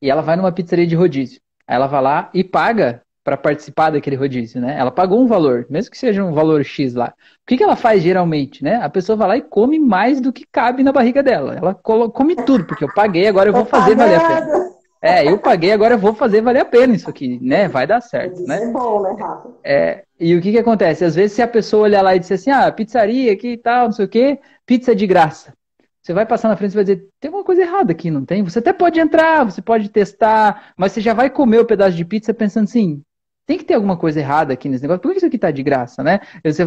[0.02, 1.40] e ela vai numa pizzaria de rodízio.
[1.68, 4.76] Aí ela vai lá e paga para participar daquele rodízio, né?
[4.76, 7.14] Ela pagou um valor, mesmo que seja um valor X lá.
[7.44, 8.78] O que, que ela faz geralmente, né?
[8.78, 11.56] A pessoa vai lá e come mais do que cabe na barriga dela.
[11.56, 14.70] Ela come tudo, porque eu paguei, agora eu vou fazer valer a pena.
[15.00, 17.68] É, eu paguei, agora eu vou fazer valer a pena isso aqui, né?
[17.68, 18.64] Vai dar certo, né?
[18.64, 19.50] É bom, né, Rafa?
[19.64, 21.06] É, e o que que acontece?
[21.06, 23.86] Às vezes se a pessoa olhar lá e disser assim, ah, pizzaria aqui e tal,
[23.86, 25.54] não sei o quê, pizza de graça.
[26.02, 28.44] Você vai passar na frente e vai dizer, tem alguma coisa errada aqui, não tem?
[28.44, 32.04] Você até pode entrar, você pode testar, mas você já vai comer o pedaço de
[32.04, 33.04] pizza pensando assim,
[33.50, 35.02] tem que ter alguma coisa errada aqui nesse negócio.
[35.02, 36.20] Por que isso aqui tá de graça, né?
[36.46, 36.66] Você,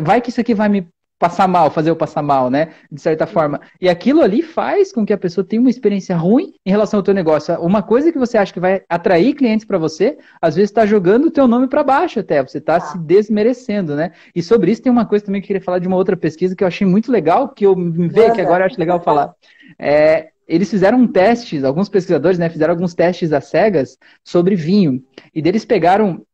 [0.00, 0.86] vai que isso aqui vai me
[1.18, 2.68] passar mal, fazer eu passar mal, né?
[2.92, 3.60] De certa forma.
[3.80, 7.02] E aquilo ali faz com que a pessoa tenha uma experiência ruim em relação ao
[7.02, 7.52] teu negócio.
[7.60, 11.24] Uma coisa que você acha que vai atrair clientes para você, às vezes está jogando
[11.24, 14.12] o teu nome para baixo até, você está se desmerecendo, né?
[14.32, 16.54] E sobre isso tem uma coisa também que eu queria falar de uma outra pesquisa
[16.54, 19.34] que eu achei muito legal, que eu me vejo que agora eu acho legal falar.
[19.76, 25.02] É, eles fizeram um teste, alguns pesquisadores, né, fizeram alguns testes às cegas sobre vinho.
[25.34, 26.26] E deles pegaram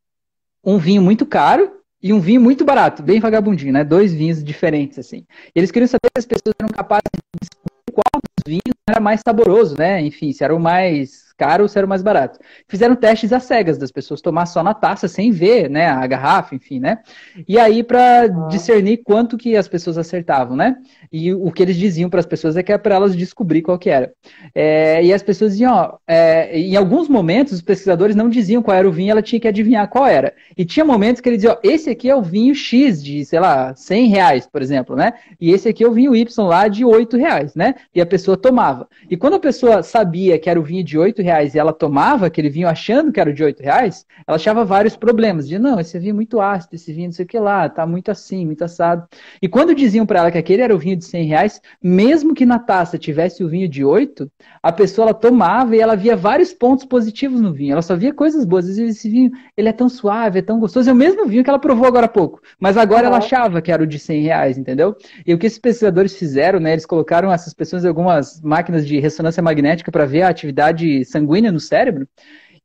[0.64, 1.70] um vinho muito caro
[2.02, 3.84] e um vinho muito barato, bem vagabundinho, né?
[3.84, 5.24] Dois vinhos diferentes, assim.
[5.54, 9.00] E eles queriam saber se as pessoas eram capazes de descobrir qual dos vinhos era
[9.00, 10.00] mais saboroso, né?
[10.00, 12.38] Enfim, se era o mais caro ou se era o mais barato.
[12.66, 16.54] Fizeram testes às cegas das pessoas tomar só na taça sem ver, né, a garrafa,
[16.54, 16.98] enfim, né?
[17.46, 20.76] E aí para discernir quanto que as pessoas acertavam, né?
[21.12, 23.78] E o que eles diziam para as pessoas é que era para elas descobrir qual
[23.78, 24.12] que era.
[24.54, 28.76] É, e as pessoas diziam, ó, é, em alguns momentos os pesquisadores não diziam qual
[28.76, 30.34] era o vinho, ela tinha que adivinhar qual era.
[30.56, 33.38] E tinha momentos que eles diziam, ó, esse aqui é o vinho X de, sei
[33.38, 35.12] lá, 100 reais, por exemplo, né?
[35.40, 37.74] E esse aqui é o vinho Y lá de 8 reais, né?
[37.94, 38.88] E a pessoa tomava.
[39.08, 42.26] E quando a pessoa sabia que era o vinho de 8 reais e ela tomava
[42.26, 45.44] aquele vinho achando que era de 8 reais, ela achava vários problemas.
[45.44, 47.86] Dizia, não, esse vinho é muito ácido, esse vinho não sei o que lá, tá
[47.86, 49.06] muito assim, muito assado.
[49.40, 52.46] E quando diziam para ela que aquele era o vinho de 100 reais, mesmo que
[52.46, 54.30] na taça tivesse o vinho de 8,
[54.62, 57.72] a pessoa ela tomava e ela via vários pontos positivos no vinho.
[57.72, 58.68] Ela só via coisas boas.
[58.68, 60.88] Às vezes esse vinho, ele é tão suave, é tão gostoso.
[60.88, 62.40] É o mesmo vinho que ela provou agora há pouco.
[62.58, 63.08] Mas agora uhum.
[63.08, 64.96] ela achava que era o de 100 reais, entendeu?
[65.26, 66.72] E o que esses pesquisadores fizeram, né?
[66.72, 71.17] Eles colocaram essas pessoas em algumas máquinas de ressonância magnética para ver a atividade sanguínea
[71.20, 72.08] no cérebro.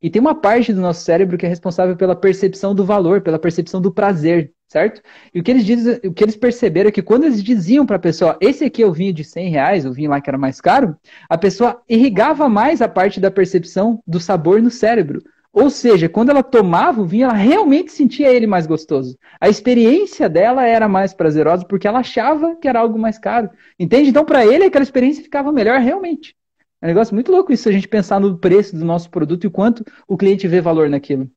[0.01, 3.39] E tem uma parte do nosso cérebro que é responsável pela percepção do valor, pela
[3.39, 5.01] percepção do prazer, certo?
[5.33, 7.95] E o que eles, dizem, o que eles perceberam é que quando eles diziam para
[7.95, 10.37] a pessoa, esse aqui é o vinho de 100 reais, o vinho lá que era
[10.37, 10.97] mais caro,
[11.29, 15.21] a pessoa irrigava mais a parte da percepção do sabor no cérebro.
[15.53, 19.17] Ou seja, quando ela tomava o vinho, ela realmente sentia ele mais gostoso.
[19.39, 23.51] A experiência dela era mais prazerosa porque ela achava que era algo mais caro.
[23.79, 24.09] Entende?
[24.09, 26.35] Então, para ele, aquela experiência ficava melhor realmente.
[26.84, 29.49] É um negócio muito louco isso, a gente pensar no preço do nosso produto e
[29.49, 31.29] quanto o cliente vê valor naquilo.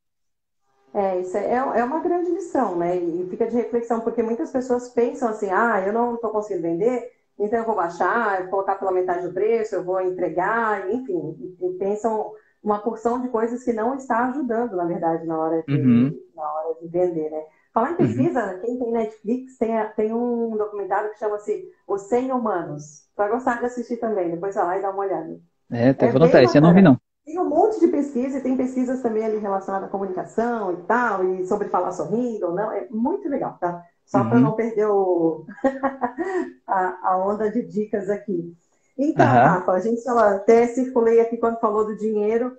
[0.92, 2.96] É, isso é, é uma grande lição, né?
[2.96, 7.12] E fica de reflexão, porque muitas pessoas pensam assim, ah, eu não estou conseguindo vender,
[7.38, 11.56] então eu vou baixar, eu vou colocar pela metade do preço, eu vou entregar, enfim,
[11.62, 15.72] e pensam uma porção de coisas que não está ajudando, na verdade, na hora de,
[15.72, 16.20] uhum.
[16.34, 17.44] na hora de vender, né?
[17.76, 17.96] Falar em uhum.
[17.98, 18.60] pesquisa, uhum.
[18.60, 23.06] quem tem Netflix tem, tem um documentário que chama-se Os 100 Humanos.
[23.14, 25.38] Vai gostar de assistir também, depois vai lá e dá uma olhada.
[25.70, 26.98] É, tá, é vou notar, esse eu não vi não.
[27.22, 31.22] Tem um monte de pesquisa, e tem pesquisas também ali relacionadas à comunicação e tal,
[31.22, 32.72] e sobre falar sorrindo ou não.
[32.72, 33.84] É muito legal, tá?
[34.06, 34.30] Só uhum.
[34.30, 35.44] para não perder o...
[36.66, 38.56] a, a, onda de dicas aqui.
[38.96, 39.32] Então, uhum.
[39.32, 42.56] Rafa, a gente fala, até circulei aqui quando falou do dinheiro,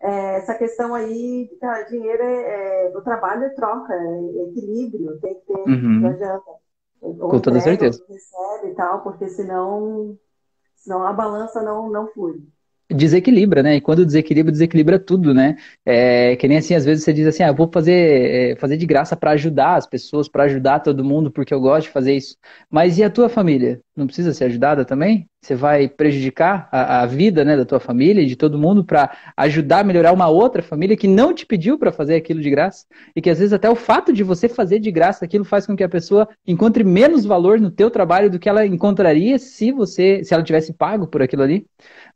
[0.00, 5.34] é, essa questão aí, cara, dinheiro é, é, o trabalho é troca, é equilíbrio, tem
[5.34, 6.00] que ter, uhum.
[6.00, 6.50] não adianta.
[7.00, 8.04] Ou Com toda certeza.
[8.08, 10.16] Recebe e tal, porque senão,
[10.76, 12.42] senão a balança não, não flui.
[12.90, 13.76] Desequilibra, né?
[13.76, 15.56] E quando desequilibra, desequilibra tudo, né?
[15.84, 18.86] É, que nem assim, às vezes você diz assim, ah, vou fazer, é, fazer de
[18.86, 22.36] graça para ajudar as pessoas, para ajudar todo mundo, porque eu gosto de fazer isso.
[22.70, 23.80] Mas e a tua família?
[23.94, 25.28] Não precisa ser ajudada também?
[25.42, 29.10] Você vai prejudicar a, a vida, né, da tua família e de todo mundo para
[29.36, 32.86] ajudar a melhorar uma outra família que não te pediu para fazer aquilo de graça
[33.14, 35.76] e que às vezes até o fato de você fazer de graça aquilo faz com
[35.76, 40.22] que a pessoa encontre menos valor no teu trabalho do que ela encontraria se você,
[40.24, 41.66] se ela tivesse pago por aquilo ali.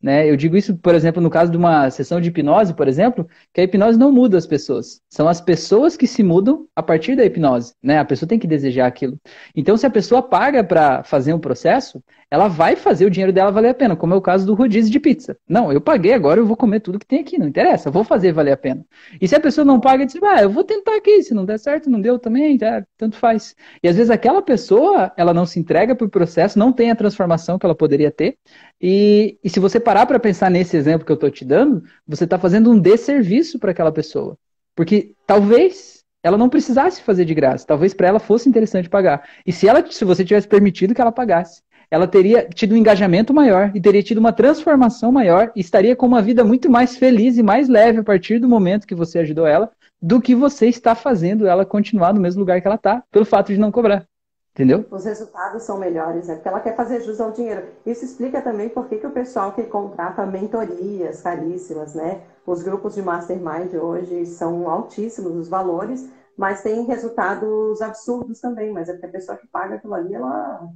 [0.02, 0.28] Né?
[0.28, 3.60] Eu digo isso, por exemplo, no caso de uma sessão de hipnose, por exemplo, que
[3.60, 5.00] a hipnose não muda as pessoas.
[5.08, 7.74] São as pessoas que se mudam a partir da hipnose.
[7.80, 7.98] Né?
[7.98, 9.16] A pessoa tem que desejar aquilo.
[9.54, 13.50] Então, se a pessoa paga para fazer um processo, ela vai fazer o dinheiro dela
[13.50, 15.36] valer a pena, como é o caso do rodízio de pizza.
[15.46, 18.32] Não, eu paguei, agora eu vou comer tudo que tem aqui, não interessa, vou fazer
[18.32, 18.86] valer a pena.
[19.20, 21.58] E se a pessoa não paga, diz, ah, eu vou tentar aqui, se não der
[21.58, 23.54] certo, não deu também, tá, tanto faz.
[23.82, 26.96] E às vezes aquela pessoa, ela não se entrega para o processo, não tem a
[26.96, 28.38] transformação que ela poderia ter,
[28.80, 32.24] e, e se você parar para pensar nesse exemplo que eu estou te dando, você
[32.24, 34.38] está fazendo um desserviço para aquela pessoa.
[34.74, 39.28] Porque talvez ela não precisasse fazer de graça, talvez para ela fosse interessante pagar.
[39.44, 41.60] E se ela, se você tivesse permitido que ela pagasse,
[41.92, 46.06] ela teria tido um engajamento maior e teria tido uma transformação maior e estaria com
[46.06, 49.46] uma vida muito mais feliz e mais leve a partir do momento que você ajudou
[49.46, 49.70] ela
[50.00, 53.52] do que você está fazendo ela continuar no mesmo lugar que ela está, pelo fato
[53.52, 54.06] de não cobrar.
[54.54, 54.86] Entendeu?
[54.90, 56.34] Os resultados são melhores, né?
[56.36, 57.62] Porque ela quer fazer jus ao dinheiro.
[57.84, 62.22] Isso explica também por que o pessoal que contrata mentorias caríssimas, né?
[62.46, 68.72] Os grupos de mastermind hoje são altíssimos os valores, mas tem resultados absurdos também.
[68.72, 70.68] Mas é porque a pessoa que paga aquilo ali, ela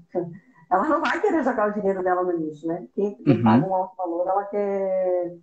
[0.70, 2.84] ela não vai querer jogar o dinheiro dela no lixo, né?
[2.94, 3.42] Quem, quem uhum.
[3.42, 5.36] paga um alto valor, ela quer.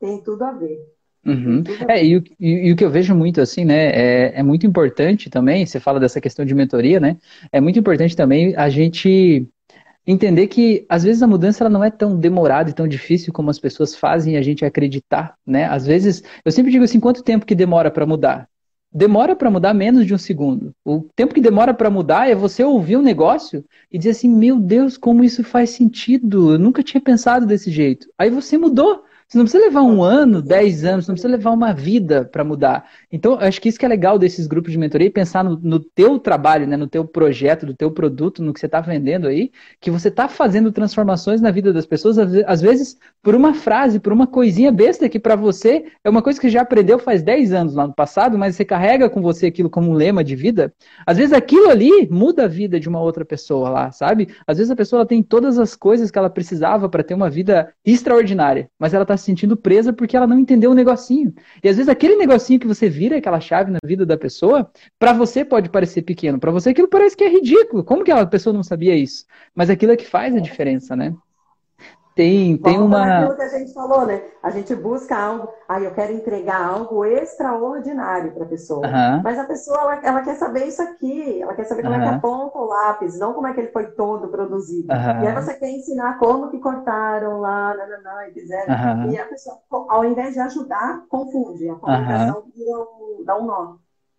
[0.00, 0.78] tem tudo a ver.
[1.24, 1.64] Uhum.
[1.88, 5.28] É, e, e, e, o que eu vejo muito assim, né, é, é, muito importante
[5.28, 7.16] também, você fala dessa questão de mentoria, né,
[7.50, 9.44] é muito importante também a gente
[10.06, 13.50] entender que às vezes a mudança ela não é tão demorada e tão difícil como
[13.50, 17.44] as pessoas fazem a gente acreditar, né, às vezes, eu sempre digo assim, quanto tempo
[17.44, 18.48] que demora para mudar?
[18.92, 20.72] Demora para mudar menos de um segundo.
[20.84, 24.58] O tempo que demora para mudar é você ouvir um negócio e dizer assim: meu
[24.58, 26.52] Deus, como isso faz sentido?
[26.52, 28.08] Eu nunca tinha pensado desse jeito.
[28.18, 29.04] Aí você mudou.
[29.28, 32.88] Você não precisa levar um ano, dez anos, não precisa levar uma vida para mudar.
[33.10, 36.16] Então, acho que isso que é legal desses grupos de mentoria, pensar no, no teu
[36.20, 39.50] trabalho, né, no teu projeto, no teu produto, no que você está vendendo aí,
[39.80, 44.12] que você está fazendo transformações na vida das pessoas, às vezes por uma frase, por
[44.12, 47.74] uma coisinha besta que para você é uma coisa que já aprendeu faz 10 anos
[47.74, 50.72] lá no passado, mas você carrega com você aquilo como um lema de vida.
[51.04, 54.28] Às vezes aquilo ali muda a vida de uma outra pessoa lá, sabe?
[54.46, 57.72] Às vezes a pessoa tem todas as coisas que ela precisava para ter uma vida
[57.84, 61.34] extraordinária, mas ela está se sentindo presa porque ela não entendeu o negocinho.
[61.62, 65.12] E às vezes aquele negocinho que você vira aquela chave na vida da pessoa, para
[65.12, 67.84] você pode parecer pequeno, para você aquilo parece que é ridículo.
[67.84, 69.24] Como que a pessoa não sabia isso?
[69.54, 71.14] Mas aquilo é que faz a diferença, né?
[72.16, 73.18] Tem, tem uma.
[73.18, 74.22] Aquilo que a gente falou, né?
[74.42, 78.86] A gente busca algo, aí eu quero entregar algo extraordinário para a pessoa.
[78.86, 79.20] Uhum.
[79.22, 82.00] Mas a pessoa, ela, ela, quer saber isso aqui, ela quer saber como uhum.
[82.00, 84.90] é que aponta o lápis, não como é que ele foi todo produzido.
[84.90, 85.24] Uhum.
[85.24, 89.12] E aí você quer ensinar como que cortaram lá, nananã, e fizeram.
[89.12, 91.68] E a pessoa, ao invés de ajudar, confunde.
[91.68, 92.44] A comunicação
[93.26, 93.74] dá um nó.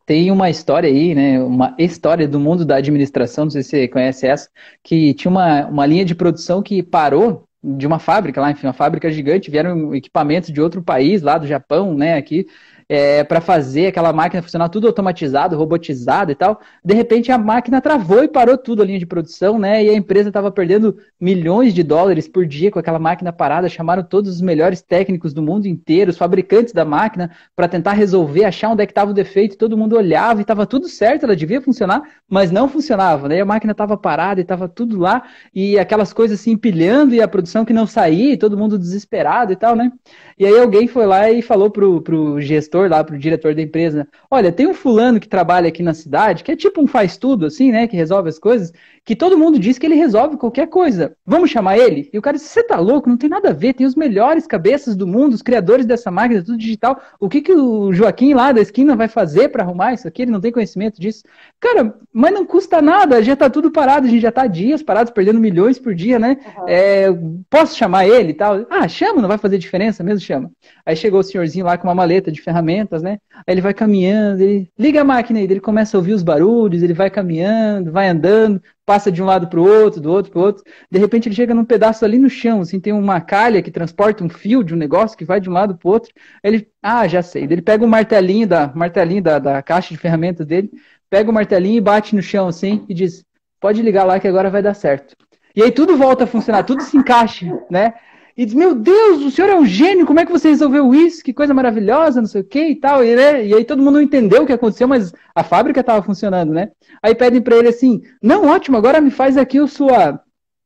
[0.06, 1.44] Tem uma história aí, né?
[1.44, 4.50] Uma história do mundo da administração, não sei se você conhece essa,
[4.84, 8.74] que tinha uma, uma linha de produção que parou de uma fábrica lá, enfim, uma
[8.74, 12.48] fábrica gigante, vieram equipamentos de outro país, lá do Japão, né, aqui,
[12.90, 16.62] é, para fazer aquela máquina funcionar tudo automatizado, robotizado e tal.
[16.84, 19.84] De repente a máquina travou e parou tudo a linha de produção, né?
[19.84, 23.68] E a empresa estava perdendo milhões de dólares por dia com aquela máquina parada.
[23.68, 28.46] Chamaram todos os melhores técnicos do mundo inteiro, os fabricantes da máquina, para tentar resolver,
[28.46, 29.58] achar onde é que estava o defeito.
[29.58, 33.38] Todo mundo olhava e estava tudo certo, ela devia funcionar, mas não funcionava, né?
[33.38, 35.24] E a máquina estava parada e estava tudo lá
[35.54, 39.52] e aquelas coisas se empilhando e a produção que não saía, e todo mundo desesperado
[39.52, 39.92] e tal, né?
[40.40, 44.08] E aí alguém foi lá e falou pro, pro gestor lá, pro diretor da empresa,
[44.30, 47.46] olha, tem um fulano que trabalha aqui na cidade, que é tipo um faz tudo,
[47.46, 48.72] assim, né, que resolve as coisas,
[49.08, 51.16] que todo mundo diz que ele resolve qualquer coisa.
[51.26, 52.10] Vamos chamar ele?
[52.12, 53.10] E o cara disse, você tá louco?
[53.10, 56.44] Não tem nada a ver, tem os melhores cabeças do mundo, os criadores dessa máquina,
[56.44, 57.02] tudo digital.
[57.18, 60.24] O que, que o Joaquim lá da esquina vai fazer para arrumar isso aqui?
[60.24, 61.24] Ele não tem conhecimento disso.
[61.58, 65.14] Cara, mas não custa nada, já tá tudo parado, a gente já tá dias parados,
[65.14, 66.38] perdendo milhões por dia, né?
[66.58, 66.66] Uhum.
[66.68, 67.08] É,
[67.50, 68.66] posso chamar ele e tal?
[68.70, 70.52] Ah, chama, não vai fazer diferença mesmo, chama.
[70.86, 72.58] Aí chegou o senhorzinho lá com uma maleta de ferramentas,
[73.02, 73.20] né?
[73.46, 76.84] Aí ele vai caminhando, ele liga a máquina aí, ele começa a ouvir os barulhos,
[76.84, 80.40] ele vai caminhando, vai andando, passa de um lado para o outro, do outro para
[80.40, 80.64] o outro.
[80.92, 84.24] De repente ele chega num pedaço ali no chão, assim, tem uma calha que transporta
[84.24, 86.12] um fio de um negócio que vai de um lado para o outro.
[86.44, 87.44] Ele, ah, já sei.
[87.44, 90.70] Ele pega o martelinho da martelinho da, da caixa de ferramentas dele,
[91.10, 93.24] pega o martelinho e bate no chão assim e diz:
[93.60, 95.16] "Pode ligar lá que agora vai dar certo".
[95.56, 97.94] E aí tudo volta a funcionar, tudo se encaixa, né?
[98.38, 101.24] E diz: Meu Deus, o senhor é um gênio, como é que você resolveu isso?
[101.24, 103.04] Que coisa maravilhosa, não sei o que e tal.
[103.04, 103.46] E, né?
[103.46, 106.70] e aí todo mundo não entendeu o que aconteceu, mas a fábrica estava funcionando, né?
[107.02, 110.22] Aí pedem para ele assim: Não, ótimo, agora me faz aqui o, sua,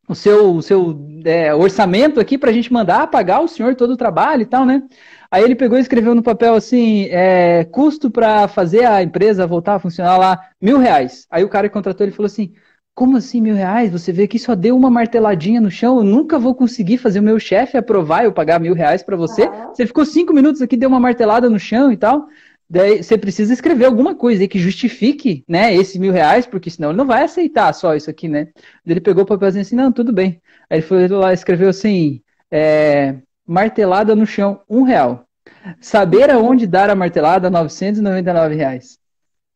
[0.08, 3.92] o seu, o seu é, orçamento aqui para a gente mandar pagar o senhor todo
[3.92, 4.84] o trabalho e tal, né?
[5.32, 9.76] Aí ele pegou e escreveu no papel assim: é, custo para fazer a empresa voltar
[9.76, 11.26] a funcionar lá, mil reais.
[11.32, 12.52] Aí o cara que contratou ele falou assim:
[12.94, 13.92] como assim mil reais?
[13.92, 17.24] Você vê que só deu uma marteladinha no chão, eu nunca vou conseguir fazer o
[17.24, 19.48] meu chefe aprovar eu pagar mil reais para você.
[19.74, 22.28] Você ficou cinco minutos aqui, deu uma martelada no chão e tal.
[22.70, 26.92] Daí você precisa escrever alguma coisa aí que justifique, né, esse mil reais, porque senão
[26.92, 28.48] ele não vai aceitar só isso aqui, né?
[28.86, 30.42] Ele pegou o papelzinho assim, não, tudo bem.
[30.70, 35.26] Aí ele foi lá escreveu assim, é, martelada no chão, um real.
[35.82, 39.01] Saber aonde dar a martelada, 999 reais.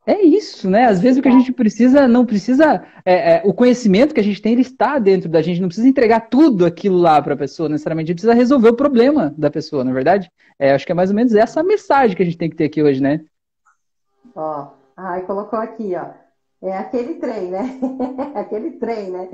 [0.07, 0.85] É isso, né?
[0.85, 2.85] Às vezes o que a gente precisa, não precisa.
[3.03, 5.87] É, é, o conhecimento que a gente tem, ele está dentro da gente, não precisa
[5.87, 8.07] entregar tudo aquilo lá para a pessoa, necessariamente.
[8.07, 10.31] A gente precisa resolver o problema da pessoa, na é verdade?
[10.59, 12.65] É, acho que é mais ou menos essa mensagem que a gente tem que ter
[12.65, 13.25] aqui hoje, né?
[14.35, 16.09] Ó, ai, colocou aqui, ó.
[16.61, 17.79] É aquele trem, né?
[18.35, 19.29] aquele trem, né?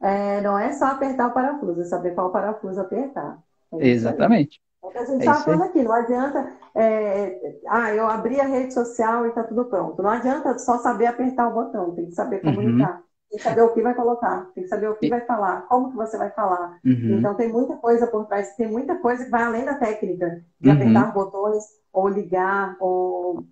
[0.00, 3.38] É, não é só apertar o parafuso, é saber qual parafuso apertar.
[3.74, 4.60] É Exatamente.
[4.86, 8.40] É o que a gente estava é falando aqui, não adianta, é, ah, eu abri
[8.40, 10.02] a rede social e está tudo pronto.
[10.02, 12.54] Não adianta só saber apertar o botão, tem que saber uhum.
[12.54, 12.96] comunicar.
[12.96, 13.06] Uhum.
[13.28, 15.90] Tem que saber o que vai colocar, tem que saber o que vai falar, como
[15.90, 16.78] que você vai falar.
[16.84, 17.18] Uhum.
[17.18, 20.68] Então tem muita coisa por trás, tem muita coisa que vai além da técnica de
[20.68, 20.74] uhum.
[20.76, 23.44] apertar botões, ou ligar, ou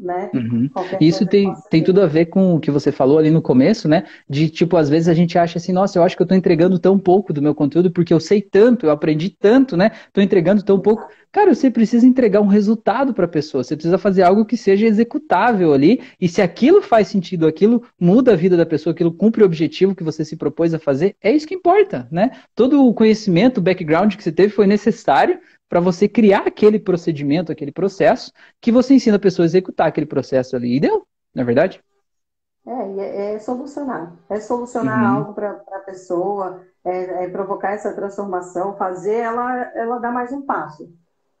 [0.00, 0.30] né?
[0.34, 0.70] Uhum.
[1.00, 4.04] Isso tem, tem tudo a ver com o que você falou ali no começo, né?
[4.28, 6.78] De tipo, às vezes a gente acha assim, nossa, eu acho que eu estou entregando
[6.78, 9.90] tão pouco do meu conteúdo porque eu sei tanto, eu aprendi tanto, né?
[10.08, 11.06] Estou entregando tão pouco.
[11.30, 14.86] Cara, você precisa entregar um resultado para a pessoa, você precisa fazer algo que seja
[14.86, 19.42] executável ali, e se aquilo faz sentido, aquilo muda a vida da pessoa, aquilo cumpre
[19.42, 22.32] o objetivo que você se propôs a fazer, é isso que importa, né?
[22.56, 25.38] Todo o conhecimento, o background que você teve foi necessário
[25.70, 30.04] para você criar aquele procedimento, aquele processo, que você ensina a pessoa a executar aquele
[30.04, 30.76] processo ali.
[30.76, 31.80] E deu, na é verdade?
[32.66, 34.16] É, é, é solucionar.
[34.28, 35.18] É solucionar uhum.
[35.18, 40.42] algo para a pessoa, é, é, provocar essa transformação, fazer ela, ela dar mais um
[40.42, 40.92] passo.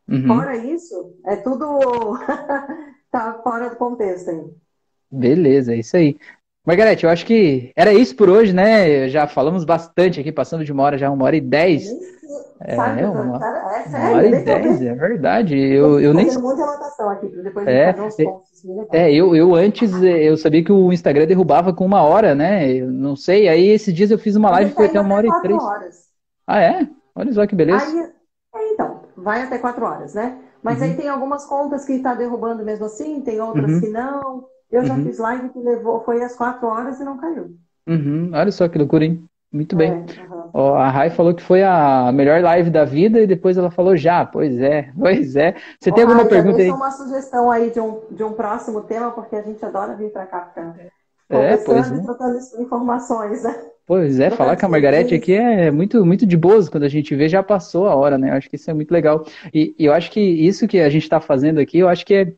[0.08, 0.28] Uhum.
[0.28, 2.16] Fora isso, é tudo
[3.10, 4.44] tá fora do contexto aí.
[5.10, 6.16] Beleza, é isso aí.
[6.70, 9.08] Margarete, eu acho que era isso por hoje, né?
[9.08, 11.88] Já falamos bastante aqui, passando de uma hora já, uma hora e dez.
[12.60, 15.58] É, Sabe, uma, cara, é sério, uma hora e dez, é verdade.
[15.58, 16.26] Eu, eu, eu nem.
[16.38, 18.48] muita anotação aqui, depois é, fazer uns pontos.
[18.92, 22.70] É, eu, eu antes eu sabia que o Instagram derrubava com uma hora, né?
[22.72, 23.48] Eu não sei.
[23.48, 25.60] Aí esses dias eu fiz uma live que foi até uma hora e três.
[25.60, 26.04] Horas.
[26.46, 26.88] Ah, é?
[27.16, 27.84] Olha só que beleza.
[27.84, 30.38] Aí, é, então, vai até quatro horas, né?
[30.62, 30.84] Mas uhum.
[30.84, 33.80] aí tem algumas contas que está derrubando mesmo assim, tem outras uhum.
[33.80, 34.44] que não.
[34.70, 35.04] Eu já uhum.
[35.04, 37.56] fiz live que levou, foi às quatro horas e não caiu.
[37.86, 38.30] Uhum.
[38.32, 39.24] Olha só que loucura, hein?
[39.52, 39.90] Muito bem.
[39.90, 40.50] É, uhum.
[40.54, 43.96] Ó, a Rai falou que foi a melhor live da vida e depois ela falou
[43.96, 44.24] já.
[44.24, 45.56] Pois é, pois é.
[45.80, 46.70] Você tem alguma Rai, pergunta aí?
[46.70, 50.26] uma sugestão aí de um, de um próximo tema, porque a gente adora vir para
[50.26, 50.74] cá ficar
[51.30, 52.02] é, pois é.
[52.02, 53.54] trocando informações, né?
[53.86, 56.68] Pois é, falar com a Margarete aqui é muito, muito de boas.
[56.68, 58.30] Quando a gente vê, já passou a hora, né?
[58.30, 59.24] Eu acho que isso é muito legal.
[59.54, 62.14] E, e eu acho que isso que a gente está fazendo aqui, eu acho que
[62.14, 62.32] é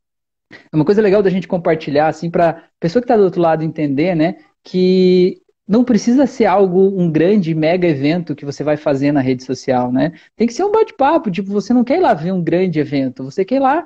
[0.73, 4.15] uma coisa legal da gente compartilhar, assim, para pessoa que está do outro lado entender,
[4.15, 4.37] né?
[4.63, 9.45] Que não precisa ser algo, um grande, mega evento que você vai fazer na rede
[9.45, 10.13] social, né?
[10.37, 13.25] Tem que ser um bate-papo, tipo, você não quer ir lá ver um grande evento,
[13.25, 13.85] você quer ir lá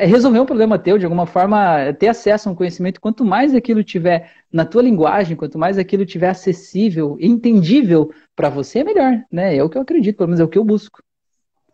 [0.00, 3.00] resolver um problema teu, de alguma forma, ter acesso a um conhecimento.
[3.00, 8.80] Quanto mais aquilo tiver na tua linguagem, quanto mais aquilo tiver acessível, entendível para você,
[8.80, 9.54] é melhor, né?
[9.54, 10.98] É o que eu acredito, pelo menos é o que eu busco.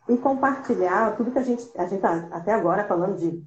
[0.09, 3.41] E compartilhar tudo que a gente, a gente tá até agora falando de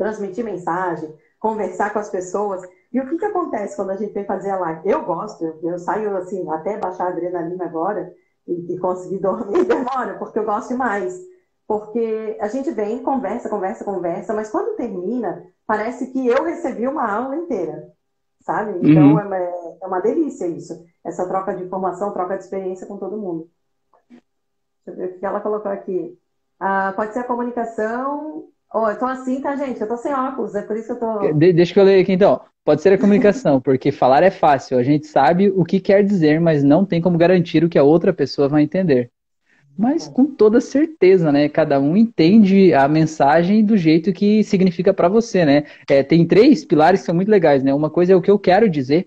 [0.00, 2.62] transmitir mensagem, conversar com as pessoas.
[2.90, 4.88] E o que, que acontece quando a gente vem fazer a live?
[4.88, 8.10] Eu gosto, eu, saio assim, até baixar a adrenalina agora
[8.48, 11.20] e, e conseguir dormir demora, porque eu gosto mais.
[11.66, 17.06] Porque a gente vem, conversa, conversa, conversa, mas quando termina, parece que eu recebi uma
[17.06, 17.92] aula inteira,
[18.40, 18.72] sabe?
[18.82, 19.34] Então uhum.
[19.34, 23.50] é, é, uma delícia isso, essa troca de informação, troca de experiência com todo mundo.
[24.08, 24.22] Deixa
[24.86, 26.18] eu ver o que ela colocou aqui.
[26.58, 29.80] Ah, pode ser a comunicação Oh, eu tô assim, tá, gente?
[29.80, 31.32] Eu tô sem óculos, é por isso que eu tô.
[31.34, 32.40] De deixa que eu ler aqui então.
[32.64, 34.78] Pode ser a comunicação, porque falar é fácil.
[34.78, 37.82] A gente sabe o que quer dizer, mas não tem como garantir o que a
[37.82, 39.10] outra pessoa vai entender.
[39.76, 41.48] Mas com toda certeza, né?
[41.48, 45.64] Cada um entende a mensagem do jeito que significa para você, né?
[45.88, 47.72] É, tem três pilares que são muito legais, né?
[47.72, 49.06] Uma coisa é o que eu quero dizer,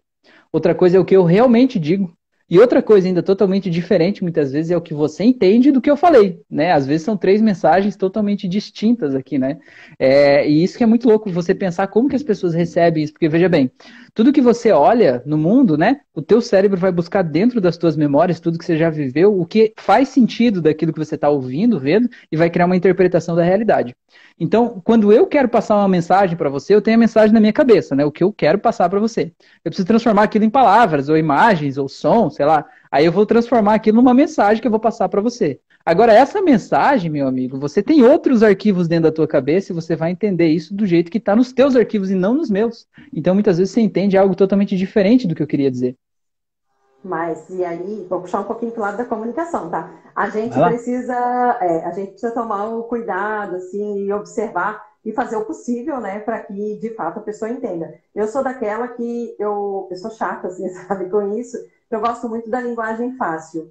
[0.52, 2.12] outra coisa é o que eu realmente digo,
[2.50, 5.90] E outra coisa ainda totalmente diferente, muitas vezes, é o que você entende do que
[5.90, 6.74] eu falei, né?
[6.74, 9.60] Às vezes são três mensagens totalmente distintas aqui, né?
[9.98, 13.14] É, e isso que é muito louco, você pensar como que as pessoas recebem isso,
[13.14, 13.72] porque veja bem,
[14.14, 16.02] tudo que você olha no mundo, né?
[16.14, 19.46] O teu cérebro vai buscar dentro das tuas memórias tudo que você já viveu, o
[19.46, 23.44] que faz sentido daquilo que você está ouvindo, vendo, e vai criar uma interpretação da
[23.44, 23.96] realidade.
[24.40, 27.54] Então, quando eu quero passar uma mensagem para você, eu tenho a mensagem na minha
[27.54, 28.06] cabeça, né?
[28.06, 29.32] O que eu quero passar para você.
[29.64, 32.66] Eu preciso transformar aquilo em palavras, ou imagens, ou som, sei lá.
[32.92, 35.60] Aí eu vou transformar aquilo numa mensagem que eu vou passar para você.
[35.86, 39.98] Agora, essa mensagem, meu amigo, você tem outros arquivos dentro da tua cabeça e você
[39.98, 42.88] vai entender isso do jeito que está nos teus arquivos e não nos meus.
[43.12, 45.98] Então, muitas vezes você entende algo totalmente diferente do que eu queria dizer.
[47.04, 49.92] Mas, e aí, vou puxar um pouquinho para o lado da comunicação, tá?
[50.16, 51.14] A gente precisa,
[51.60, 56.00] é, a gente precisa tomar o um cuidado, assim, e observar e fazer o possível,
[56.00, 57.94] né, para que, de fato, a pessoa entenda.
[58.16, 61.58] Eu sou daquela que, eu, eu sou chata, assim, sabe, com isso,
[61.92, 63.70] eu gosto muito da linguagem fácil.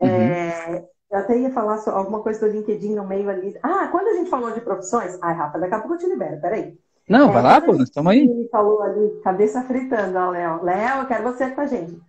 [0.00, 0.08] Uhum.
[0.08, 3.58] É, eu até ia falar alguma coisa do LinkedIn no meio ali.
[3.62, 5.18] Ah, quando a gente falou de profissões.
[5.20, 6.78] Ai, Rafa, daqui a pouco eu te libero, peraí.
[7.08, 8.20] Não, é, vai lá, pô, nós estamos aí.
[8.20, 10.62] Ele falou ali, cabeça fritando, ó, Léo.
[10.62, 12.00] Léo, eu quero você com a gente.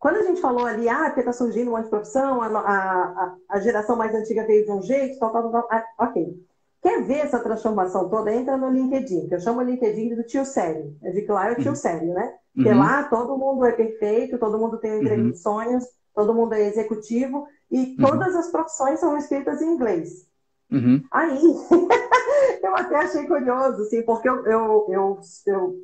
[0.00, 3.34] Quando a gente falou ali, ah, porque está surgindo um monte de profissão, a, a,
[3.48, 5.68] a, geração mais antiga veio de um jeito, tal, tal, tal.
[5.70, 6.34] Ah, ok.
[6.82, 8.34] Quer ver essa transformação toda?
[8.34, 10.96] Entra no LinkedIn, que eu chamo o LinkedIn do tio sério.
[11.02, 11.76] Eu digo que lá é o tio uhum.
[11.76, 12.34] sério, né?
[12.54, 12.78] Porque uhum.
[12.78, 15.30] lá todo mundo é perfeito, todo mundo tem um emprego uhum.
[15.30, 17.96] de sonhos, todo mundo é executivo, e uhum.
[17.96, 20.26] todas as profissões são escritas em inglês.
[20.70, 21.02] Uhum.
[21.10, 21.40] Aí,
[22.62, 25.80] eu até achei curioso, assim, porque eu, eu, eu, eu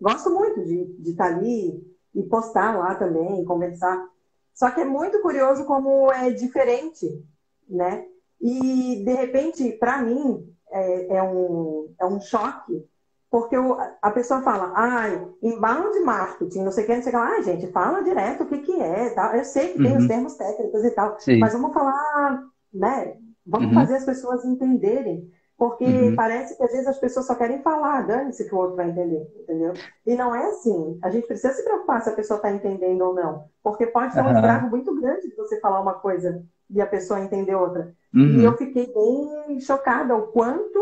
[0.00, 1.82] gosto muito de estar tá ali
[2.14, 4.06] e postar lá também, conversar.
[4.54, 7.24] Só que é muito curioso como é diferente,
[7.68, 8.06] né?
[8.40, 12.86] E, de repente, para mim, é, é, um, é um choque
[13.30, 17.16] porque eu, a pessoa fala, ai, inbound marketing, não sei o que, não sei o
[17.16, 17.22] que.
[17.22, 19.10] Ai, gente, fala direto o que, que é.
[19.10, 19.36] Tá?
[19.36, 19.98] Eu sei que tem uhum.
[19.98, 21.38] os termos técnicos e tal, Sim.
[21.38, 22.42] mas vamos falar,
[22.72, 23.16] né?
[23.46, 23.74] Vamos uhum.
[23.74, 25.30] fazer as pessoas entenderem.
[25.58, 26.14] Porque uhum.
[26.14, 29.28] parece que às vezes as pessoas só querem falar, dane-se que o outro vai entender,
[29.40, 29.72] entendeu?
[30.06, 30.98] E não é assim.
[31.02, 33.44] A gente precisa se preocupar se a pessoa está entendendo ou não.
[33.60, 37.20] Porque pode ter um estrago muito grande de você falar uma coisa e a pessoa
[37.20, 37.92] entender outra.
[38.14, 38.40] E uhum.
[38.40, 40.80] eu fiquei bem chocada o quanto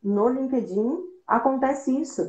[0.00, 2.22] no LinkedIn acontece isso.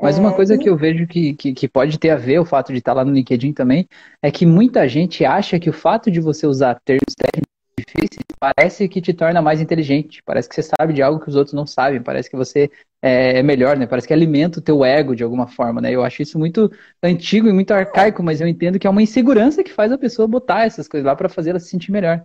[0.00, 2.44] Mas uma é, coisa que eu vejo que, que, que, pode ter a ver o
[2.44, 3.88] fato de estar lá no LinkedIn também
[4.20, 8.88] é que muita gente acha que o fato de você usar termos técnicos difíceis parece
[8.88, 11.66] que te torna mais inteligente, parece que você sabe de algo que os outros não
[11.66, 12.70] sabem, parece que você
[13.02, 13.86] é, é melhor, né?
[13.86, 15.90] Parece que alimenta o teu ego de alguma forma, né?
[15.90, 16.70] Eu acho isso muito
[17.02, 20.28] antigo e muito arcaico, mas eu entendo que é uma insegurança que faz a pessoa
[20.28, 22.24] botar essas coisas lá para fazer ela se sentir melhor.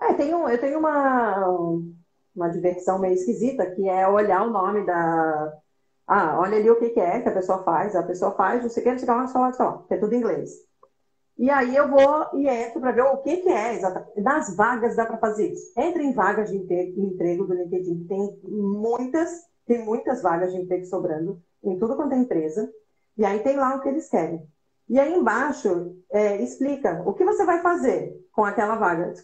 [0.00, 1.70] É, tenho, eu tenho uma
[2.34, 5.58] uma diversão meio esquisita, que é olhar o nome da.
[6.06, 8.70] Ah, olha ali o que, que é que a pessoa faz, a pessoa faz, não
[8.70, 10.50] sei o que, não sei que, que, é tudo em inglês.
[11.38, 14.20] E aí eu vou e entro para ver o que, que é exatamente.
[14.20, 15.72] Das vagas dá para fazer isso.
[15.76, 21.40] Entre em vagas de emprego do LinkedIn, tem muitas, tem muitas vagas de emprego sobrando
[21.64, 22.70] em tudo quanto é empresa.
[23.16, 24.46] E aí tem lá o que eles querem.
[24.88, 29.14] E aí embaixo é, explica o que você vai fazer com aquela vaga.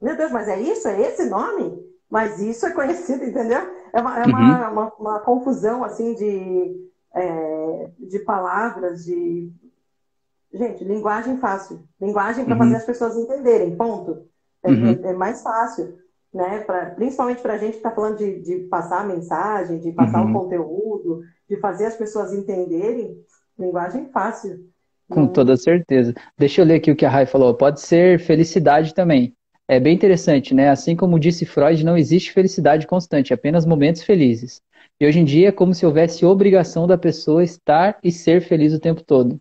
[0.00, 0.86] Meu Deus, mas é isso?
[0.86, 1.84] É esse nome?
[2.10, 3.60] Mas isso é conhecido, entendeu?
[3.92, 4.72] É uma, é uma, uhum.
[4.72, 9.50] uma, uma, confusão, assim, de, é, de palavras, de...
[10.52, 11.82] Gente, linguagem fácil.
[12.00, 12.58] Linguagem para uhum.
[12.60, 14.26] fazer as pessoas entenderem, ponto.
[14.62, 14.86] É, uhum.
[15.04, 15.98] é, é mais fácil,
[16.32, 16.60] né?
[16.60, 20.22] Pra, principalmente para a gente que está falando de, de passar a mensagem, de passar
[20.22, 20.32] o uhum.
[20.32, 23.16] conteúdo, de fazer as pessoas entenderem,
[23.58, 24.64] linguagem fácil.
[25.08, 26.14] Com toda certeza.
[26.36, 27.54] Deixa eu ler aqui o que a Rai falou.
[27.54, 29.35] Pode ser felicidade também.
[29.68, 30.70] É bem interessante, né?
[30.70, 34.62] Assim como disse Freud, não existe felicidade constante, apenas momentos felizes.
[35.00, 38.72] E hoje em dia é como se houvesse obrigação da pessoa estar e ser feliz
[38.72, 39.40] o tempo todo.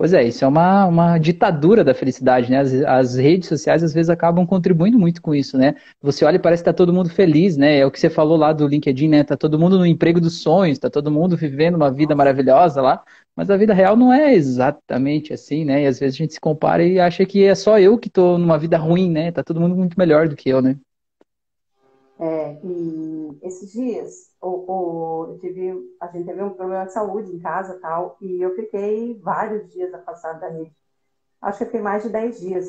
[0.00, 2.58] Pois é, isso é uma, uma ditadura da felicidade, né?
[2.58, 5.74] As, as, redes sociais às vezes acabam contribuindo muito com isso, né?
[6.00, 7.80] Você olha e parece que está todo mundo feliz, né?
[7.80, 9.24] É o que você falou lá do LinkedIn, né?
[9.24, 13.02] Tá todo mundo no emprego dos sonhos, tá todo mundo vivendo uma vida maravilhosa lá,
[13.36, 15.82] mas a vida real não é exatamente assim, né?
[15.82, 18.38] E às vezes a gente se compara e acha que é só eu que estou
[18.38, 19.32] numa vida ruim, né?
[19.32, 20.78] Tá todo mundo muito melhor do que eu, né?
[22.18, 27.38] É, e esses dias o, o, tive, a gente teve um problema de saúde em
[27.38, 30.74] casa tal, e eu fiquei vários dias afastada da rede.
[31.42, 32.66] Acho que eu fiquei mais de 10 dias.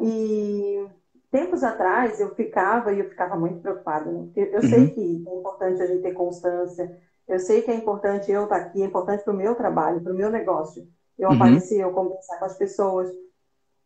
[0.00, 0.86] E
[1.30, 4.10] tempos atrás eu ficava e eu ficava muito preocupada.
[4.10, 4.24] Né?
[4.24, 4.68] Porque eu uhum.
[4.68, 8.56] sei que é importante a gente ter constância, eu sei que é importante eu estar
[8.56, 10.86] aqui, é importante para o meu trabalho, para o meu negócio.
[11.18, 11.36] Eu uhum.
[11.36, 13.10] aparecer, eu conversar com as pessoas.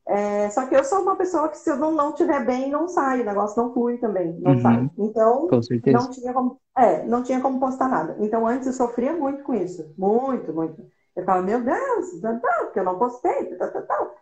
[0.07, 2.89] É, só que eu sou uma pessoa que se eu não, não tiver bem, não
[2.89, 4.61] sai, o negócio não flui também, não uhum.
[4.61, 4.91] sai.
[4.99, 5.49] Então,
[5.87, 8.17] não tinha, como, é, não tinha como postar nada.
[8.21, 9.93] Então, antes eu sofria muito com isso.
[9.97, 10.81] Muito, muito.
[11.17, 12.21] Eu ficava, meu Deus,
[12.65, 14.15] porque eu não postei, tal, tal, tal.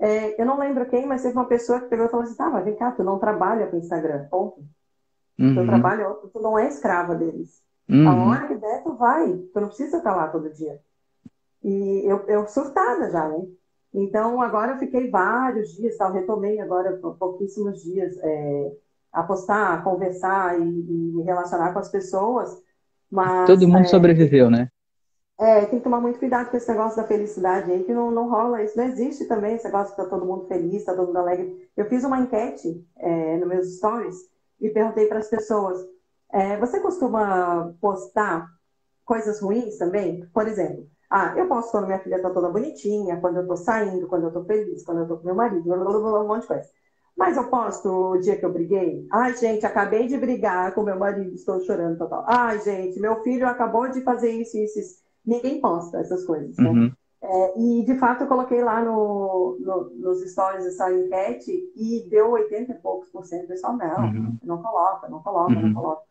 [0.00, 2.48] É, eu não lembro quem, mas teve uma pessoa que pegou e falou assim: tá,
[2.48, 4.60] mas vem cá, tu não trabalha com Instagram, ponto.
[5.38, 5.54] Uhum.
[5.54, 7.60] Tu trabalha, tu não é escrava deles.
[7.88, 8.08] Uhum.
[8.08, 9.32] A hora que der, tu vai.
[9.52, 10.78] Tu não precisa estar lá todo dia.
[11.62, 13.46] E eu, eu surtada já, né?
[13.92, 18.72] Então, agora eu fiquei vários dias, tal, retomei agora pouquíssimos dias é,
[19.12, 22.50] a postar, a conversar e, e, me relacionar com as pessoas.
[23.10, 24.68] Mas, Todo mundo é, sobreviveu, né?
[25.40, 28.28] É, tem que tomar muito cuidado com esse negócio da felicidade aí, que não, não
[28.28, 28.76] rola isso.
[28.76, 31.70] Não existe também esse negócio que tá todo mundo feliz, tá todo mundo alegre.
[31.76, 34.16] Eu fiz uma enquete é, nos meus stories
[34.60, 35.78] e perguntei para as pessoas:
[36.32, 38.46] é, você costuma postar
[39.04, 40.26] coisas ruins também?
[40.32, 44.06] Por exemplo, ah, eu posto quando minha filha tá toda bonitinha, quando eu tô saindo,
[44.06, 46.42] quando eu tô feliz, quando eu tô com meu marido, blá, blá, blá, um monte
[46.42, 46.68] de coisa.
[47.16, 49.06] Mas eu posto o dia que eu briguei?
[49.12, 52.24] Ai, gente, acabei de brigar com meu marido, estou chorando, total.
[52.28, 56.70] Ai, gente, meu filho acabou de fazer isso, isso, isso ninguém posta essas coisas, né?
[56.70, 56.92] Uhum.
[57.20, 62.30] É, e de fato eu coloquei lá no, no, nos stories essa enquete e deu
[62.30, 63.48] 80 e poucos por cento.
[63.48, 64.38] pessoal, não, uhum.
[64.44, 65.62] não coloca, não coloca, uhum.
[65.62, 66.02] não coloca.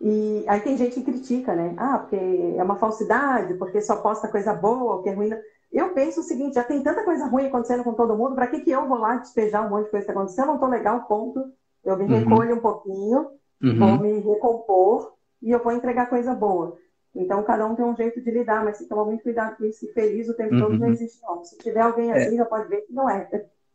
[0.00, 1.74] E aí tem gente que critica, né?
[1.76, 5.30] Ah, porque é uma falsidade, porque só posta coisa boa, que é ruim.
[5.70, 8.60] Eu penso o seguinte, já tem tanta coisa ruim acontecendo com todo mundo, para que,
[8.60, 10.44] que eu vou lá despejar um monte de coisa que aconteceu?
[10.44, 11.44] Eu não tô legal, ponto.
[11.84, 12.18] Eu me uhum.
[12.18, 13.30] recolho um pouquinho,
[13.62, 13.78] uhum.
[13.78, 15.12] vou me recompor
[15.42, 16.76] e eu vou entregar coisa boa.
[17.14, 19.80] Então, cada um tem um jeito de lidar, mas se tomar muito cuidado com isso,
[19.80, 20.60] que feliz o tempo uhum.
[20.60, 21.44] todo não existe, não.
[21.44, 22.16] Se tiver alguém é.
[22.16, 22.38] assim, é.
[22.38, 23.28] já pode ver que não é.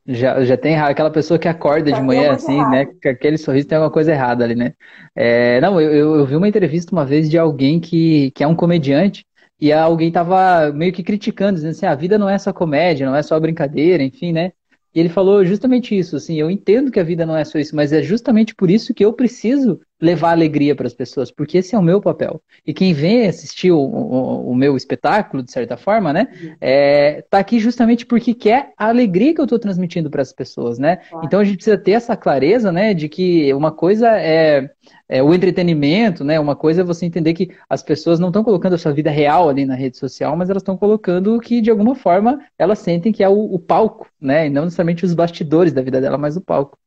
[0.08, 2.72] Já, já tem aquela pessoa que acorda já de manhã assim, errado.
[2.72, 2.86] né?
[2.86, 4.74] Com aquele sorriso tem alguma coisa errada ali, né?
[5.16, 8.48] É, não, eu, eu, eu vi uma entrevista uma vez de alguém que, que é
[8.48, 9.26] um comediante
[9.60, 13.08] e alguém tava meio que criticando, dizendo assim, ah, a vida não é só comédia,
[13.08, 14.52] não é só brincadeira, enfim, né?
[14.94, 17.76] E ele falou justamente isso, assim, eu entendo que a vida não é só isso,
[17.76, 21.74] mas é justamente por isso que eu preciso levar alegria para as pessoas, porque esse
[21.74, 22.42] é o meu papel.
[22.66, 26.28] E quem vem assistir o, o, o meu espetáculo, de certa forma, né,
[26.60, 30.78] é, tá aqui justamente porque quer a alegria que eu estou transmitindo para as pessoas,
[30.78, 31.00] né?
[31.24, 34.70] Então a gente precisa ter essa clareza, né, de que uma coisa é,
[35.08, 36.40] é, o entretenimento, né?
[36.40, 39.48] Uma coisa é você entender que as pessoas não estão colocando a sua vida real
[39.48, 43.24] ali na rede social, mas elas estão colocando que de alguma forma elas sentem que
[43.24, 44.48] é o, o, palco, né?
[44.48, 46.78] E não necessariamente os bastidores da vida dela, mas o palco.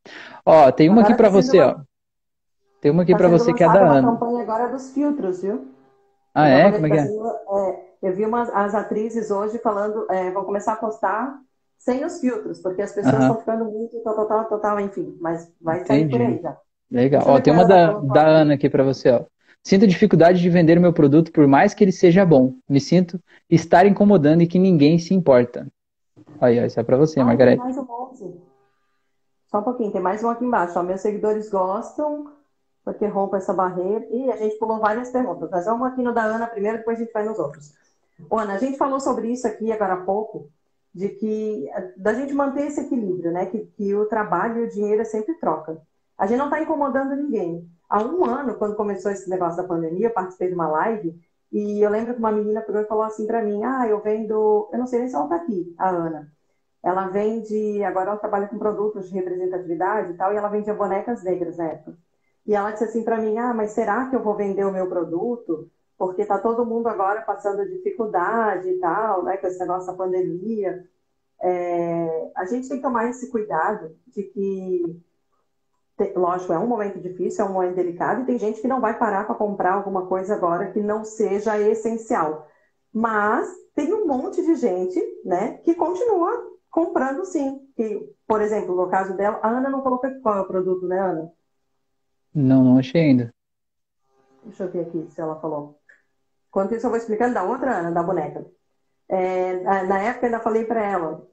[0.44, 1.72] Ó, tem uma Agora aqui para você, uma...
[1.84, 1.87] ó.
[2.80, 4.08] Tem uma aqui tá para você que é da Ana.
[4.08, 5.68] A campanha agora dos filtros, viu?
[6.34, 6.70] Ah, é?
[6.70, 7.02] Como é que é?
[7.02, 7.88] é?
[8.00, 11.36] Eu vi umas, as atrizes hoje falando, é, vão começar a postar
[11.76, 15.84] sem os filtros, porque as pessoas estão ficando muito total, total, total, enfim, mas vai
[15.84, 16.18] sair Entendi.
[16.18, 16.56] por aí já.
[16.90, 17.22] Legal.
[17.26, 19.24] Ó, tem uma da, da Ana aqui para você, ó.
[19.62, 22.54] Sinto dificuldade de vender o meu produto por mais que ele seja bom.
[22.68, 25.66] Me sinto estar incomodando e que ninguém se importa.
[26.40, 27.58] Aí, ó, isso é para você, ah, Margarete.
[27.58, 28.24] mais um monte.
[29.48, 30.78] Só um pouquinho, tem mais um aqui embaixo.
[30.78, 32.37] Ó, meus seguidores gostam
[32.88, 34.06] porque rompa essa barreira.
[34.10, 35.50] E a gente pulou várias perguntas.
[35.50, 37.74] Mas vamos aqui no da Ana primeiro, depois a gente vai nos outros.
[38.32, 40.50] Ana, a gente falou sobre isso aqui agora há pouco,
[40.94, 43.44] de que da gente manter esse equilíbrio, né?
[43.44, 45.82] Que, que o trabalho e o dinheiro é sempre troca.
[46.16, 47.68] A gente não está incomodando ninguém.
[47.90, 51.14] Há um ano, quando começou esse negócio da pandemia, eu participei de uma live
[51.52, 54.70] e eu lembro que uma menina pegou e falou assim para mim: Ah, eu vendo.
[54.72, 56.32] Eu não sei nem se ela está aqui, a Ana.
[56.82, 57.84] Ela vende.
[57.84, 61.64] Agora ela trabalha com produtos de representatividade e tal, e ela vendia bonecas negras na
[61.66, 62.07] época.
[62.48, 64.88] E ela disse assim para mim: Ah, mas será que eu vou vender o meu
[64.88, 65.70] produto?
[65.98, 70.84] Porque está todo mundo agora passando dificuldade e tal, né, com negócio da pandemia.
[71.40, 74.82] É, a gente tem que tomar esse cuidado de que
[76.16, 78.96] lógico, é um momento difícil, é um momento delicado, e tem gente que não vai
[78.96, 82.46] parar para comprar alguma coisa agora que não seja essencial.
[82.92, 86.30] Mas tem um monte de gente, né, que continua
[86.70, 87.60] comprando sim.
[87.76, 90.98] Que, por exemplo, no caso dela, a Ana não colocou qual é o produto, né,
[91.00, 91.32] Ana?
[92.34, 93.32] Não, não achei ainda.
[94.44, 95.78] Deixa eu ver aqui se ela falou.
[96.48, 98.46] Enquanto isso, eu vou explicando da outra Ana, da boneca.
[99.08, 101.26] É, na época, ainda falei para ela,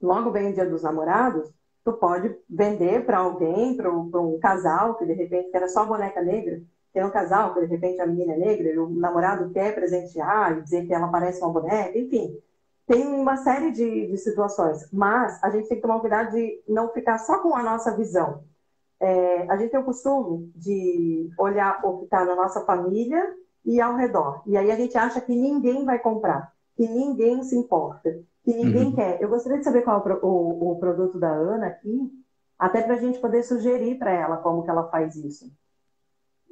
[0.00, 1.52] logo vem o dia dos namorados,
[1.84, 6.22] tu pode vender para alguém, para um, um, casal que de repente era só boneca
[6.22, 6.60] negra,
[6.92, 10.58] tem um casal que de repente a menina é negra e o namorado quer presentear
[10.58, 12.36] e dizer que ela parece uma boneca, enfim.
[12.86, 16.88] Tem uma série de, de situações, mas a gente tem que tomar cuidado de não
[16.92, 18.42] ficar só com a nossa visão.
[19.00, 23.80] É, a gente tem o costume de olhar o que está na nossa família e
[23.80, 24.42] ao redor.
[24.46, 28.14] E aí a gente acha que ninguém vai comprar, que ninguém se importa
[28.44, 28.94] que ninguém uhum.
[28.94, 29.20] quer.
[29.20, 32.10] Eu gostaria de saber qual é o, o, o produto da Ana aqui,
[32.58, 35.50] até para a gente poder sugerir para ela como que ela faz isso.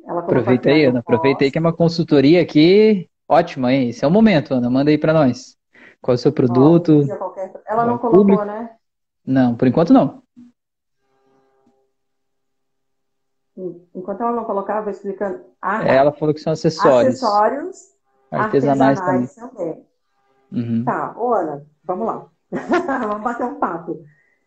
[0.06, 3.90] Ela aproveita aí, Ana, aproveita aí que é uma consultoria aqui ótima, hein?
[3.90, 5.56] Esse é o momento, Ana, manda aí para nós.
[6.00, 7.02] Qual é o seu produto?
[7.04, 7.52] Oh, qualquer...
[7.66, 8.44] Ela não colocou, público?
[8.44, 8.70] né?
[9.26, 10.22] Não, por enquanto não.
[13.94, 15.44] Enquanto ela não vou explicando.
[15.60, 17.14] Ah, ela falou que são acessórios.
[17.14, 17.98] Acessórios
[18.30, 19.56] artesanais, artesanais também.
[19.56, 19.88] também.
[20.52, 20.84] Uhum.
[20.84, 22.26] Tá, ô Ana, vamos lá.
[23.08, 24.02] Vamos bater um papo.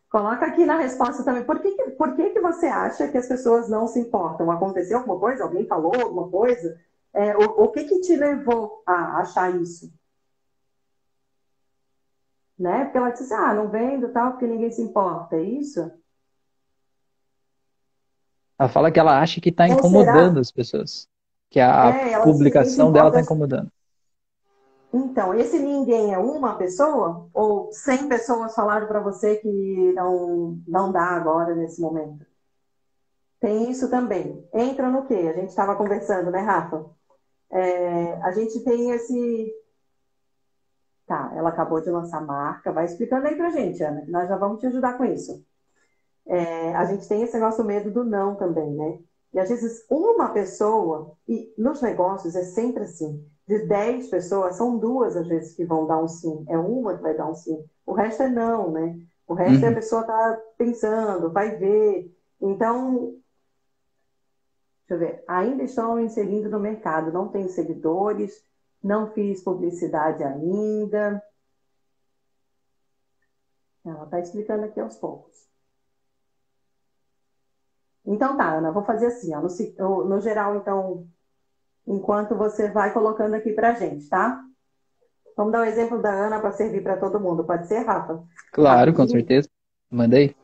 [0.09, 1.43] Coloca aqui na resposta também.
[1.43, 4.49] Por que, por que, que você acha que as pessoas não se importam?
[4.49, 5.43] Aconteceu alguma coisa?
[5.43, 6.79] Alguém falou alguma coisa?
[7.13, 9.93] É, o, o que, que te levou a achar isso?
[12.57, 12.85] Né?
[12.85, 15.35] Porque ela disse assim, ah, não vendo tal, porque ninguém se importa.
[15.35, 15.91] É isso?
[18.61, 21.09] Ela fala que ela acha que está incomodando as pessoas.
[21.49, 23.71] Que a é, publicação dela está incomodando.
[24.93, 27.27] Então, esse ninguém é uma pessoa?
[27.33, 32.23] Ou 100 pessoas falaram para você que não, não dá agora, nesse momento?
[33.39, 34.47] Tem isso também.
[34.53, 35.15] Entra no quê?
[35.15, 36.85] A gente estava conversando, né, Rafa?
[37.49, 39.51] É, a gente tem esse.
[41.07, 42.71] Tá, ela acabou de lançar marca.
[42.71, 45.43] Vai explicando aí pra gente, Ana, que nós já vamos te ajudar com isso.
[46.27, 48.99] É, a gente tem esse nosso medo do não também, né?
[49.34, 54.77] E às vezes uma pessoa, e nos negócios é sempre assim, de 10 pessoas, são
[54.77, 57.64] duas às vezes que vão dar um sim, é uma que vai dar um sim.
[57.85, 58.99] O resto é não, né?
[59.27, 59.64] O resto uhum.
[59.64, 59.76] é a uhum.
[59.76, 62.14] pessoa tá pensando, vai ver.
[62.41, 63.15] Então,
[64.88, 68.43] deixa eu ver, ainda estão inserindo no mercado, não tenho seguidores,
[68.84, 71.23] não fiz publicidade ainda.
[73.85, 75.50] Ela está explicando aqui aos poucos.
[78.05, 81.07] Então tá, Ana, vou fazer assim, ó, no, no geral, então,
[81.87, 84.43] enquanto você vai colocando aqui pra gente, tá?
[85.37, 87.43] Vamos dar o um exemplo da Ana para servir para todo mundo.
[87.43, 88.23] Pode ser, Rafa?
[88.51, 89.47] Claro, com certeza.
[89.89, 90.35] Mandei.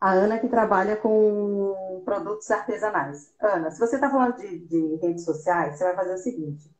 [0.00, 3.32] A Ana que trabalha com produtos artesanais.
[3.40, 6.70] Ana, se você está falando de, de, redes sociais, você vai fazer o seguinte.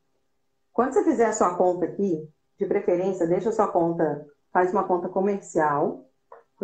[0.72, 2.28] Quando você fizer a sua conta aqui,
[2.58, 6.08] de preferência, deixa a sua conta, faz uma conta comercial,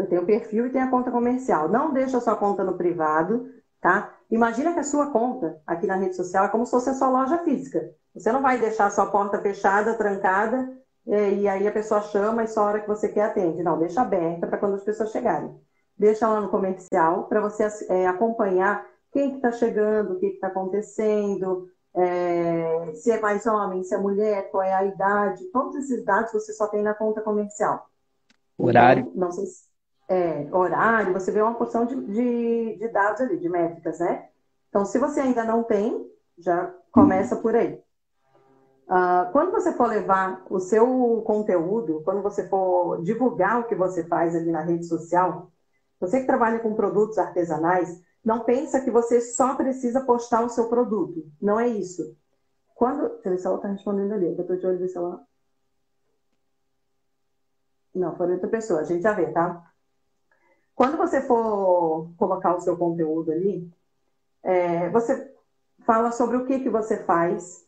[0.06, 1.68] tem o perfil e tem a conta comercial.
[1.68, 3.48] Não deixa a sua conta no privado,
[3.80, 4.14] tá?
[4.30, 7.08] Imagina que a sua conta aqui na rede social é como se fosse a sua
[7.08, 7.90] loja física.
[8.14, 10.76] Você não vai deixar a sua porta fechada, trancada,
[11.06, 13.62] e aí a pessoa chama e só a hora que você quer atende.
[13.62, 15.54] Não, deixa aberta para quando as pessoas chegarem.
[15.96, 20.26] Deixa lá no comercial para você é, acompanhar quem está que tá chegando, o que
[20.26, 25.44] está acontecendo, é, se é mais homem, se é mulher, qual é a idade.
[25.46, 27.88] Todos esses dados você só tem na conta comercial.
[28.56, 29.02] Horário.
[29.08, 29.67] Então, não sei se
[30.08, 34.28] é, horário, você vê uma porção de, de, de, dados ali, de métricas, né?
[34.68, 37.82] Então, se você ainda não tem, já começa por aí.
[38.86, 44.02] Uh, quando você for levar o seu conteúdo, quando você for divulgar o que você
[44.04, 45.52] faz ali na rede social,
[46.00, 50.68] você que trabalha com produtos artesanais, não pensa que você só precisa postar o seu
[50.68, 51.26] produto.
[51.40, 52.16] Não é isso.
[52.74, 53.20] Quando.
[53.20, 55.20] Se ela está respondendo ali, eu estou de olho se ela.
[57.94, 59.67] Não, foi outra pessoa, a gente já vê, tá?
[60.78, 63.68] Quando você for colocar o seu conteúdo ali,
[64.44, 65.28] é, você
[65.84, 67.66] fala sobre o que, que você faz,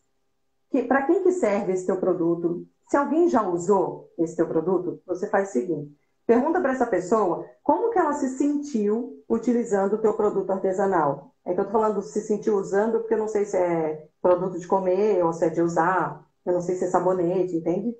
[0.70, 2.64] que, para quem que serve esse teu produto.
[2.88, 5.92] Se alguém já usou esse teu produto, você faz o seguinte,
[6.24, 11.34] pergunta para essa pessoa como que ela se sentiu utilizando o teu produto artesanal.
[11.44, 14.56] É que eu estou falando se sentiu usando, porque eu não sei se é produto
[14.56, 17.92] de comer ou se é de usar, eu não sei se é sabonete, entende?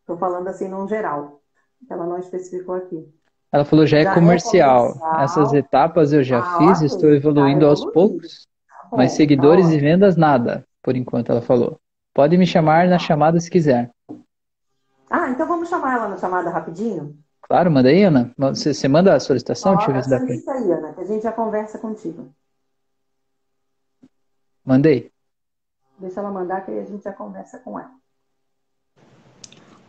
[0.00, 1.42] Estou falando assim num geral.
[1.90, 3.06] Ela não especificou aqui.
[3.54, 4.86] Ela falou, já é, já comercial.
[4.86, 5.20] é comercial.
[5.20, 8.48] Essas etapas eu já ah, fiz, estou evoluindo aos poucos.
[8.68, 11.78] Tá bom, mas seguidores tá e vendas, nada, por enquanto, ela falou.
[12.12, 13.92] Pode me chamar na chamada se quiser.
[15.08, 17.16] Ah, então vamos chamar ela na chamada rapidinho?
[17.42, 18.32] Claro, manda aí, Ana.
[18.36, 19.76] Você, você manda a solicitação?
[19.76, 20.54] Deixa eu ver se dá pra...
[20.54, 22.34] aí, Ana, que a gente já conversa contigo.
[24.64, 25.12] Mandei.
[26.00, 27.92] Deixa ela mandar que aí a gente já conversa com ela.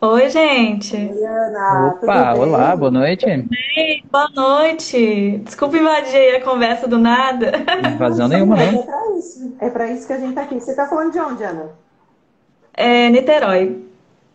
[0.01, 0.95] Oi, gente.
[0.95, 1.95] Oi, Ana.
[1.95, 3.25] Opa, olá, boa noite.
[3.25, 5.37] Ei, boa noite.
[5.43, 7.53] Desculpa invadir a conversa do nada.
[7.93, 8.63] Invasão nenhuma, não.
[8.63, 9.55] É pra isso.
[9.59, 10.59] É pra isso que a gente tá aqui.
[10.59, 11.69] Você tá falando de onde, Ana?
[12.73, 13.83] É Niterói.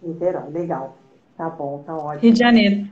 [0.03, 0.97] Niterói, legal.
[1.37, 2.23] Tá bom, tá ótimo.
[2.23, 2.87] Rio de Janeiro.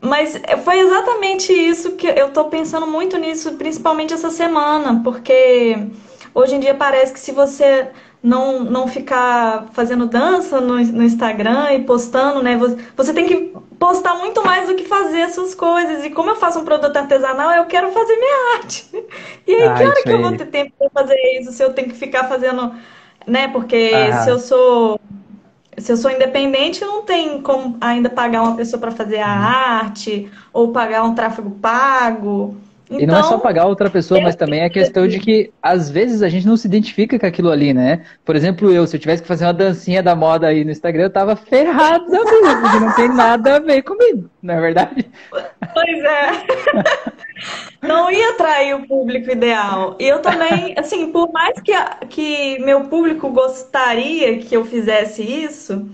[0.00, 5.76] Mas foi exatamente isso que eu tô pensando muito nisso, principalmente essa semana, porque
[6.34, 7.90] hoje em dia parece que se você
[8.22, 12.56] não, não ficar fazendo dança no, no Instagram e postando, né?
[12.56, 16.04] Você, você tem que postar muito mais do que fazer essas coisas.
[16.04, 18.90] E como eu faço um produto artesanal, eu quero fazer minha arte.
[19.46, 21.50] E aí, ah, que hora que eu vou ter tempo para fazer isso?
[21.50, 22.72] Se eu tenho que ficar fazendo,
[23.26, 23.48] né?
[23.48, 24.22] Porque ah.
[24.22, 25.00] se eu sou
[25.76, 29.42] se eu sou independente, não tem como ainda pagar uma pessoa para fazer a uhum.
[29.80, 32.56] arte ou pagar um tráfego pago.
[32.90, 35.20] Então, e não é só então, pagar outra pessoa, mas também é a questão de
[35.20, 38.04] que às vezes a gente não se identifica com aquilo ali, né?
[38.24, 41.04] Por exemplo, eu, se eu tivesse que fazer uma dancinha da moda aí no Instagram,
[41.04, 45.08] eu tava ferrado porque não tem nada a ver comigo, não é verdade?
[45.30, 46.30] Pois é.
[47.80, 49.96] Não ia atrair o público ideal.
[49.98, 51.72] E eu também, assim, por mais que,
[52.08, 55.88] que meu público gostaria que eu fizesse isso,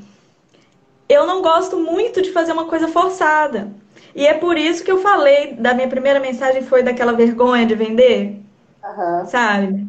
[1.08, 3.70] eu não gosto muito de fazer uma coisa forçada.
[4.16, 7.74] E é por isso que eu falei da minha primeira mensagem foi daquela vergonha de
[7.74, 8.40] vender,
[8.82, 9.26] Aham.
[9.26, 9.86] sabe?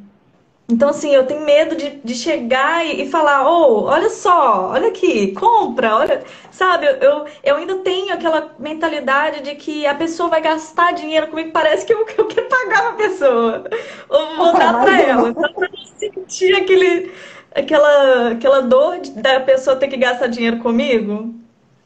[0.69, 4.89] Então, assim, eu tenho medo de, de chegar e, e falar, oh, olha só, olha
[4.89, 6.87] aqui, compra, olha, sabe?
[6.87, 11.51] Eu, eu, eu ainda tenho aquela mentalidade de que a pessoa vai gastar dinheiro comigo,
[11.53, 13.63] parece que eu, eu quero pagar a pessoa,
[14.09, 17.13] ou vou dar pra ela, só pra não sentir aquele,
[17.55, 21.33] aquela, aquela dor de- da pessoa ter que gastar dinheiro comigo.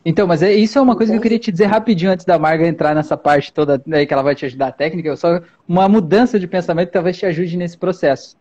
[0.04, 1.36] Então, mas é, isso é uma coisa que eu Entendi.
[1.36, 4.34] queria te dizer rapidinho antes da Marga entrar nessa parte toda aí que ela vai
[4.34, 8.36] te ajudar a técnica, só uma mudança de pensamento que talvez te ajude nesse processo.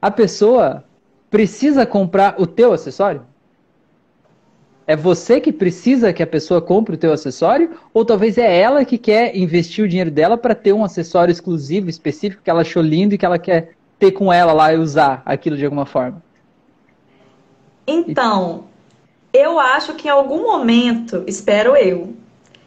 [0.00, 0.84] A pessoa
[1.30, 3.24] precisa comprar o teu acessório?
[4.86, 7.70] É você que precisa que a pessoa compre o teu acessório?
[7.94, 11.88] Ou talvez é ela que quer investir o dinheiro dela para ter um acessório exclusivo,
[11.88, 15.22] específico, que ela achou lindo e que ela quer ter com ela lá e usar
[15.24, 16.20] aquilo de alguma forma?
[17.86, 18.64] Então,
[19.32, 22.14] eu acho que em algum momento, espero eu,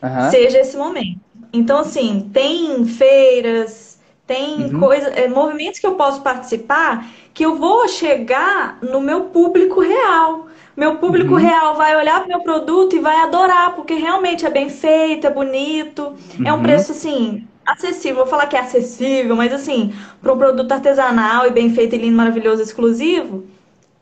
[0.02, 0.30] Aham.
[0.30, 1.20] seja esse momento.
[1.54, 4.80] Então, assim, tem feiras, tem Uhum.
[4.80, 10.48] coisa, é, movimentos que eu posso participar que eu vou chegar no meu público real.
[10.76, 11.40] Meu público Uhum.
[11.40, 15.28] real vai olhar para o meu produto e vai adorar, porque realmente é bem feito,
[15.28, 16.64] é bonito, é um Uhum.
[16.64, 18.18] preço assim acessível.
[18.18, 21.98] Vou falar que é acessível, mas assim, para um produto artesanal e bem feito, e
[21.98, 23.46] lindo, maravilhoso, exclusivo,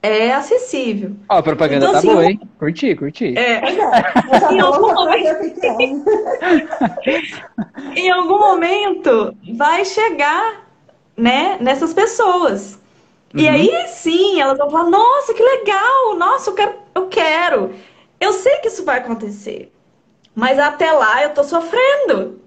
[0.04, 1.16] é acessível.
[1.30, 2.40] Ó, a propaganda Então, tá assim, boa, hein?
[2.60, 3.34] Curti, curti.
[3.38, 5.28] É, é, Em algum momento.
[7.96, 10.68] em algum momento vai chegar,
[11.18, 12.80] né, nessas pessoas.
[13.36, 13.50] E Uhum.
[13.50, 16.16] aí sim, elas vão falar: "Nossa, que legal!
[16.18, 17.74] Nossa, eu quero, eu quero".
[18.20, 19.72] Eu sei que isso vai acontecer.
[20.36, 22.42] Mas até lá eu tô sofrendo.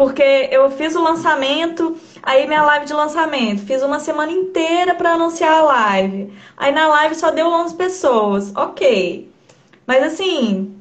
[0.00, 5.12] Porque eu fiz o lançamento, aí minha live de lançamento, fiz uma semana inteira para
[5.12, 6.32] anunciar a live.
[6.56, 8.50] Aí na live só deu 11 pessoas.
[8.56, 9.30] OK.
[9.86, 10.74] Mas assim,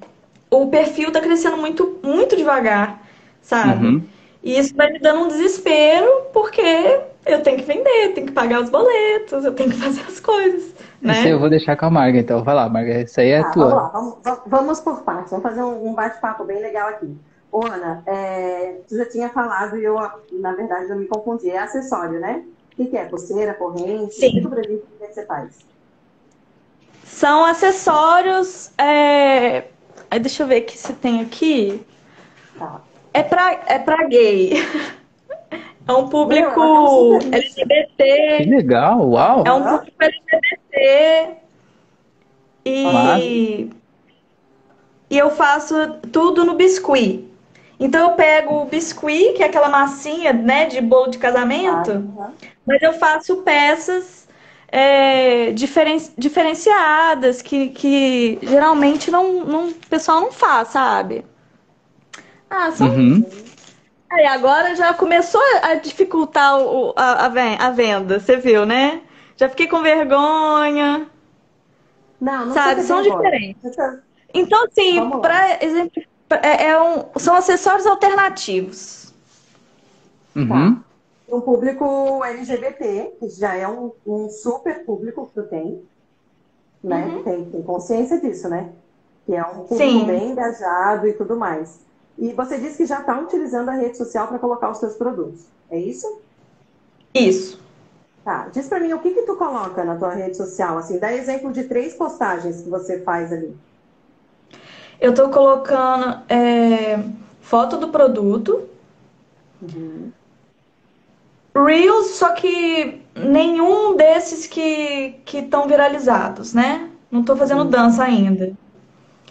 [0.50, 3.02] o perfil tá crescendo muito, muito devagar,
[3.42, 3.88] sabe?
[3.88, 4.04] Uhum.
[4.42, 8.32] E isso vai me dando um desespero, porque eu tenho que vender, eu tenho que
[8.32, 11.34] pagar os boletos, eu tenho que fazer as coisas, Isso né?
[11.34, 12.42] eu vou deixar com a Marga, então.
[12.42, 13.02] Vai lá, Marga.
[13.02, 13.68] Isso aí é Tá, tua.
[13.68, 17.14] vamos lá, vamos, vamos- por partes, vamos fazer um, um bate-papo bem legal aqui.
[17.52, 19.96] Ô, Ana, é, tu já tinha falado e eu,
[20.34, 21.50] na verdade, eu me confundi.
[21.50, 22.44] É acessório, né?
[22.72, 23.06] O que, que é?
[23.06, 24.14] Pulseira, corrente?
[24.14, 24.28] Sim.
[24.28, 25.60] Explica pra gente o que, que você faz.
[27.04, 28.72] São acessórios.
[28.78, 29.66] É...
[30.10, 31.84] aí Deixa eu ver aqui se tem aqui.
[32.58, 32.82] Tá.
[33.14, 34.54] É pra, é pra gay.
[35.88, 37.30] É um público Meu, isso.
[37.32, 38.46] Que LGBT.
[38.48, 39.44] legal, uau.
[39.44, 41.38] É um público LGBT.
[42.64, 43.70] E,
[45.10, 45.74] e eu faço
[46.12, 47.29] tudo no biscuit.
[47.80, 51.92] Então eu pego o biscuit, que é aquela massinha, né, de bolo de casamento.
[51.92, 52.34] Aham.
[52.66, 54.28] Mas eu faço peças
[54.68, 61.26] é, diferen- diferenciadas que, que geralmente não, não, o pessoal não faz, sabe?
[62.50, 62.88] Ah, são.
[62.88, 63.24] Uhum.
[64.12, 69.02] Aí agora já começou a dificultar o, a, a ven- a venda, você viu, né?
[69.38, 71.08] Já fiquei com vergonha,
[72.20, 72.82] Não, não sabe?
[72.84, 73.30] São vergonha.
[73.32, 73.76] diferentes.
[74.34, 76.04] Então, assim, para exemplo,
[76.36, 79.14] é, é um, são acessórios alternativos.
[80.36, 80.82] Uhum.
[81.28, 85.82] Um público LGBT, que já é um, um super público que tu tem,
[86.84, 87.06] né?
[87.06, 87.24] Uhum.
[87.24, 88.70] Tem, tem consciência disso, né?
[89.26, 90.06] Que é um público Sim.
[90.06, 91.80] bem engajado e tudo mais.
[92.18, 95.46] E você disse que já está utilizando a rede social para colocar os seus produtos.
[95.70, 96.22] É isso?
[97.14, 97.60] Isso.
[98.24, 98.50] Tá.
[98.52, 101.52] Diz para mim o que que tu coloca na tua rede social, assim, dá exemplo
[101.52, 103.56] de três postagens que você faz ali.
[105.00, 107.00] Eu tô colocando é,
[107.42, 108.68] foto do produto,
[109.62, 110.12] Uhum.
[111.54, 116.90] Reels, só que nenhum desses que que estão viralizados, né?
[117.12, 118.54] Não tô fazendo dança ainda.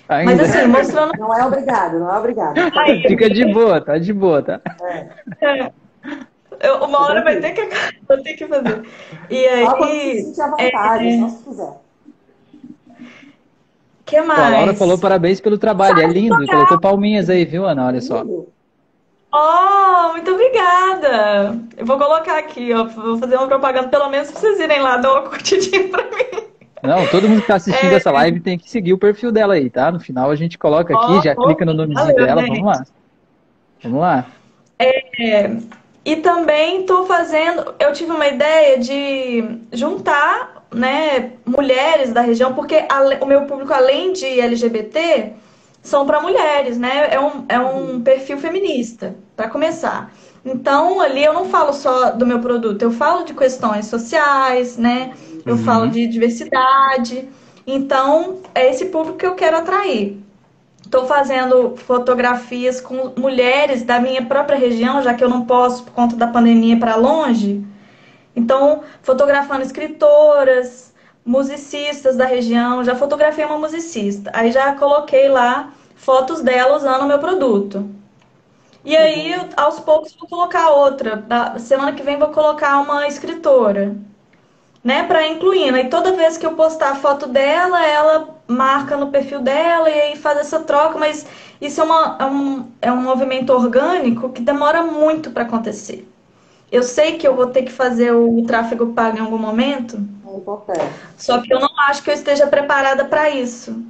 [0.09, 0.33] Ainda.
[0.37, 1.13] Mas assim, mostrando.
[1.19, 2.57] Não é obrigado, não é obrigado.
[3.07, 4.61] Fica de boa, tá de boa, tá?
[6.61, 7.69] Eu- uma hora vai ter que
[8.09, 8.83] vou ter que fazer.
[9.31, 11.88] E Só quando se aí, sentir à vontade, só se quiser.
[14.09, 14.79] Que Pô, a Laura mais?
[14.79, 16.47] falou parabéns pelo trabalho, é lindo.
[16.47, 17.87] Colocou palminhas aí, viu, Ana?
[17.87, 18.25] Olha só.
[19.31, 21.59] Oh, muito obrigada!
[21.77, 22.85] Eu vou colocar aqui, ó.
[22.85, 26.49] Vou fazer uma propaganda, pelo menos pra vocês irem lá dar uma curtidinha pra mim.
[26.83, 27.97] Não, todo mundo que tá assistindo É.
[27.97, 29.91] essa live tem que seguir o perfil dela aí, tá?
[29.93, 32.41] No final a gente coloca aqui, Ó, já ó, clica no nomezinho valeu, dela.
[32.43, 32.61] gente.
[32.61, 32.87] Vamos lá.
[33.83, 34.27] Vamos lá.
[36.09, 37.75] E também tô fazendo.
[37.79, 43.75] Eu tive uma ideia de juntar, né, mulheres da região, porque ale- o meu público,
[43.75, 45.35] além de LGBT,
[45.83, 47.09] são para mulheres, né?
[47.11, 50.11] É um, é um perfil feminista, para começar.
[50.43, 55.13] Então, ali eu não falo só do meu produto, eu falo de questões sociais, né?
[55.45, 55.65] Eu Uhum.
[55.65, 57.29] falo de diversidade.
[57.67, 60.19] Então, é esse público que eu quero atrair.
[60.89, 65.93] Estou fazendo fotografias com mulheres da minha própria região, já que eu não posso, por
[65.93, 67.63] conta da pandemia, para longe.
[68.35, 72.83] Então, fotografando escritoras, musicistas da região.
[72.83, 74.31] Já fotografei uma musicista.
[74.33, 77.87] Aí já coloquei lá fotos dela usando o meu produto.
[78.83, 81.17] E aí, aos poucos, vou colocar outra.
[81.17, 83.95] Da semana que vem, vou colocar uma escritora.
[84.89, 85.75] Né, para incluir.
[85.75, 90.01] E toda vez que eu postar a foto dela, ela marca no perfil dela e
[90.01, 91.27] aí faz essa troca, mas
[91.61, 96.11] isso é, uma, é, um, é um movimento orgânico que demora muito para acontecer.
[96.73, 99.99] Eu sei que eu vou ter que fazer o tráfego pago em algum momento,
[100.69, 103.85] é só que eu não acho que eu esteja preparada para isso.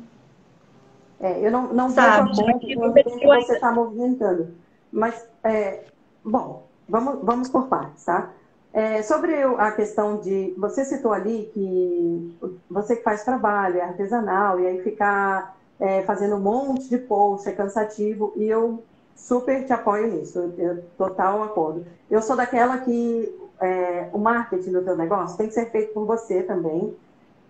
[1.20, 4.48] É, eu não, não Sabe, que você está movimentando.
[4.90, 5.84] Mas, é,
[6.24, 8.30] bom, vamos, vamos por partes, tá?
[8.72, 10.54] É, sobre a questão de.
[10.58, 12.36] Você citou ali que
[12.70, 17.48] você que faz trabalho, é artesanal, e aí ficar é, fazendo um monte de post
[17.48, 18.82] é cansativo, e eu
[19.16, 21.86] super te apoio nisso, eu, total acordo.
[22.10, 26.04] Eu sou daquela que é, o marketing do teu negócio tem que ser feito por
[26.04, 26.94] você também,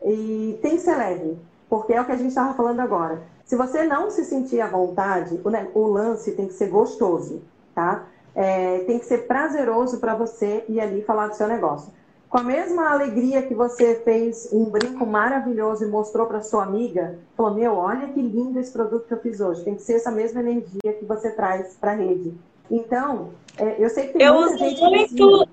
[0.05, 1.37] e tem que ser leve,
[1.69, 3.23] porque é o que a gente estava falando agora.
[3.45, 7.43] Se você não se sentir à vontade, o, o lance tem que ser gostoso,
[7.75, 8.07] tá?
[8.41, 11.93] É, tem que ser prazeroso para você ir ali falar do seu negócio.
[12.31, 17.19] Com a mesma alegria que você fez um brinco maravilhoso e mostrou para sua amiga,
[17.37, 19.65] falou: Meu, olha que lindo esse produto que eu fiz hoje.
[19.65, 22.33] Tem que ser essa mesma energia que você traz para a rede.
[22.71, 25.49] Então, é, eu sei que tem eu muita uso gente muito,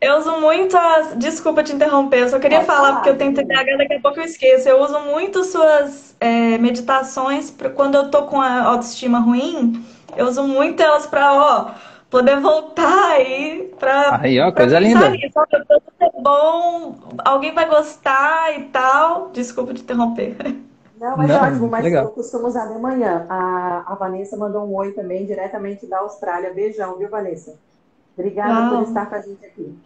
[0.00, 1.16] Eu uso muito as.
[1.16, 4.18] Desculpa te interromper, eu só queria falar, falar, porque eu tenho TDAH, daqui a pouco
[4.18, 4.66] eu esqueço.
[4.66, 9.84] Eu uso muito suas é, meditações pra, quando eu tô com a autoestima ruim.
[10.16, 15.10] Eu uso muito elas para, ó poder voltar aí para aí, ó, coisa linda.
[15.16, 15.36] Isso,
[16.00, 19.30] é bom, alguém vai gostar e tal.
[19.30, 20.36] Desculpa te interromper.
[21.00, 22.04] Não, mas Não, é ótimo, mas legal.
[22.04, 23.26] eu costumo usar de manhã.
[23.28, 26.54] A, a Vanessa mandou um oi também, diretamente da Austrália.
[26.54, 27.58] Beijão, viu, Vanessa?
[28.16, 28.76] Obrigada Não.
[28.76, 29.76] por estar com a gente aqui.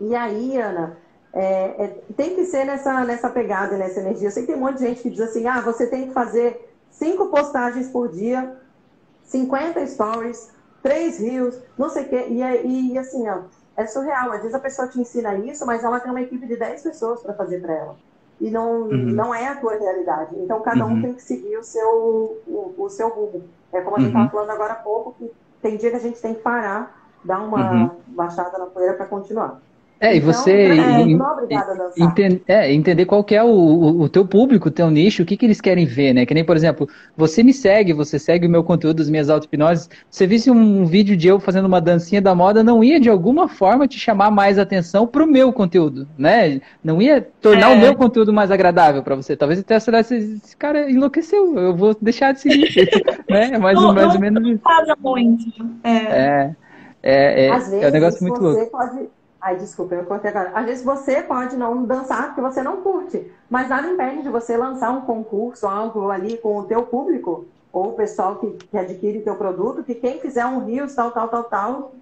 [0.00, 0.96] E aí, Ana,
[1.30, 4.28] é, é, tem que ser nessa, nessa pegada, nessa energia.
[4.28, 6.14] Eu sei que tem um monte de gente que diz assim: ah, você tem que
[6.14, 8.56] fazer cinco postagens por dia,
[9.24, 10.50] 50 stories,
[10.82, 12.26] três rios, não sei o quê.
[12.28, 13.40] E, é, e assim, ó,
[13.76, 14.32] é surreal.
[14.32, 17.22] Às vezes a pessoa te ensina isso, mas ela tem uma equipe de 10 pessoas
[17.22, 17.96] para fazer para ela.
[18.40, 18.96] E não, uhum.
[19.12, 20.34] não é a tua realidade.
[20.38, 21.02] Então, cada um uhum.
[21.02, 23.44] tem que seguir o seu, o, o seu rumo.
[23.72, 24.30] É como a gente estava uhum.
[24.30, 25.30] falando agora há pouco, que
[25.60, 27.90] tem dia que a gente tem que parar, dar uma uhum.
[28.08, 29.60] baixada na poeira para continuar.
[30.00, 34.68] É, e você é, entender, é, entender qual que é o, o, o, teu público,
[34.68, 36.24] o teu nicho, o que, que eles querem ver, né?
[36.24, 39.90] Que nem, por exemplo, você me segue, você segue o meu conteúdo, as minhas auto-hipnoses,
[40.08, 43.46] você visse um vídeo de eu fazendo uma dancinha da moda, não ia de alguma
[43.46, 46.62] forma te chamar mais atenção pro meu conteúdo, né?
[46.82, 47.74] Não ia tornar é.
[47.74, 49.36] o meu conteúdo mais agradável para você.
[49.36, 52.90] Talvez até você esse cara enlouqueceu, eu vou deixar de seguir,
[53.28, 53.58] né?
[53.58, 54.62] Mais, não, mais não ou menos isso.
[54.98, 55.44] muito.
[55.84, 55.90] É.
[55.90, 56.54] É,
[57.02, 58.70] é, é, Às vezes, é um negócio muito louco.
[58.70, 60.50] Pode Ai, desculpa, eu cortei agora.
[60.54, 64.56] Às vezes você pode não dançar porque você não curte, mas nada impede de você
[64.56, 69.18] lançar um concurso, algo ali com o teu público, ou o pessoal que, que adquire
[69.18, 71.92] o teu produto, que quem fizer um rios, tal, tal, tal, tal,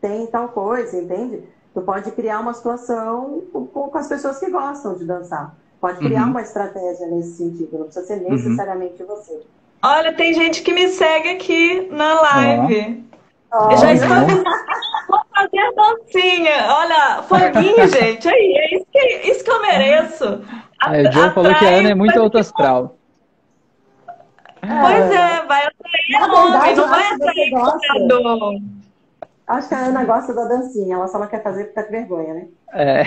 [0.00, 1.44] tem tal coisa, entende?
[1.72, 5.54] Tu pode criar uma situação com, com as pessoas que gostam de dançar.
[5.80, 6.30] Pode criar uhum.
[6.30, 8.30] uma estratégia nesse sentido, não precisa ser uhum.
[8.30, 9.08] necessariamente uhum.
[9.08, 9.40] você.
[9.82, 13.04] Olha, tem gente que me segue aqui na live.
[13.52, 13.70] Oh.
[13.70, 14.08] Eu já estou
[15.34, 16.66] fazer dancinha.
[16.68, 18.28] Olha, foguinho, gente.
[18.28, 20.44] Aí, é isso que, isso que eu mereço.
[20.80, 22.96] Aí, o Joe falou que a Ana é muito alto astral.
[24.60, 28.54] Pois é, vai atrair homem, não vai atrair jogador.
[29.46, 31.90] Acho que a Ana gosta da dancinha, ela só não quer fazer porque tá com
[31.90, 32.46] vergonha, né?
[32.72, 33.02] É.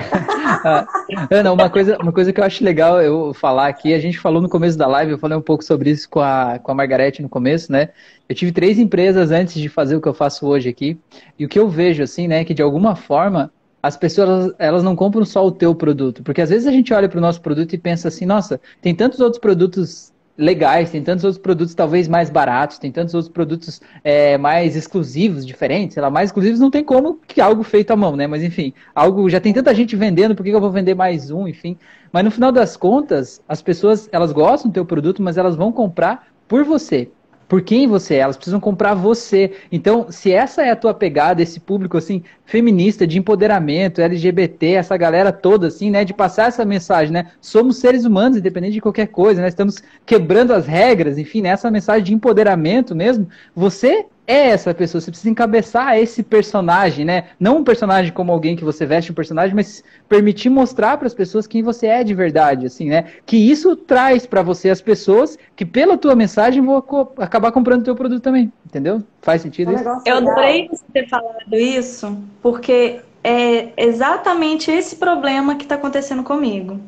[1.36, 4.40] Ana, uma coisa, uma coisa que eu acho legal eu falar aqui, a gente falou
[4.40, 7.24] no começo da live, eu falei um pouco sobre isso com a, com a Margarete
[7.24, 7.90] no começo, né?
[8.30, 11.00] Eu tive três empresas antes de fazer o que eu faço hoje aqui,
[11.40, 13.52] e o que eu vejo, assim, né, que de alguma forma
[13.82, 17.10] as pessoas elas não compram só o teu produto, porque às vezes a gente olha
[17.10, 21.24] para o nosso produto e pensa assim, nossa, tem tantos outros produtos legais, tem tantos
[21.24, 26.10] outros produtos talvez mais baratos, tem tantos outros produtos é, mais exclusivos, diferentes, sei lá,
[26.10, 28.28] mais exclusivos não tem como que algo feito à mão, né?
[28.28, 31.48] Mas enfim, algo já tem tanta gente vendendo, por que eu vou vender mais um,
[31.48, 31.78] enfim.
[32.12, 35.72] Mas no final das contas, as pessoas elas gostam do teu produto, mas elas vão
[35.72, 37.10] comprar por você
[37.48, 39.54] por quem você é, elas precisam comprar você.
[39.72, 44.98] Então, se essa é a tua pegada, esse público assim feminista de empoderamento, LGBT, essa
[44.98, 47.32] galera toda assim, né, de passar essa mensagem, né?
[47.40, 49.48] Somos seres humanos, independente de qualquer coisa, né?
[49.48, 53.28] Estamos quebrando as regras, enfim, né, essa mensagem de empoderamento mesmo.
[53.56, 57.30] Você é essa pessoa, você precisa encabeçar esse personagem, né?
[57.40, 61.14] Não um personagem como alguém que você veste um personagem, mas permitir mostrar para as
[61.14, 63.06] pessoas quem você é de verdade, assim, né?
[63.26, 66.84] Que isso traz para você as pessoas que pela tua mensagem vão
[67.18, 69.02] acabar comprando o teu produto também, entendeu?
[69.22, 69.84] Faz sentido isso?
[70.06, 76.80] Eu adorei você ter falado isso, porque é exatamente esse problema que está acontecendo comigo.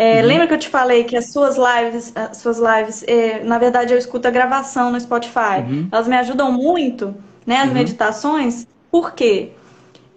[0.00, 0.28] É, uhum.
[0.28, 3.92] Lembra que eu te falei que as suas lives, as suas lives, é, na verdade
[3.92, 5.60] eu escuto a gravação no Spotify.
[5.62, 5.88] Uhum.
[5.92, 7.14] Elas me ajudam muito,
[7.44, 7.58] né?
[7.58, 7.74] As uhum.
[7.74, 8.66] meditações.
[8.90, 9.50] Por quê?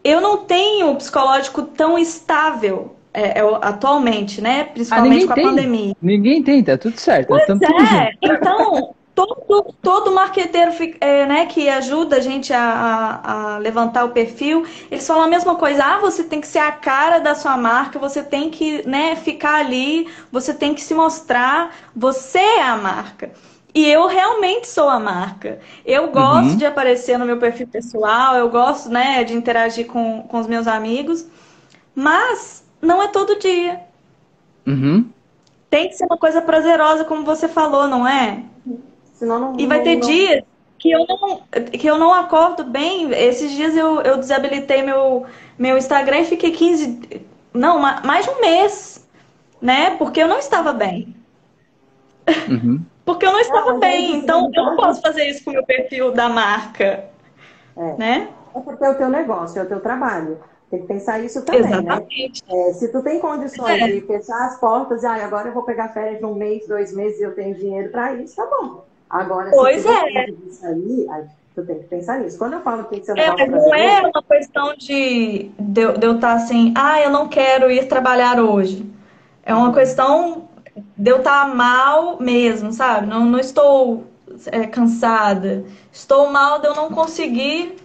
[0.01, 4.63] Eu não tenho o psicológico tão estável é, é atualmente, né?
[4.63, 5.45] Principalmente ah, com a tem.
[5.47, 5.95] pandemia.
[6.01, 7.27] Ninguém tem, tá tudo certo.
[7.27, 8.11] Pois é.
[8.21, 14.09] Então, todo, todo marqueteiro é, né, que ajuda a gente a, a, a, levantar o
[14.09, 15.83] perfil, eles falam a mesma coisa.
[15.83, 19.55] Ah, você tem que ser a cara da sua marca, você tem que né, ficar
[19.55, 23.31] ali, você tem que se mostrar, você é a marca.
[23.75, 25.59] E eu realmente sou a marca.
[25.83, 26.57] Eu gosto uhum.
[26.57, 30.67] de aparecer no meu perfil pessoal, eu gosto né, de interagir com, com os meus
[30.67, 31.25] amigos,
[31.95, 33.81] mas não é todo dia.
[34.65, 35.09] Uhum.
[35.69, 38.43] Tem que ser uma coisa prazerosa, como você falou, não é?
[39.23, 40.07] Senão não, e vai não, ter não...
[40.07, 40.43] dias
[40.77, 41.41] que eu não,
[41.71, 43.09] que eu não acordo bem.
[43.13, 45.25] Esses dias eu, eu desabilitei meu,
[45.57, 47.25] meu Instagram e fiquei 15.
[47.53, 49.07] Não, mais de um mês.
[49.61, 49.91] Né?
[49.91, 51.15] Porque eu não estava bem.
[52.49, 52.81] Uhum.
[53.05, 54.17] Porque eu não estava ah, bem.
[54.17, 57.05] Então eu não posso fazer isso com o meu perfil da marca.
[57.77, 57.97] É.
[57.97, 58.29] Né?
[58.55, 60.39] É porque é o teu negócio, é o teu trabalho.
[60.69, 61.79] Tem que pensar isso também, né?
[61.79, 62.43] Exatamente.
[62.47, 62.69] né?
[62.69, 63.87] É, se tu tem condições é.
[63.87, 66.93] de fechar as portas e ah, agora eu vou pegar férias de um mês, dois
[66.95, 68.85] meses e eu tenho dinheiro para isso, tá bom.
[69.13, 70.27] Agora, pois é.
[70.49, 72.35] sair, aí tu tem que pensar nisso.
[72.35, 75.51] Quando eu falo que tem que ser um é, mas não é uma questão de,
[75.59, 78.83] de, de eu estar tá assim, ah, eu não quero ir trabalhar hoje.
[79.43, 80.49] É uma questão
[80.97, 83.05] de eu estar tá mal mesmo, sabe?
[83.05, 84.05] Não, não estou
[84.47, 85.63] é, cansada.
[85.91, 87.75] Estou mal de eu não conseguir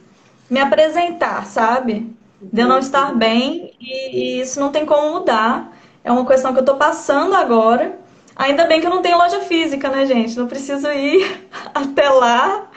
[0.49, 2.11] me apresentar, sabe?
[2.41, 5.77] De eu não estar bem e, e isso não tem como mudar.
[6.03, 7.98] É uma questão que eu estou passando agora
[8.39, 10.39] Ainda bem que eu não tenho loja física, né, gente?
[10.39, 12.71] Não preciso ir até lá,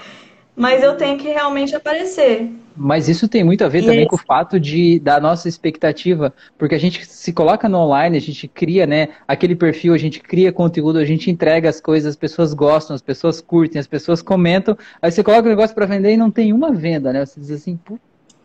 [0.56, 2.50] mas eu tenho que realmente aparecer.
[2.76, 6.74] Mas isso tem muito a ver também com o fato de da nossa expectativa, porque
[6.74, 10.54] a gente se coloca no online, a gente cria, né, aquele perfil, a gente cria
[10.54, 14.78] conteúdo, a gente entrega as coisas, as pessoas gostam, as pessoas curtem, as pessoas comentam,
[15.02, 17.26] aí você coloca o negócio para vender e não tem uma venda, né?
[17.26, 17.78] Você diz assim,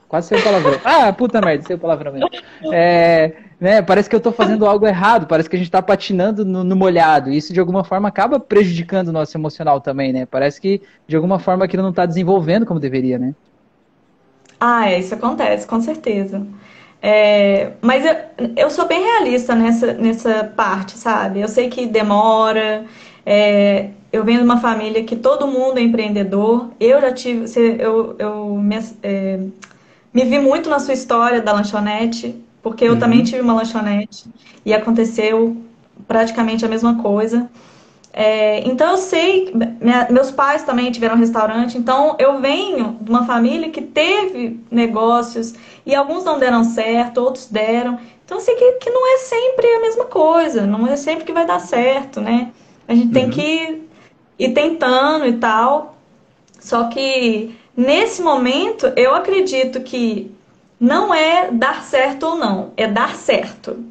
[0.08, 0.80] Quase saiu palavrão.
[0.84, 2.28] Ah, puta merda, saiu palavrão mesmo.
[2.72, 6.44] É, né, parece que eu estou fazendo algo errado, parece que a gente está patinando
[6.44, 7.30] no, no, molhado.
[7.30, 10.26] Isso, de alguma forma, acaba prejudicando o nosso emocional também, né?
[10.26, 13.34] Parece que, de alguma forma, aquilo não está desenvolvendo como deveria, né?
[14.60, 16.46] Ah, é, isso acontece, com certeza.
[17.00, 18.16] É, mas eu,
[18.56, 21.40] eu sou bem realista nessa, nessa parte, sabe?
[21.40, 22.84] Eu sei que demora.
[23.24, 26.70] É, eu venho de uma família que todo mundo é empreendedor.
[26.80, 27.46] Eu já tive.
[27.78, 29.38] Eu, eu me, é,
[30.12, 32.34] me vi muito na sua história da lanchonete,
[32.66, 32.98] porque eu uhum.
[32.98, 34.24] também tive uma lanchonete
[34.64, 35.56] e aconteceu
[36.08, 37.48] praticamente a mesma coisa.
[38.12, 43.24] É, então eu sei, minha, meus pais também tiveram restaurante, então eu venho de uma
[43.24, 45.54] família que teve negócios
[45.86, 48.00] e alguns não deram certo, outros deram.
[48.24, 51.32] Então eu sei que, que não é sempre a mesma coisa, não é sempre que
[51.32, 52.50] vai dar certo, né?
[52.88, 53.12] A gente uhum.
[53.12, 53.82] tem que
[54.40, 55.96] ir tentando e tal.
[56.58, 60.34] Só que Nesse momento, eu acredito que
[60.78, 63.84] não é dar certo ou não, é dar certo.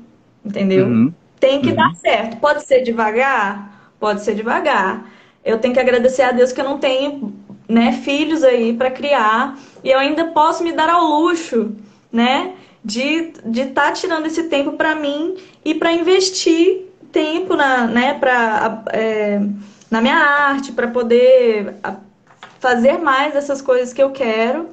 [0.44, 0.86] Entendeu?
[0.86, 1.14] Uhum.
[1.40, 1.76] Tem que uhum.
[1.76, 2.38] dar certo.
[2.38, 3.92] Pode ser devagar?
[4.00, 5.10] Pode ser devagar.
[5.44, 7.34] Eu tenho que agradecer a Deus que eu não tenho
[7.68, 11.76] né, filhos aí para criar e eu ainda posso me dar ao luxo,
[12.12, 12.54] né,
[12.84, 18.14] de de estar tá tirando esse tempo para mim e para investir tempo na, né,
[18.14, 19.40] para é,
[19.90, 21.76] na minha arte, para poder
[22.60, 24.70] fazer mais dessas coisas que eu quero,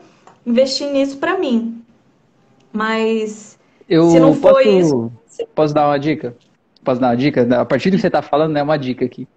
[0.47, 1.82] investir nisso para mim.
[2.73, 3.59] Mas
[3.89, 5.13] eu se não for posso, isso.
[5.55, 6.35] Posso dar uma dica?
[6.83, 7.61] Posso dar uma dica?
[7.61, 9.29] A partir do que você está falando, é uma dica aqui.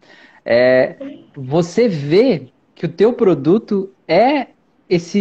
[0.46, 0.96] É,
[1.36, 4.48] você vê que o teu produto é
[4.90, 5.20] esse,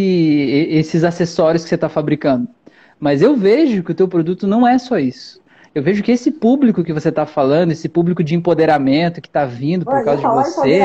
[0.70, 2.48] esses acessórios que você está fabricando.
[2.98, 5.42] Mas eu vejo que o teu produto não é só isso.
[5.74, 9.44] Eu vejo que esse público que você está falando, esse público de empoderamento que está
[9.44, 10.80] vindo por causa de você,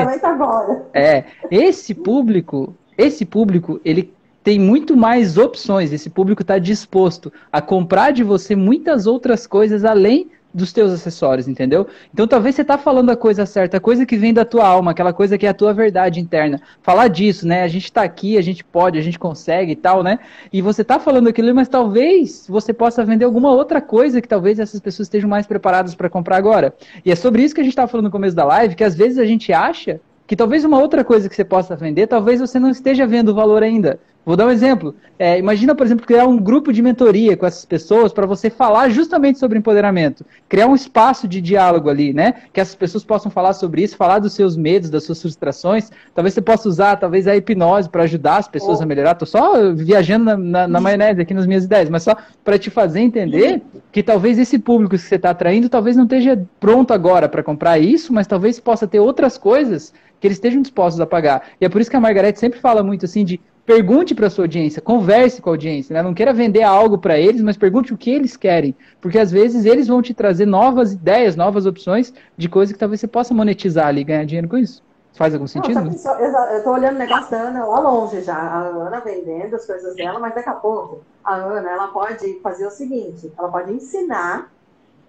[0.92, 4.12] é esse público, esse público, ele
[4.42, 5.92] tem muito mais opções.
[5.92, 11.46] Esse público está disposto a comprar de você muitas outras coisas além dos teus acessórios,
[11.46, 11.86] entendeu?
[12.12, 14.90] Então talvez você tá falando a coisa certa, a coisa que vem da tua alma,
[14.90, 16.60] aquela coisa que é a tua verdade interna.
[16.82, 17.62] Falar disso, né?
[17.62, 20.18] A gente tá aqui, a gente pode, a gente consegue e tal, né?
[20.52, 24.58] E você tá falando aquilo, mas talvez você possa vender alguma outra coisa que talvez
[24.58, 26.74] essas pessoas estejam mais preparadas para comprar agora.
[27.04, 28.94] E é sobre isso que a gente tava falando no começo da live, que às
[28.94, 32.58] vezes a gente acha que talvez uma outra coisa que você possa vender, talvez você
[32.58, 33.98] não esteja vendo o valor ainda.
[34.24, 34.94] Vou dar um exemplo.
[35.18, 38.90] É, imagina, por exemplo, criar um grupo de mentoria com essas pessoas para você falar
[38.90, 40.24] justamente sobre empoderamento.
[40.48, 42.34] Criar um espaço de diálogo ali, né?
[42.52, 45.90] Que essas pessoas possam falar sobre isso, falar dos seus medos, das suas frustrações.
[46.14, 48.82] Talvez você possa usar, talvez, a hipnose para ajudar as pessoas oh.
[48.82, 49.14] a melhorar.
[49.14, 52.14] Tô só viajando na, na, na maionese aqui nas minhas ideias, mas só
[52.44, 56.40] para te fazer entender que talvez esse público que você está atraindo, talvez não esteja
[56.58, 61.00] pronto agora para comprar isso, mas talvez possa ter outras coisas que eles estejam dispostos
[61.00, 61.50] a pagar.
[61.60, 63.40] E é por isso que a Margarete sempre fala muito assim de
[63.70, 66.02] pergunte para sua audiência, converse com a audiência, né?
[66.02, 69.64] não queira vender algo para eles, mas pergunte o que eles querem, porque às vezes
[69.64, 73.86] eles vão te trazer novas ideias, novas opções de coisas que talvez você possa monetizar
[73.86, 74.82] ali e ganhar dinheiro com isso.
[75.14, 75.82] Faz algum sentido?
[75.82, 78.34] Não, só, eu estou olhando o negócio da Ana lá longe já.
[78.34, 82.66] A Ana vendendo as coisas dela, mas daqui a pouco a Ana ela pode fazer
[82.66, 84.50] o seguinte: ela pode ensinar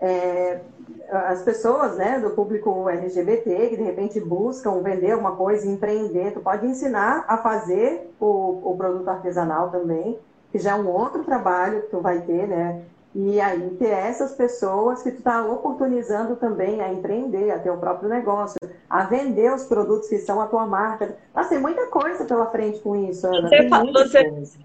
[0.01, 0.59] é,
[1.11, 6.39] as pessoas né, do público LGBT que de repente buscam vender alguma coisa, empreender, tu
[6.39, 10.17] pode ensinar a fazer o, o produto artesanal também,
[10.51, 12.81] que já é um outro trabalho que tu vai ter, né?
[13.13, 17.77] E aí ter essas pessoas que tu está oportunizando também a empreender, a ter o
[17.77, 18.57] próprio negócio,
[18.89, 21.17] a vender os produtos que são a tua marca.
[21.35, 23.49] Nossa, tem muita coisa pela frente com isso, Ana.
[23.49, 24.57] Você, você...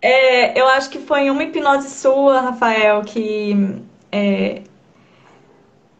[0.00, 3.82] É, eu acho que foi uma hipnose sua, Rafael, que
[4.14, 4.62] é,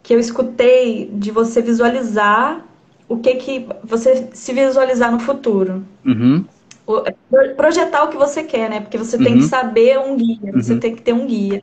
[0.04, 2.64] que eu escutei de você visualizar
[3.08, 5.84] o que que você se visualizar no futuro.
[6.06, 6.44] Uhum.
[6.86, 7.02] O,
[7.56, 8.80] projetar o que você quer, né?
[8.80, 9.24] Porque você uhum.
[9.24, 10.62] tem que saber um guia, uhum.
[10.62, 11.60] você tem que ter um guia.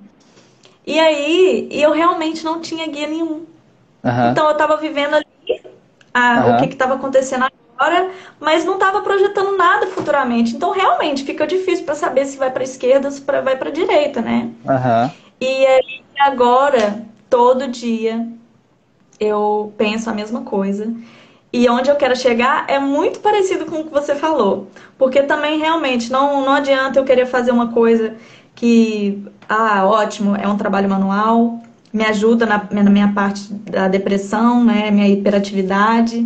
[0.86, 3.46] E aí, eu realmente não tinha guia nenhum.
[4.32, 5.62] Então eu estava vivendo ali
[6.14, 7.46] a, o que estava acontecendo
[7.78, 8.10] agora,
[8.40, 10.56] mas não estava projetando nada futuramente.
[10.56, 14.22] Então realmente fica difícil para saber se vai para esquerda ou se vai para direita,
[14.22, 14.50] né?
[15.40, 18.28] E aí agora todo dia
[19.20, 20.94] eu penso a mesma coisa.
[21.54, 24.70] E onde eu quero chegar é muito parecido com o que você falou.
[24.98, 28.16] Porque também realmente não, não adianta eu querer fazer uma coisa
[28.56, 31.62] que, ah, ótimo, é um trabalho manual,
[31.92, 36.26] me ajuda na, na minha parte da depressão, né, minha hiperatividade.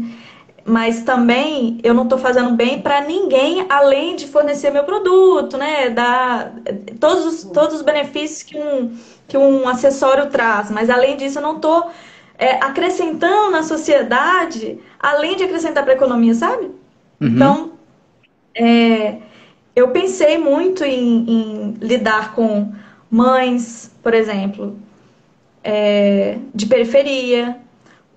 [0.63, 5.91] Mas também eu não estou fazendo bem para ninguém além de fornecer meu produto, né?
[5.91, 6.55] Dar
[6.99, 8.91] todos os, todos os benefícios que um,
[9.27, 11.89] que um acessório traz, mas além disso eu não estou
[12.38, 16.65] é, acrescentando na sociedade, além de acrescentar para a economia, sabe?
[17.19, 17.27] Uhum.
[17.27, 17.72] Então,
[18.53, 19.18] é,
[19.76, 22.72] eu pensei muito em, em, lidar com
[23.10, 24.77] mães, por exemplo,
[25.64, 27.57] é, de periferia,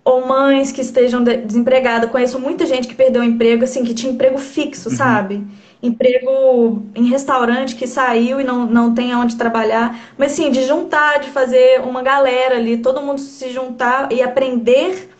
[0.04, 2.10] ou mães que estejam desempregadas.
[2.10, 4.96] Conheço muita gente que perdeu o emprego, assim, que tinha emprego fixo, uhum.
[4.96, 5.46] sabe?
[5.82, 10.12] Emprego em restaurante que saiu e não, não tem onde trabalhar.
[10.16, 15.10] Mas sim, de juntar, de fazer uma galera ali, todo mundo se juntar e aprender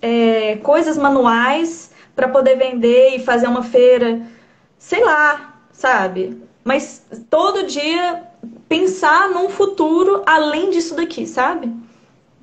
[0.00, 4.22] é, coisas manuais para poder vender e fazer uma feira,
[4.78, 6.40] sei lá, sabe?
[6.62, 8.22] Mas todo dia
[8.68, 11.66] pensar num futuro além disso daqui, sabe?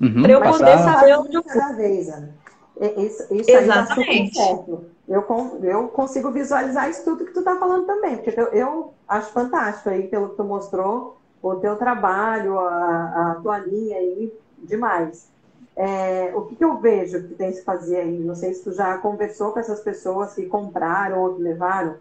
[0.00, 1.76] Uhum, para eu poder saber onde eu vou.
[1.76, 3.50] Vez, Isso, isso Exatamente.
[3.50, 8.16] aí tá super certo eu, eu consigo visualizar isso tudo que tu está falando também,
[8.16, 13.40] porque eu, eu, acho fantástico aí pelo que tu mostrou, o teu trabalho, a, a
[13.42, 15.30] tua linha aí, demais.
[15.76, 18.18] É, o que, que, eu vejo que tem que fazer aí?
[18.20, 21.96] Não sei se tu já conversou com essas pessoas que compraram ou que levaram.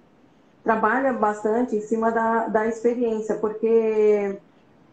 [0.63, 4.37] Trabalha bastante em cima da, da experiência, porque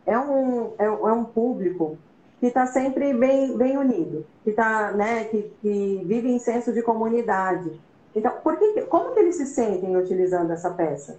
[0.07, 1.99] é um, é, é um público
[2.41, 6.83] que está sempre bem, bem unido, que, tá, né, que, que vive em senso de
[6.83, 7.79] comunidade.
[8.15, 11.19] Então, por que, como que eles se sentem utilizando essa peça?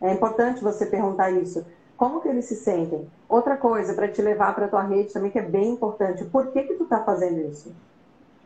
[0.00, 1.64] É importante você perguntar isso.
[1.96, 3.06] Como que eles se sentem?
[3.28, 6.24] Outra coisa para te levar para a tua rede também que é bem importante.
[6.24, 7.70] Por que que tu está fazendo isso?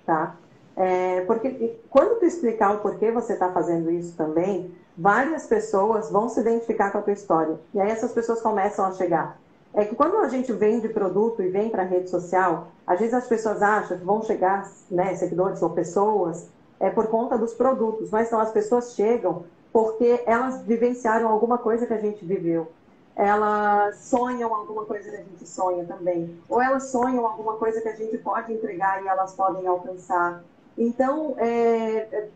[0.04, 0.34] Tá?
[0.76, 6.28] É, porque quando tu explicar o porquê você está fazendo isso também, várias pessoas vão
[6.28, 7.58] se identificar com a tua história.
[7.72, 9.38] E aí essas pessoas começam a chegar.
[9.72, 13.14] É que quando a gente vende produto e vem para a rede social, às vezes
[13.14, 16.48] as pessoas acham que vão chegar, né, seguidores ou pessoas,
[16.80, 21.86] é por conta dos produtos, mas são as pessoas chegam porque elas vivenciaram alguma coisa
[21.86, 22.70] que a gente viveu.
[23.16, 26.38] Elas sonham alguma coisa que a gente sonha também.
[26.48, 30.44] Ou elas sonham alguma coisa que a gente pode entregar e elas podem alcançar.
[30.76, 32.28] Então, é, é,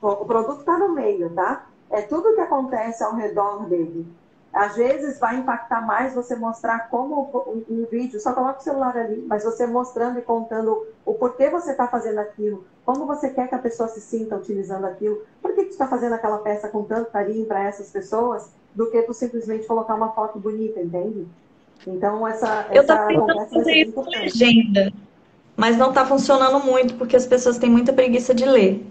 [0.00, 1.66] o produto está no meio, tá?
[1.90, 4.06] É tudo que acontece ao redor dele.
[4.56, 8.96] Às vezes vai impactar mais você mostrar como um, um vídeo, só coloca o celular
[8.96, 13.48] ali, mas você mostrando e contando o porquê você está fazendo aquilo, como você quer
[13.48, 16.84] que a pessoa se sinta utilizando aquilo, por que tu está fazendo aquela peça com
[16.84, 21.26] tanto carinho para essas pessoas, do que tu simplesmente colocar uma foto bonita, entende?
[21.86, 24.90] Então essa, Eu essa tentando fazer isso com legenda,
[25.54, 28.86] mas não está funcionando muito porque as pessoas têm muita preguiça de ler.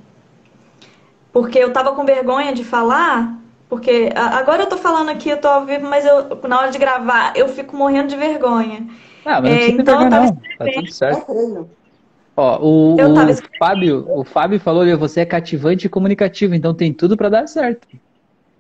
[1.33, 3.37] porque eu tava com vergonha de falar,
[3.75, 6.77] porque agora eu tô falando aqui, eu tô ao vivo, mas eu, na hora de
[6.77, 8.87] gravar eu fico morrendo de vergonha.
[9.25, 10.35] Ah, mas não é, então vergonha, não.
[10.57, 11.69] Tá tudo certo.
[12.37, 16.93] Ó, o, o Fábio, o Fábio falou que você é cativante e comunicativo, então tem
[16.93, 17.85] tudo para dar certo.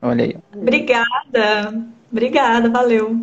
[0.01, 0.37] Olha aí.
[0.53, 3.15] Obrigada, obrigada, valeu.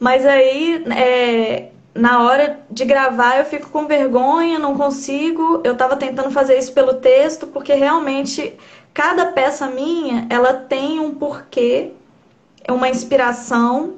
[0.00, 5.60] Mas aí, é, na hora de gravar, eu fico com vergonha, não consigo.
[5.62, 8.58] Eu estava tentando fazer isso pelo texto, porque realmente
[8.92, 11.92] cada peça minha, ela tem um porquê,
[12.68, 13.94] uma inspiração.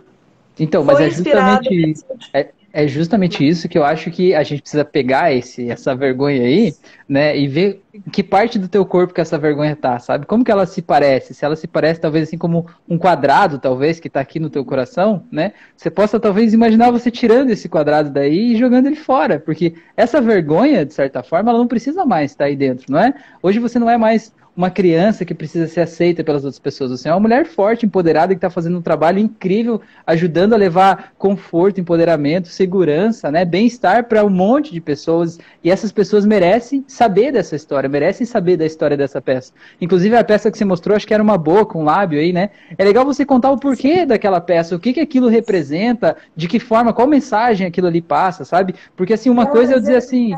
[0.58, 1.94] Então, mas é justamente,
[2.32, 6.42] é, é justamente isso que eu acho que a gente precisa pegar esse, essa vergonha
[6.42, 6.74] aí,
[7.08, 10.24] né, e ver que parte do teu corpo que essa vergonha tá, sabe?
[10.24, 11.34] Como que ela se parece?
[11.34, 14.64] Se ela se parece talvez assim como um quadrado, talvez, que tá aqui no teu
[14.64, 15.52] coração, né?
[15.76, 20.20] Você possa talvez imaginar você tirando esse quadrado daí e jogando ele fora, porque essa
[20.20, 23.12] vergonha, de certa forma, ela não precisa mais estar aí dentro, não é?
[23.42, 26.90] Hoje você não é mais uma criança que precisa ser aceita pelas outras pessoas.
[26.90, 31.12] Você é uma mulher forte, empoderada, que está fazendo um trabalho incrível, ajudando a levar
[31.16, 35.38] conforto, empoderamento, segurança, né, bem-estar para um monte de pessoas.
[35.64, 39.52] E essas pessoas merecem saber dessa história, merecem saber da história dessa peça.
[39.80, 42.50] Inclusive, a peça que você mostrou, acho que era uma boca, um lábio aí, né?
[42.76, 46.60] É legal você contar o porquê daquela peça, o que, que aquilo representa, de que
[46.60, 48.74] forma, qual mensagem aquilo ali passa, sabe?
[48.94, 50.34] Porque, assim, uma coisa é eu dizer assim.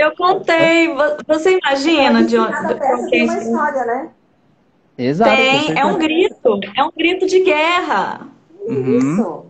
[0.00, 0.88] Eu contei.
[1.26, 3.10] Você imagina de onde.
[3.10, 4.08] Tem uma história, né?
[4.96, 5.36] Exato.
[5.36, 6.60] Tem, é um grito.
[6.74, 8.26] É um grito de guerra.
[8.60, 8.98] Uhum.
[8.98, 9.46] Isso.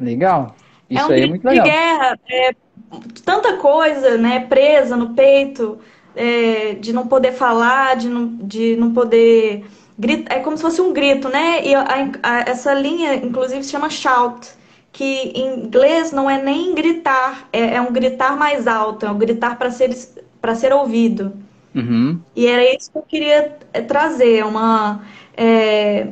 [0.00, 0.56] Legal.
[0.88, 1.64] Isso é um aí grito é muito legal.
[1.64, 2.18] de guerra.
[2.28, 2.50] É,
[3.24, 4.40] tanta coisa, né?
[4.40, 5.78] Presa no peito,
[6.16, 9.64] é, de não poder falar, de não, de não poder.
[9.96, 11.64] Gritar, é como se fosse um grito, né?
[11.64, 14.48] E a, a, essa linha, inclusive, se chama shout
[14.92, 19.18] que em inglês não é nem gritar, é, é um gritar mais alto, é um
[19.18, 21.32] gritar para ser, ser ouvido.
[21.74, 22.18] Uhum.
[22.34, 25.02] E era isso que eu queria é, trazer, uma.
[25.36, 26.08] É,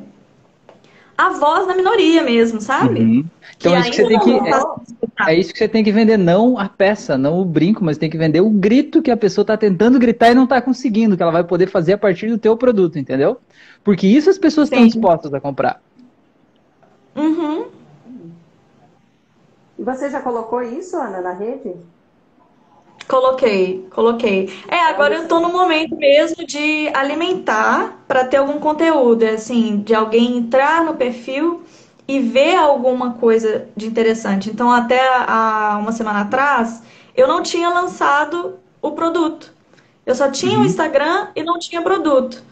[1.16, 3.00] a voz da minoria mesmo, sabe?
[3.00, 3.24] Uhum.
[3.56, 4.30] Então é isso que você tem que.
[4.30, 7.98] É, é, isso que você tem que vender, não a peça, não o brinco, mas
[7.98, 11.16] tem que vender o grito que a pessoa está tentando gritar e não está conseguindo,
[11.16, 13.40] que ela vai poder fazer a partir do teu produto, entendeu?
[13.82, 15.82] Porque isso as pessoas estão dispostas a comprar.
[17.16, 17.66] Uhum.
[19.78, 21.74] E você já colocou isso, Ana, na rede?
[23.06, 24.52] Coloquei, coloquei.
[24.68, 29.78] É, agora eu tô no momento mesmo de alimentar para ter algum conteúdo, é assim,
[29.78, 31.62] de alguém entrar no perfil
[32.06, 34.50] e ver alguma coisa de interessante.
[34.50, 36.82] Então, até há uma semana atrás,
[37.16, 39.54] eu não tinha lançado o produto.
[40.04, 40.66] Eu só tinha o uhum.
[40.66, 42.42] Instagram e não tinha produto.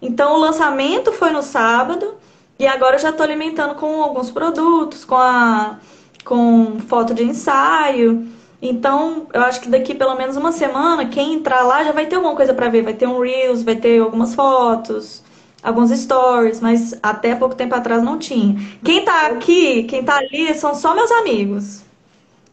[0.00, 2.14] Então, o lançamento foi no sábado
[2.58, 5.78] e agora eu já estou alimentando com alguns produtos, com a
[6.26, 8.26] com foto de ensaio.
[8.60, 12.16] Então, eu acho que daqui pelo menos uma semana, quem entrar lá já vai ter
[12.16, 12.82] alguma coisa para ver.
[12.82, 15.22] Vai ter um Reels, vai ter algumas fotos,
[15.62, 18.56] alguns stories, mas até pouco tempo atrás não tinha.
[18.84, 21.84] Quem tá aqui, quem tá ali, são só meus amigos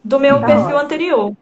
[0.04, 0.78] do meu tá perfil ótimo.
[0.78, 1.32] anterior.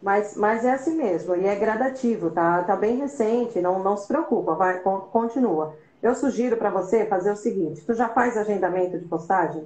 [0.00, 2.62] Mas, mas é assim mesmo, e é gradativo, tá?
[2.62, 5.74] Tá bem recente, não, não se preocupa, vai, continua.
[6.02, 9.64] Eu sugiro para você fazer o seguinte: tu já faz agendamento de postagem?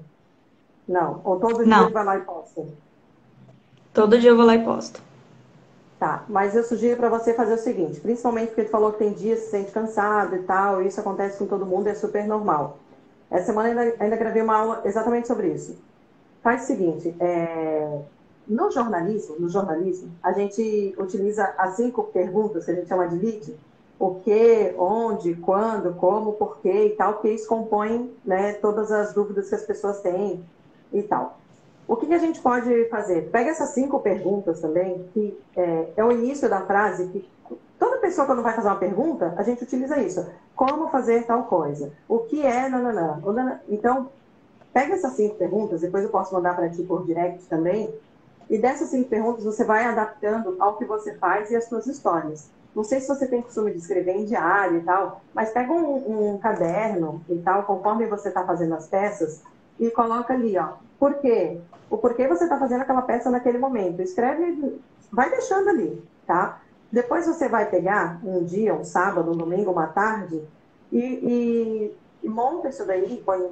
[0.89, 1.21] Não.
[1.23, 1.85] Ou todo Não.
[1.85, 2.67] dia vai lá e posta?
[3.93, 5.03] Todo dia eu vou lá e posto.
[5.99, 9.13] Tá, mas eu sugiro para você fazer o seguinte, principalmente porque ele falou que tem
[9.13, 12.25] dias que se sente cansado e tal, e isso acontece com todo mundo, é super
[12.25, 12.79] normal.
[13.29, 15.77] Essa semana ainda, ainda gravei uma aula exatamente sobre isso.
[16.41, 17.99] Faz o seguinte, é...
[18.47, 23.17] no jornalismo, no jornalismo, a gente utiliza as cinco perguntas que a gente chama de
[23.17, 23.57] lead,
[23.99, 29.49] o que, onde, quando, como, porquê e tal, porque isso compõe né, todas as dúvidas
[29.49, 30.45] que as pessoas têm
[30.93, 31.39] e tal.
[31.87, 33.31] O que, que, a gente pode fazer?
[33.31, 37.27] Pega essas cinco perguntas também, que é, é, o início da frase, que
[37.79, 40.27] toda pessoa quando vai fazer uma pergunta, a gente utiliza isso.
[40.55, 41.91] Como fazer tal coisa?
[42.07, 43.21] O que é nananã?
[43.69, 44.11] Então,
[44.71, 47.93] pega essas cinco perguntas, depois eu posso mandar para ti por direct também,
[48.51, 52.51] e dessas cinco perguntas você vai adaptando ao que você faz e às suas histórias.
[52.75, 56.35] Não sei se você tem costume de escrever em diário e tal, mas pega um,
[56.35, 59.43] um caderno e tal, conforme você está fazendo as peças,
[59.79, 61.59] e coloca ali, ó, por quê?
[61.91, 64.03] O porquê você está fazendo aquela peça naquele momento.
[64.03, 64.79] Escreve,
[65.11, 66.61] vai deixando ali, tá?
[66.91, 70.43] Depois você vai pegar um dia, um sábado, um domingo, uma tarde,
[70.91, 73.23] e, e, e monta isso daí.
[73.25, 73.51] Põe,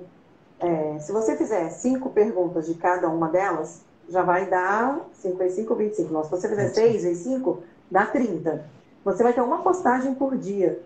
[0.58, 5.56] é, se você fizer cinco perguntas de cada uma delas, já vai dar 5 vezes
[5.56, 6.12] 5, 25.
[6.12, 8.64] Não, se você fizer 6 vezes 5, dá 30.
[9.04, 10.80] Você vai ter uma postagem por dia,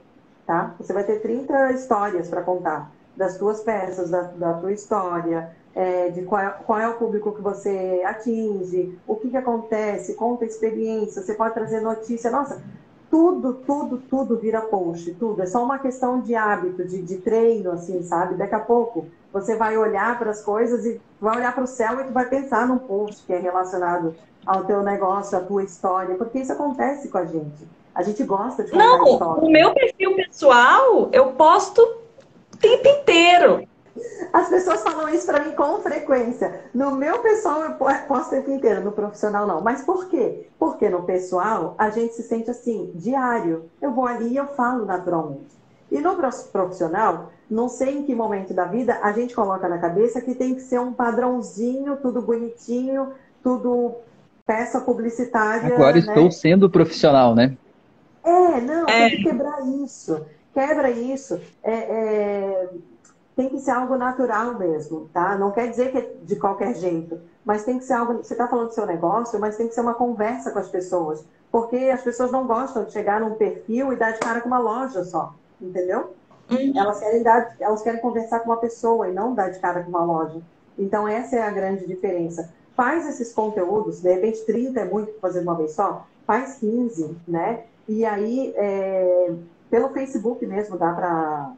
[0.47, 0.75] tá?
[0.79, 2.91] Você vai ter 30 histórias para contar
[3.21, 7.33] das tuas peças, da, da tua história, é, de qual é, qual é, o público
[7.33, 12.31] que você atinge, o que, que acontece, conta experiência, você pode trazer notícia.
[12.31, 12.63] Nossa,
[13.11, 15.43] tudo, tudo, tudo vira post, tudo.
[15.43, 18.37] É só uma questão de hábito, de, de treino, assim, sabe?
[18.37, 22.01] Daqui a pouco você vai olhar para as coisas e vai olhar para o céu
[22.01, 24.15] e tu vai pensar num post que é relacionado
[24.47, 27.69] ao teu negócio, à tua história, porque isso acontece com a gente.
[27.95, 29.45] A gente gosta de contar Não, história.
[29.45, 32.00] o meu perfil pessoal, eu posto
[32.61, 33.69] tempo inteiro.
[34.33, 36.61] As pessoas falam isso para mim com frequência.
[36.73, 39.61] No meu pessoal eu posto o tempo inteiro, no profissional não.
[39.61, 40.47] Mas por quê?
[40.59, 43.69] Porque no pessoal a gente se sente assim, diário.
[43.83, 45.59] Eu vou ali e eu falo naturalmente.
[45.91, 46.17] E no
[46.53, 50.55] profissional, não sei em que momento da vida a gente coloca na cabeça que tem
[50.55, 53.09] que ser um padrãozinho, tudo bonitinho,
[53.43, 53.97] tudo
[54.47, 55.75] peça publicitária.
[55.75, 55.99] Agora né?
[55.99, 57.57] estou sendo profissional, né?
[58.23, 59.09] É, não, é.
[59.09, 60.21] tem que quebrar isso.
[60.53, 61.41] Quebra isso.
[61.63, 62.71] É, é,
[63.37, 65.37] tem que ser algo natural mesmo, tá?
[65.37, 68.15] Não quer dizer que é de qualquer jeito, mas tem que ser algo.
[68.15, 71.25] Você está falando do seu negócio, mas tem que ser uma conversa com as pessoas.
[71.51, 74.59] Porque as pessoas não gostam de chegar num perfil e dar de cara com uma
[74.59, 76.15] loja só, entendeu?
[76.51, 76.73] Uhum.
[76.77, 79.89] Elas querem dar, elas querem conversar com uma pessoa e não dar de cara com
[79.89, 80.41] uma loja.
[80.79, 82.53] Então essa é a grande diferença.
[82.77, 87.17] Faz esses conteúdos, de repente 30 é muito para fazer uma vez só, faz 15,
[87.27, 87.65] né?
[87.89, 89.33] E aí, é,
[89.71, 91.53] pelo Facebook mesmo, dá para.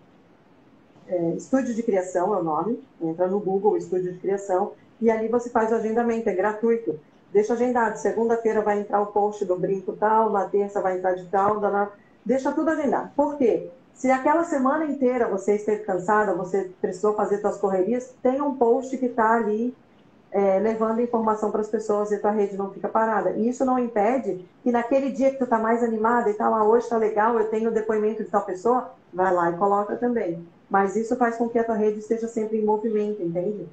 [1.09, 2.83] É, Estúdio de Criação é o nome.
[3.01, 7.01] Entra no Google, Estúdio de Criação, e ali você faz o agendamento, é gratuito.
[7.33, 7.97] Deixa agendado.
[7.97, 11.91] Segunda-feira vai entrar o post do brinco tal, na terça vai entrar de tal, na...
[12.25, 13.11] deixa tudo agendado.
[13.17, 13.71] Por quê?
[13.95, 18.97] Se aquela semana inteira você esteve cansada, você precisou fazer suas correrias, tem um post
[18.97, 19.75] que está ali
[20.33, 23.33] é, levando informação para as pessoas e a tua rede não fica parada.
[23.33, 26.65] E isso não impede que naquele dia que tu está mais animada e tal, ah,
[26.65, 30.39] hoje está legal, eu tenho o depoimento de tal pessoa, vai lá e coloca também.
[30.71, 33.67] Mas isso faz com que a tua rede esteja sempre em movimento, entende?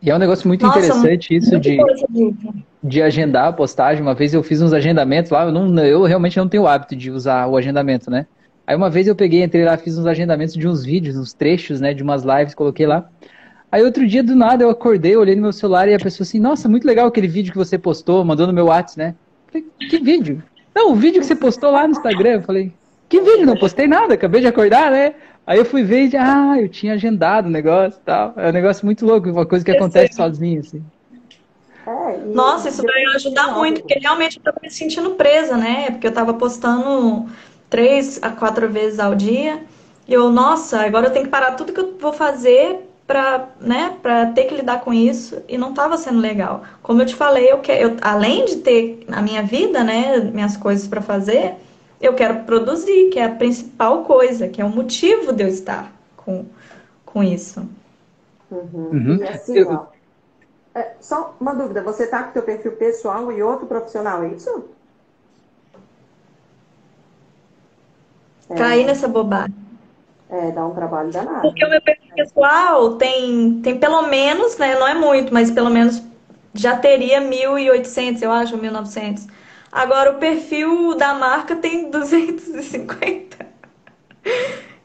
[0.00, 4.02] E é um negócio muito Nossa, interessante muito, isso muito de, de agendar a postagem.
[4.02, 6.94] Uma vez eu fiz uns agendamentos lá, eu, não, eu realmente não tenho o hábito
[6.94, 8.26] de usar o agendamento, né?
[8.66, 11.80] Aí uma vez eu peguei, entrei lá, fiz uns agendamentos de uns vídeos, uns trechos,
[11.80, 13.08] né, de umas lives, coloquei lá.
[13.70, 16.40] Aí outro dia, do nada, eu acordei, olhei no meu celular e a pessoa assim,
[16.40, 19.14] nossa, muito legal aquele vídeo que você postou, mandou no meu WhatsApp, né?
[19.46, 20.42] Falei, que vídeo?
[20.74, 22.30] Não, o vídeo que você postou lá no Instagram.
[22.30, 22.72] Eu falei,
[23.08, 23.44] que vídeo?
[23.44, 25.14] Não postei nada, acabei de acordar, né?
[25.46, 28.34] Aí eu fui ver e ah, eu tinha agendado o negócio e tal.
[28.36, 30.82] É um negócio muito louco, uma coisa que acontece sozinho, assim.
[31.86, 35.90] É, Nossa, isso vai ajudar muito, porque realmente eu tava me sentindo presa, né?
[35.90, 37.26] Porque eu tava postando
[37.68, 39.62] três a quatro vezes ao dia.
[40.06, 43.96] E eu, nossa, agora eu tenho que parar tudo que eu vou fazer para né,
[44.34, 46.62] ter que lidar com isso e não estava sendo legal.
[46.82, 50.58] Como eu te falei, eu, quero, eu, além de ter a minha vida, né, minhas
[50.58, 51.54] coisas para fazer,
[51.98, 55.90] eu quero produzir, que é a principal coisa, que é o motivo de eu estar
[56.18, 56.44] com,
[57.06, 57.66] com isso.
[58.50, 58.90] Uhum.
[58.92, 59.16] Uhum.
[59.16, 59.72] E assim, eu...
[59.72, 59.86] ó,
[60.74, 64.28] é, só uma dúvida, você está com o seu perfil pessoal e outro profissional, é
[64.28, 64.64] isso?
[68.54, 68.86] Cair é.
[68.86, 69.67] nessa bobagem.
[70.30, 71.40] É, dá um trabalho danado.
[71.40, 74.74] Porque o meu perfil pessoal tem, tem pelo menos, né?
[74.78, 76.02] Não é muito, mas pelo menos
[76.52, 79.26] já teria 1.800, eu acho, 1.900.
[79.70, 83.46] Agora, o perfil da marca tem 250.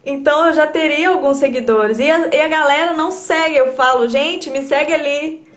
[0.06, 1.99] Então, eu já teria alguns seguidores.
[1.99, 3.56] E a, e a galera não segue.
[3.56, 5.48] Eu falo, gente, me segue ali.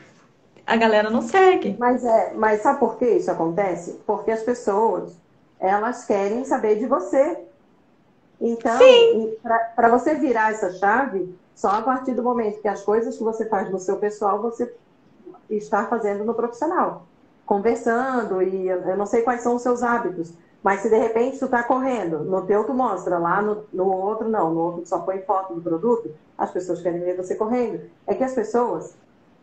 [0.67, 1.77] A galera não segue.
[1.79, 4.01] Mas, é, mas sabe por que isso acontece?
[4.07, 5.17] Porque as pessoas,
[5.61, 7.39] elas querem saber de você.
[8.41, 8.79] Então,
[9.75, 13.47] para você virar essa chave, só a partir do momento que as coisas que você
[13.47, 14.73] faz no seu pessoal, você
[15.49, 17.07] está fazendo no profissional.
[17.47, 21.45] Conversando, e eu não sei quais são os seus hábitos, mas se de repente tu
[21.45, 25.21] está correndo, no teu tu mostra, lá no, no outro não, no outro só põe
[25.21, 27.83] foto do produto, as pessoas querem ver você correndo.
[28.07, 28.95] É que as pessoas.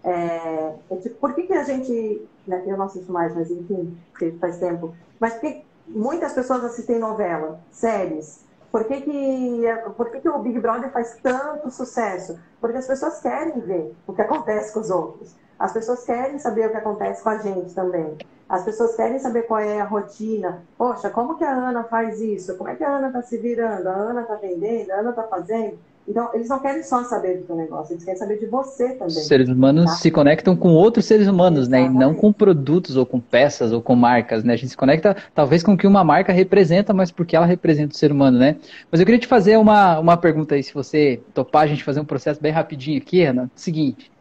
[0.04, 2.28] É, é tipo, por que, que a gente.
[2.46, 3.98] Né, eu não assisto mais, mas enfim,
[4.40, 4.94] faz tempo.
[5.18, 8.44] Mas por que muitas pessoas assistem novela, séries,
[8.74, 9.64] por que, que,
[9.96, 12.40] por que, que o Big Brother faz tanto sucesso?
[12.60, 15.36] Porque as pessoas querem ver o que acontece com os outros.
[15.60, 18.18] As pessoas querem saber o que acontece com a gente também.
[18.50, 20.64] As pessoas querem saber qual é a rotina.
[20.76, 22.58] Poxa, como que a Ana faz isso?
[22.58, 23.88] Como é que a Ana está se virando?
[23.88, 24.90] A Ana está vendendo?
[24.90, 25.78] A Ana está fazendo?
[26.08, 29.08] Então, eles não querem só saber do seu negócio, eles querem saber de você também.
[29.08, 29.92] Os seres humanos tá?
[29.92, 31.90] se conectam com outros seres humanos, Exatamente.
[31.92, 31.96] né?
[31.96, 34.54] E não com produtos ou com peças ou com marcas, né?
[34.54, 37.94] A gente se conecta talvez com o que uma marca representa, mas porque ela representa
[37.94, 38.58] o ser humano, né?
[38.92, 42.02] Mas eu queria te fazer uma, uma pergunta aí, se você topar a gente fazer
[42.02, 43.50] um processo bem rapidinho aqui, Ana.
[43.56, 44.12] Seguinte,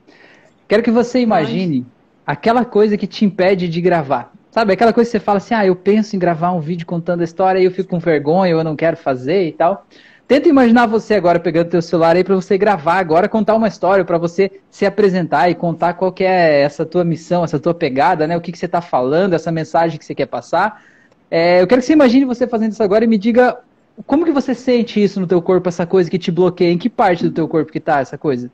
[0.68, 1.84] quero que você imagine
[2.24, 4.32] aquela coisa que te impede de gravar.
[4.52, 7.22] Sabe, aquela coisa que você fala assim, ah, eu penso em gravar um vídeo contando
[7.22, 9.86] a história e eu fico com vergonha, eu não quero fazer e tal.
[10.32, 14.02] Tenta imaginar você agora pegando teu celular aí para você gravar agora, contar uma história,
[14.02, 18.26] para você se apresentar e contar qual que é essa tua missão, essa tua pegada,
[18.26, 18.34] né?
[18.34, 20.82] O que, que você está falando, essa mensagem que você quer passar.
[21.30, 23.58] É, eu quero que você imagine você fazendo isso agora e me diga
[24.06, 26.72] como que você sente isso no teu corpo, essa coisa que te bloqueia?
[26.72, 28.50] Em que parte do teu corpo que tá essa coisa?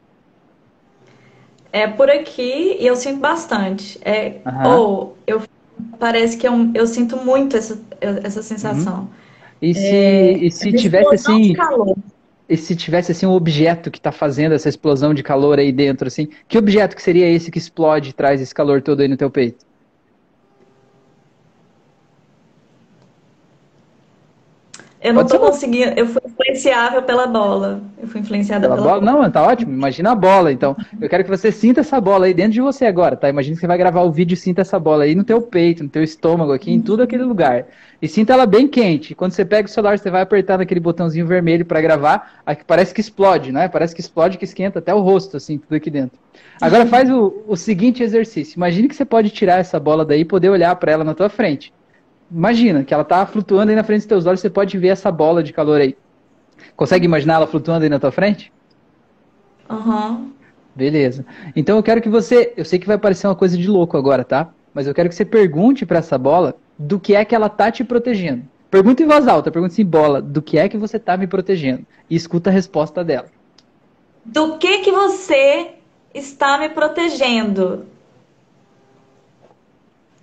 [1.73, 4.01] É por aqui e eu sinto bastante.
[4.05, 4.69] É, uhum.
[4.69, 5.43] Ou eu
[5.97, 9.03] parece que eu, eu sinto muito essa, essa sensação.
[9.03, 9.28] Uhum.
[9.61, 11.55] E se, é, e se tivesse assim.
[12.49, 16.09] E se tivesse assim um objeto que está fazendo essa explosão de calor aí dentro,
[16.09, 19.19] assim, que objeto que seria esse que explode e traz esse calor todo aí no
[19.19, 19.69] teu peito?
[25.01, 25.93] Eu não tô conseguindo.
[25.97, 27.81] Eu fui influenciável pela bola.
[28.01, 29.01] Eu fui influenciada pela, pela bola.
[29.01, 29.23] bola.
[29.25, 29.73] Não, tá ótimo.
[29.73, 30.77] Imagina a bola, então.
[31.01, 33.29] Eu quero que você sinta essa bola aí dentro de você agora, tá?
[33.29, 35.85] Imagina que você vai gravar o vídeo e sinta essa bola aí no teu peito,
[35.85, 37.67] no teu estômago aqui, em tudo aquele lugar.
[38.01, 39.15] E sinta ela bem quente.
[39.15, 42.95] Quando você pega o celular, você vai apertar naquele botãozinho vermelho para gravar, aqui parece
[42.95, 43.69] que explode, né?
[43.69, 46.17] Parece que explode, que esquenta até o rosto, assim, tudo aqui dentro.
[46.61, 48.57] Agora faz o, o seguinte exercício.
[48.57, 51.29] Imagine que você pode tirar essa bola daí e poder olhar para ela na tua
[51.29, 51.73] frente.
[52.31, 55.11] Imagina que ela tá flutuando aí na frente dos teus olhos, você pode ver essa
[55.11, 55.97] bola de calor aí.
[56.77, 58.53] Consegue imaginar ela flutuando aí na tua frente?
[59.69, 60.11] Aham.
[60.11, 60.33] Uhum.
[60.75, 61.27] Beleza.
[61.57, 64.23] Então eu quero que você, eu sei que vai parecer uma coisa de louco agora,
[64.23, 64.51] tá?
[64.73, 67.71] Mas eu quero que você pergunte para essa bola do que é que ela tá
[67.73, 68.45] te protegendo.
[68.71, 71.87] Pergunta em voz alta, pergunta assim, bola, do que é que você tá me protegendo?
[72.09, 73.27] E escuta a resposta dela.
[74.25, 75.75] Do que que você
[76.15, 77.87] está me protegendo?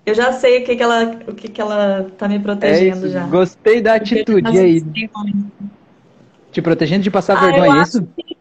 [0.06, 3.10] Eu já sei o que, que ela o que, que ela tá me protegendo é
[3.10, 3.26] já.
[3.26, 4.86] Gostei da atitude e aí.
[6.52, 8.08] Te protegendo de passar ah, vergonha, é isso?
[8.16, 8.35] Que...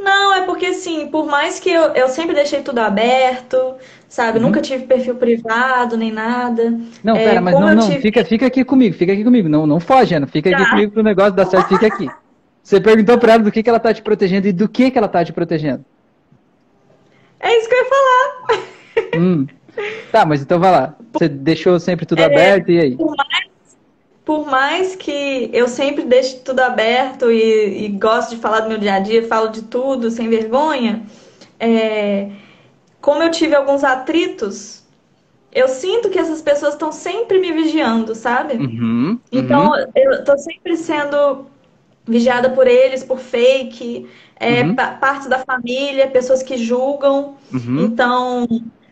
[0.00, 3.74] Não, é porque assim, por mais que eu, eu sempre deixei tudo aberto,
[4.08, 4.38] sabe?
[4.38, 4.46] Uhum.
[4.46, 6.74] Nunca tive perfil privado, nem nada.
[7.04, 8.00] Não, é, pera, mas não, não, tive...
[8.00, 9.48] fica, fica aqui comigo, fica aqui comigo.
[9.48, 10.26] Não, não foge, Ana.
[10.26, 10.56] Fica tá.
[10.56, 12.08] aqui comigo pro negócio dar certo, fica aqui.
[12.62, 14.96] Você perguntou pra ela do que, que ela tá te protegendo e do que, que
[14.96, 15.84] ela tá te protegendo.
[17.38, 19.20] É isso que eu ia falar.
[19.20, 19.46] Hum.
[20.10, 20.94] Tá, mas então vai lá.
[21.12, 22.96] Você deixou sempre tudo é, aberto e aí?
[22.96, 23.29] Por mais,
[24.30, 28.78] por mais, que eu sempre deixe tudo aberto e, e gosto de falar do meu
[28.78, 31.02] dia a dia, falo de tudo sem vergonha,
[31.58, 32.30] é,
[33.00, 34.84] como eu tive alguns atritos,
[35.52, 38.54] eu sinto que essas pessoas estão sempre me vigiando, sabe?
[38.54, 39.20] Uhum, uhum.
[39.32, 41.46] Então eu tô sempre sendo
[42.06, 44.76] vigiada por eles, por fake, é, uhum.
[44.76, 47.34] parte da família, pessoas que julgam.
[47.52, 47.80] Uhum.
[47.84, 48.46] Então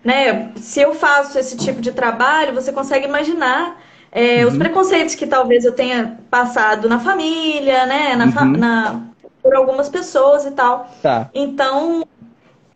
[0.05, 0.53] né?
[0.57, 4.53] Se eu faço esse tipo de trabalho, você consegue imaginar é, uhum.
[4.53, 8.17] os preconceitos que talvez eu tenha passado na família, né?
[8.17, 8.51] Na, uhum.
[8.53, 9.03] na,
[9.43, 10.91] por algumas pessoas e tal.
[11.03, 11.31] Tá.
[11.35, 12.07] Então,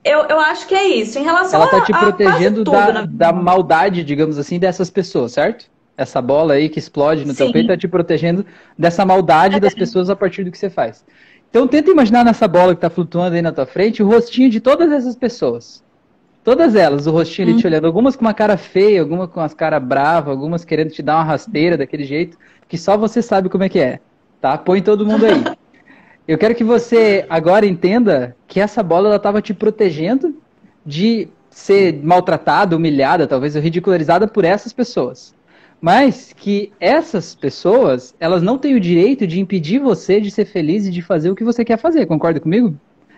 [0.04, 1.18] eu, eu acho que é isso.
[1.18, 5.32] Em relação Ela tá te a, protegendo tudo, da, da maldade, digamos assim, dessas pessoas,
[5.32, 5.70] certo?
[5.96, 7.44] Essa bola aí que explode no Sim.
[7.44, 8.44] teu peito tá te protegendo
[8.78, 9.60] dessa maldade é.
[9.60, 11.04] das pessoas a partir do que você faz.
[11.48, 14.58] Então tenta imaginar nessa bola que tá flutuando aí na tua frente o rostinho de
[14.58, 15.84] todas essas pessoas.
[16.44, 17.60] Todas elas, o rostinho ali hum.
[17.60, 21.02] te olhando, algumas com uma cara feia, algumas com as cara brava, algumas querendo te
[21.02, 22.36] dar uma rasteira daquele jeito,
[22.68, 24.00] que só você sabe como é que é,
[24.40, 24.58] tá?
[24.58, 25.44] Põe todo mundo aí.
[26.26, 30.36] Eu quero que você agora entenda que essa bola ela estava te protegendo
[30.84, 35.34] de ser maltratada, humilhada, talvez ridicularizada por essas pessoas.
[35.80, 40.86] Mas que essas pessoas, elas não têm o direito de impedir você de ser feliz
[40.86, 42.76] e de fazer o que você quer fazer, concorda comigo?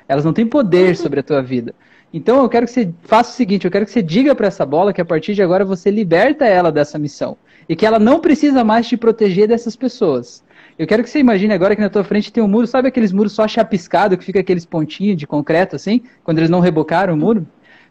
[0.09, 0.95] Elas não têm poder uhum.
[0.95, 1.75] sobre a tua vida.
[2.17, 4.65] Então eu quero que você faça o seguinte, eu quero que você diga para essa
[4.65, 7.37] bola que a partir de agora você liberta ela dessa missão
[7.69, 10.45] e que ela não precisa mais te proteger dessas pessoas.
[10.79, 13.11] Eu quero que você imagine agora que na tua frente tem um muro, sabe aqueles
[13.11, 17.17] muros só chapiscado que fica aqueles pontinhos de concreto assim, quando eles não rebocaram o
[17.17, 17.45] muro?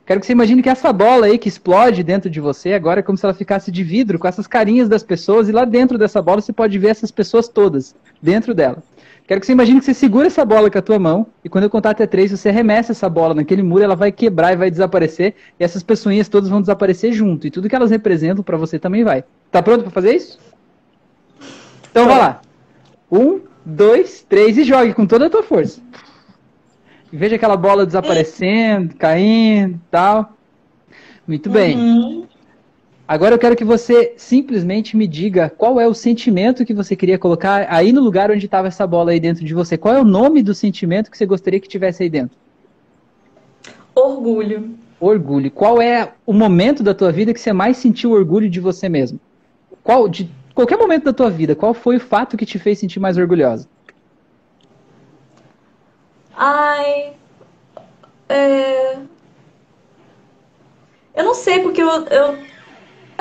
[0.06, 3.04] Quero que você imagine que essa bola aí que explode dentro de você agora é
[3.04, 6.22] como se ela ficasse de vidro com essas carinhas das pessoas e lá dentro dessa
[6.22, 8.82] bola você pode ver essas pessoas todas dentro dela.
[9.26, 11.64] Quero que você imagine que você segura essa bola com a tua mão e quando
[11.64, 14.70] eu contar até três, você arremessa essa bola naquele muro, ela vai quebrar e vai
[14.70, 18.78] desaparecer e essas pessoinhas todas vão desaparecer junto e tudo que elas representam para você
[18.78, 19.24] também vai.
[19.50, 20.38] Tá pronto para fazer isso?
[21.90, 22.42] Então vai lá.
[23.10, 25.80] Um, dois, três e jogue com toda a tua força.
[27.12, 30.34] Veja aquela bola desaparecendo, caindo, tal.
[31.26, 31.78] Muito bem.
[31.78, 32.28] Uhum.
[33.06, 37.20] Agora eu quero que você simplesmente me diga qual é o sentimento que você queria
[37.20, 39.78] colocar aí no lugar onde estava essa bola aí dentro de você.
[39.78, 42.38] Qual é o nome do sentimento que você gostaria que tivesse aí dentro?
[43.94, 44.76] Orgulho.
[45.02, 45.52] Orgulho.
[45.52, 49.20] Qual é o momento da tua vida que você mais sentiu orgulho de você mesmo?
[49.84, 53.02] Qual de qualquer momento da tua vida, qual foi o fato que te fez sentir
[53.02, 53.68] mais orgulhosa?
[56.36, 57.14] Ai,
[58.30, 58.96] é...
[61.16, 62.53] eu não sei porque eu, eu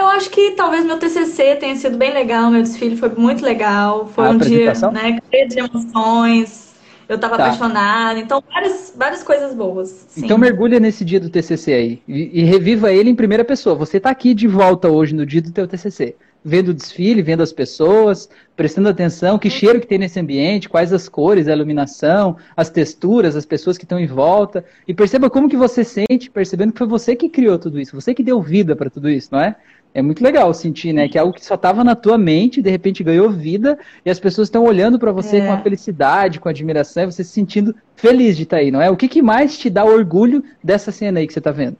[0.03, 4.07] eu acho que talvez meu TCC tenha sido bem legal, meu desfile foi muito legal,
[4.07, 6.73] foi A um dia, né, cheio de emoções,
[7.09, 7.45] eu estava tá.
[7.47, 10.07] apaixonada, então várias, várias coisas boas.
[10.09, 10.25] Sim.
[10.25, 13.75] Então mergulha nesse dia do TCC aí e, e, reviva ele em primeira pessoa.
[13.75, 16.17] Você está aqui de volta hoje no dia do teu TCC.
[16.45, 20.93] vendo o desfile, vendo as pessoas, prestando atenção, que cheiro que tem nesse ambiente, quais
[20.93, 25.49] as cores, a iluminação, as texturas, as pessoas que estão em volta, e perceba como
[25.49, 28.75] que você sente, percebendo que foi você que criou tudo isso, você que deu vida
[28.75, 29.55] para tudo isso, não é?
[29.95, 31.09] É muito legal sentir, né?
[31.09, 34.19] Que é algo que só estava na tua mente, de repente ganhou vida, e as
[34.19, 35.47] pessoas estão olhando para você é.
[35.47, 38.71] com a felicidade, com a admiração, e você se sentindo feliz de estar tá aí,
[38.71, 38.91] não é?
[38.91, 41.77] O que, que mais te dá orgulho dessa cena aí que você está vendo?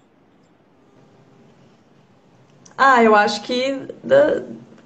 [2.77, 3.87] Ah, eu acho que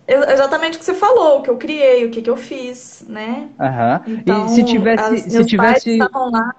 [0.07, 3.48] exatamente o que você falou, o que eu criei, o que, que eu fiz, né?
[3.59, 4.03] Aham.
[4.07, 6.55] Então, e se tivesse, se tivesse lá,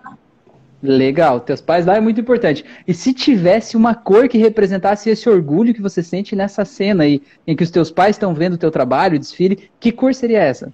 [0.81, 2.63] Legal, teus pais lá é muito importante.
[2.87, 7.21] E se tivesse uma cor que representasse esse orgulho que você sente nessa cena aí,
[7.47, 10.39] em que os teus pais estão vendo o teu trabalho, o desfile, que cor seria
[10.39, 10.71] essa?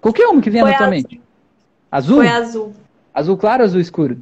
[0.00, 0.90] Qualquer uma que venha na tua azul.
[0.90, 1.20] mente.
[1.92, 2.16] Azul?
[2.16, 2.72] Foi azul.
[3.14, 4.18] Azul claro ou azul escuro?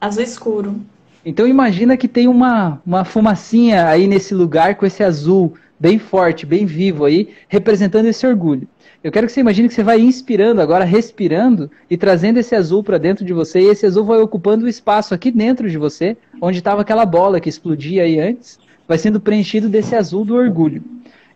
[0.00, 0.80] Azul escuro.
[1.24, 6.46] Então imagina que tem uma, uma fumacinha aí nesse lugar com esse azul bem forte,
[6.46, 8.66] bem vivo aí, representando esse orgulho.
[9.06, 12.82] Eu quero que você imagine que você vai inspirando agora, respirando e trazendo esse azul
[12.82, 16.16] para dentro de você, e esse azul vai ocupando o espaço aqui dentro de você,
[16.40, 18.58] onde estava aquela bola que explodia aí antes,
[18.88, 20.82] vai sendo preenchido desse azul do orgulho.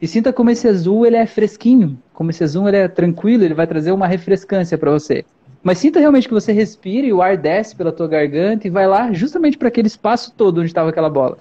[0.03, 3.55] E sinta como esse azul ele é fresquinho, como esse azul ele é tranquilo, ele
[3.55, 5.25] vai trazer uma refrescância para você.
[5.63, 8.89] Mas sinta realmente que você respira e o ar desce pela tua garganta e vai
[8.89, 11.39] lá justamente para aquele espaço todo onde estava aquela bola.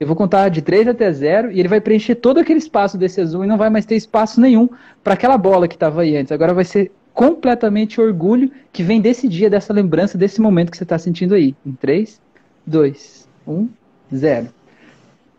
[0.00, 3.20] Eu vou contar de 3 até 0 e ele vai preencher todo aquele espaço desse
[3.20, 4.68] azul e não vai mais ter espaço nenhum
[5.02, 6.32] para aquela bola que estava aí antes.
[6.32, 10.82] Agora vai ser completamente orgulho que vem desse dia, dessa lembrança, desse momento que você
[10.82, 11.54] está sentindo aí.
[11.64, 12.20] Em 3,
[12.66, 13.68] 2, 1,
[14.14, 14.48] 0.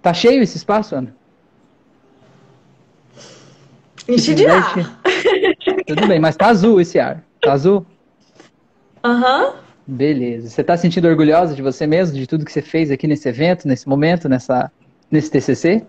[0.02, 1.14] Tá cheio esse espaço, Ana?
[4.08, 4.74] Enche de ar.
[5.88, 7.24] Tudo bem, mas tá azul esse ar.
[7.42, 7.86] Tá azul?
[9.04, 9.46] Aham.
[9.46, 9.62] Uhum.
[9.85, 10.49] Beleza.
[10.49, 13.68] Você está sentindo orgulhosa de você mesmo, de tudo que você fez aqui nesse evento,
[13.68, 14.72] nesse momento, nessa,
[15.11, 15.84] nesse TCC?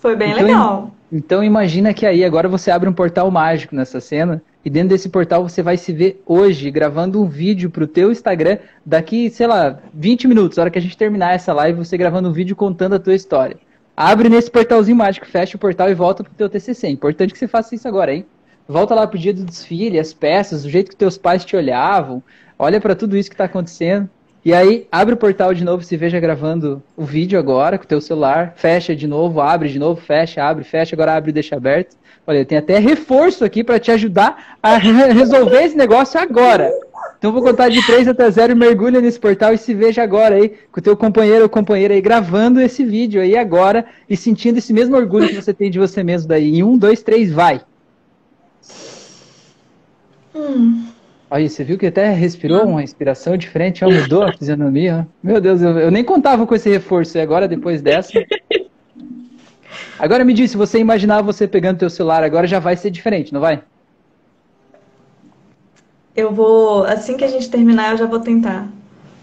[0.00, 0.94] Foi bem então, legal.
[1.12, 5.08] Então imagina que aí agora você abre um portal mágico nessa cena e dentro desse
[5.08, 9.46] portal você vai se ver hoje gravando um vídeo para o teu Instagram daqui, sei
[9.46, 12.56] lá, 20 minutos, na hora que a gente terminar essa live, você gravando um vídeo
[12.56, 13.56] contando a tua história.
[13.96, 16.88] Abre nesse portalzinho mágico, fecha o portal e volta pro teu TCC.
[16.88, 18.26] Importante que você faça isso agora, hein?
[18.66, 22.22] Volta lá pro dia do desfile, as peças, o jeito que teus pais te olhavam,
[22.64, 24.08] olha para tudo isso que está acontecendo.
[24.44, 27.86] E aí, abre o portal de novo, se veja gravando o vídeo agora com o
[27.86, 31.56] teu celular, fecha de novo, abre de novo, fecha, abre, fecha, agora abre e deixa
[31.56, 31.96] aberto.
[32.26, 36.70] Olha, tem até reforço aqui para te ajudar a resolver esse negócio agora.
[37.18, 40.50] Então vou contar de 3 até 0, mergulha nesse portal e se veja agora aí
[40.70, 44.72] com o teu companheiro ou companheira aí gravando esse vídeo aí agora e sentindo esse
[44.72, 46.58] mesmo orgulho que você tem de você mesmo daí.
[46.58, 47.60] Em 1, 2, 3, vai!
[50.34, 50.93] Hum.
[51.34, 55.04] Aí, você viu que até respirou uma respiração diferente, ó, mudou a fisionomia.
[55.20, 57.18] Meu Deus, eu, eu, nem contava com esse reforço.
[57.18, 58.12] E agora, depois dessa.
[59.98, 63.34] Agora me diz, se você imaginar você pegando teu celular agora, já vai ser diferente,
[63.34, 63.64] não vai?
[66.14, 68.68] Eu vou, assim que a gente terminar, eu já vou tentar.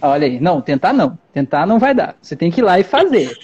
[0.02, 1.18] Olha aí, não, tentar não.
[1.32, 2.18] Tentar não vai dar.
[2.22, 3.38] Você tem que ir lá e fazer.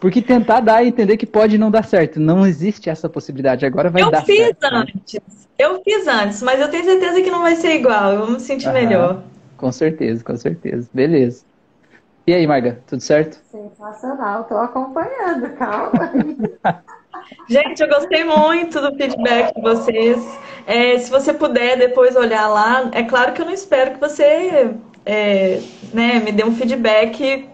[0.00, 2.18] Porque tentar dar e entender que pode não dar certo.
[2.18, 3.66] Não existe essa possibilidade.
[3.66, 4.40] Agora vai eu dar certo.
[4.40, 5.20] Eu fiz antes.
[5.58, 8.12] Eu fiz antes, mas eu tenho certeza que não vai ser igual.
[8.12, 8.74] Eu vou me sentir Aham.
[8.74, 9.22] melhor.
[9.56, 10.88] Com certeza, com certeza.
[10.92, 11.44] Beleza.
[12.26, 13.40] E aí, Marga, tudo certo?
[13.50, 16.12] Sensacional, tô acompanhando, calma.
[17.48, 20.38] Gente, eu gostei muito do feedback de vocês.
[20.66, 24.70] É, se você puder depois olhar lá, é claro que eu não espero que você
[25.04, 25.60] é,
[25.92, 27.48] né, me dê um feedback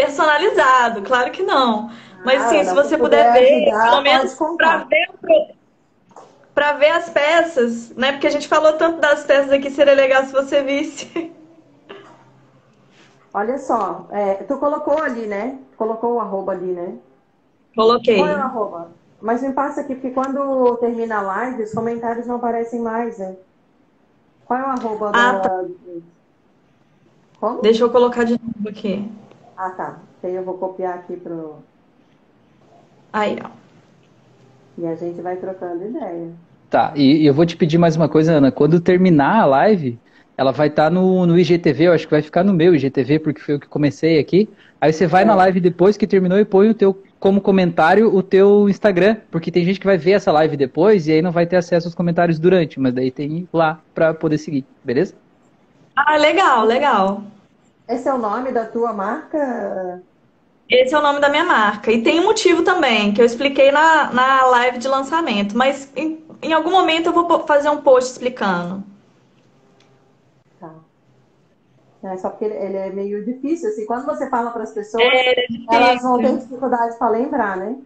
[0.00, 1.90] personalizado, claro que não.
[2.24, 5.54] Mas ah, sim, se você puder, puder ver, ajudar, pelo menos para ver
[6.54, 8.12] para ver as peças, né?
[8.12, 11.32] Porque a gente falou tanto das peças aqui, seria legal se você visse.
[13.32, 15.58] Olha só, é, tu colocou ali, né?
[15.76, 16.98] Colocou o arroba ali, né?
[17.74, 18.16] Coloquei.
[18.18, 18.90] Qual é o arroba?
[19.22, 23.36] Mas me passa aqui, porque quando termina a live, os comentários não aparecem mais, né?
[24.44, 25.40] Qual é o arroba ah, da...
[25.40, 25.64] Tá.
[27.38, 27.62] Como?
[27.62, 29.10] Deixa eu colocar de novo aqui.
[29.60, 29.98] Ah, tá.
[30.18, 31.56] Então eu vou copiar aqui pro.
[33.12, 33.50] Aí, ó.
[34.78, 36.30] E a gente vai trocando ideia.
[36.70, 38.50] Tá, e, eu vou te pedir mais uma coisa, Ana.
[38.50, 39.98] Quando terminar a live,
[40.34, 43.18] ela vai estar tá no, no IGTV, eu acho que vai ficar no meu IGTV,
[43.18, 44.48] porque foi o que comecei aqui.
[44.80, 45.26] Aí você vai é.
[45.26, 49.50] na live depois que terminou e põe o teu como comentário o teu Instagram, porque
[49.50, 51.94] tem gente que vai ver essa live depois e aí não vai ter acesso aos
[51.94, 55.12] comentários durante, mas daí tem lá para poder seguir, beleza?
[55.94, 57.22] Ah, legal, legal.
[57.90, 60.00] Esse é o nome da tua marca?
[60.68, 61.90] Esse é o nome da minha marca.
[61.90, 65.56] E tem um motivo também, que eu expliquei na, na live de lançamento.
[65.56, 68.84] Mas em, em algum momento eu vou fazer um post explicando.
[70.60, 70.72] Tá.
[72.04, 73.84] É só porque ele é meio difícil, assim.
[73.86, 77.76] Quando você fala para as pessoas, é, é elas vão ter dificuldade para lembrar, né?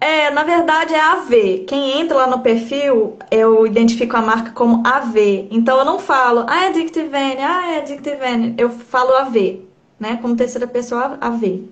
[0.00, 1.64] É, na verdade é AV.
[1.66, 5.48] Quem entra lá no perfil, eu identifico a marca como AV.
[5.50, 8.54] Então eu não falo, ah, é Addictivene, ah, é Addictivene.
[8.58, 9.66] Eu falo AV,
[9.98, 10.18] né?
[10.20, 11.68] Como terceira pessoa, AV.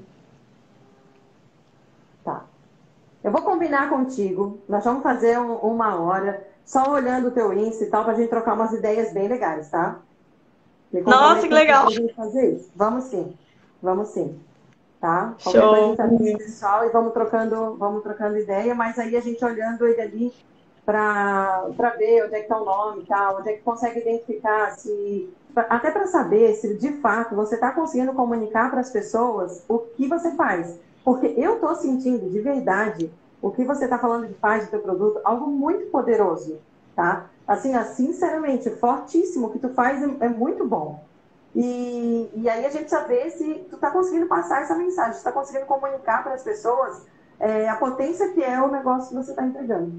[2.25, 2.45] Tá.
[3.23, 4.59] Eu vou combinar contigo.
[4.69, 8.29] Nós vamos fazer um, uma hora, só olhando o teu Insta e tal, pra gente
[8.29, 9.99] trocar umas ideias bem legais, tá?
[11.05, 11.89] Nossa, que legal!
[12.17, 12.71] Fazer isso.
[12.75, 13.35] Vamos sim,
[13.83, 14.39] vamos sim
[15.01, 15.35] tá?
[15.43, 15.97] Qualquer Show.
[15.97, 20.01] coisa gente pessoal e vamos trocando, vamos trocando ideia, mas aí a gente olhando ele
[20.01, 20.33] ali
[20.85, 21.67] para
[21.99, 25.29] ver onde é que está o nome e tal, onde é que consegue identificar se
[25.69, 30.07] até para saber se de fato você está conseguindo comunicar para as pessoas o que
[30.07, 30.79] você faz.
[31.05, 33.11] Porque eu estou sentindo de verdade
[33.41, 36.59] o que você está falando de faz do teu produto, algo muito poderoso,
[36.95, 37.27] tá?
[37.47, 41.03] Assim, sinceramente, fortíssimo, o que tu faz é, é muito bom.
[41.61, 45.33] E, e aí a gente saber se tu está conseguindo passar essa mensagem, se está
[45.33, 47.05] conseguindo comunicar para as pessoas
[47.41, 49.93] é, a potência que é o negócio que você está entregando.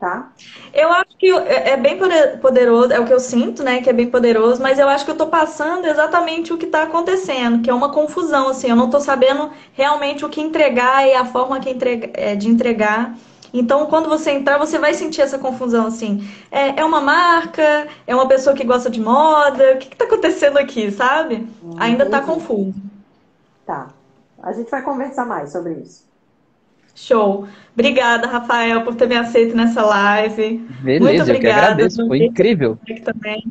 [0.00, 0.32] Tá?
[0.74, 1.96] Eu acho que é, é bem
[2.42, 3.80] poderoso, é o que eu sinto, né?
[3.80, 6.82] Que é bem poderoso, mas eu acho que eu estou passando exatamente o que está
[6.82, 11.14] acontecendo, que é uma confusão, assim, eu não estou sabendo realmente o que entregar e
[11.14, 13.14] a forma que entrega, é, de entregar.
[13.52, 16.26] Então, quando você entrar, você vai sentir essa confusão, assim.
[16.50, 17.86] É, é uma marca?
[18.06, 19.74] É uma pessoa que gosta de moda?
[19.74, 21.46] O que está acontecendo aqui, sabe?
[21.62, 22.74] Hum, Ainda está confuso.
[23.64, 23.88] Tá.
[24.42, 26.04] A gente vai conversar mais sobre isso.
[26.94, 27.46] Show.
[27.74, 30.58] Obrigada, Rafael, por ter me aceito nessa live.
[30.80, 31.34] Beleza, Muito obrigada.
[31.34, 32.06] eu que agradeço.
[32.06, 32.78] Foi incrível.
[33.04, 33.44] Também.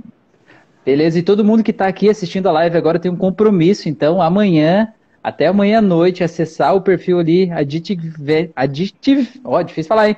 [0.85, 4.21] Beleza, e todo mundo que está aqui assistindo a live agora tem um compromisso, então
[4.21, 4.93] amanhã
[5.25, 10.17] até amanhã à noite acessar o perfil ali, Addictive, Addictive ó, difícil falar, hein?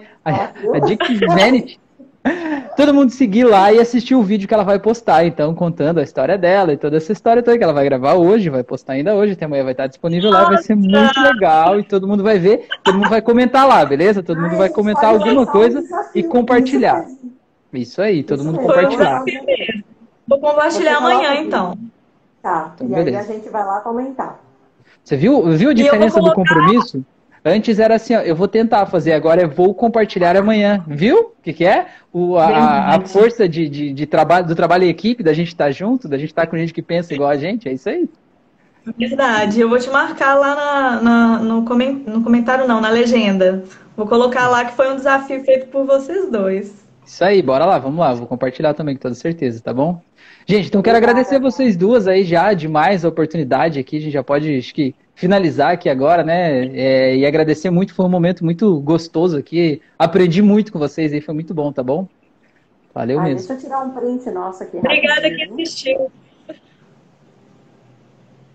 [0.73, 1.79] Addictive Vanity.
[2.75, 6.03] Todo mundo seguir lá e assistir o vídeo que ela vai postar, então, contando a
[6.03, 9.15] história dela e toda essa história toda que ela vai gravar hoje, vai postar ainda
[9.15, 12.38] hoje, até amanhã vai estar disponível lá, vai ser muito legal e todo mundo vai
[12.38, 14.21] ver, todo mundo vai comentar lá, beleza?
[14.21, 15.81] Todo mundo vai comentar alguma coisa
[16.13, 17.05] e compartilhar.
[17.71, 19.23] Isso aí, todo mundo compartilhar.
[20.27, 21.77] Vou compartilhar amanhã, então.
[22.41, 24.46] Tá, então, e aí a gente vai lá comentar.
[25.07, 26.31] Você viu, viu a diferença colocar...
[26.31, 27.05] do compromisso?
[27.45, 30.84] Antes era assim, ó, eu vou tentar fazer, agora eu vou compartilhar amanhã.
[30.85, 31.17] Viu?
[31.17, 31.88] O que, que é?
[32.11, 35.67] O, a, a força de, de, de, trabalho, do trabalho em equipe, da gente estar
[35.67, 37.88] tá junto, da gente estar tá com gente que pensa igual a gente, é isso
[37.88, 38.09] aí.
[38.97, 43.63] Verdade, eu vou te marcar lá na, na, no, coment, no comentário, não, na legenda.
[43.95, 46.85] Vou colocar lá que foi um desafio feito por vocês dois.
[47.07, 50.01] Isso aí, bora lá, vamos lá, vou compartilhar também com toda certeza, tá bom?
[50.45, 53.95] Gente, então quero agradecer vocês duas aí já demais a oportunidade aqui.
[53.95, 56.67] A gente já pode, acho que, finalizar aqui agora, né?
[56.67, 59.81] É, e agradecer muito, foi um momento muito gostoso aqui.
[59.97, 62.07] Aprendi muito com vocês aí, foi muito bom, tá bom?
[62.93, 63.38] Valeu ah, mesmo.
[63.38, 64.77] Deixa eu tirar um print nosso aqui.
[64.77, 66.11] Obrigada que assistiu.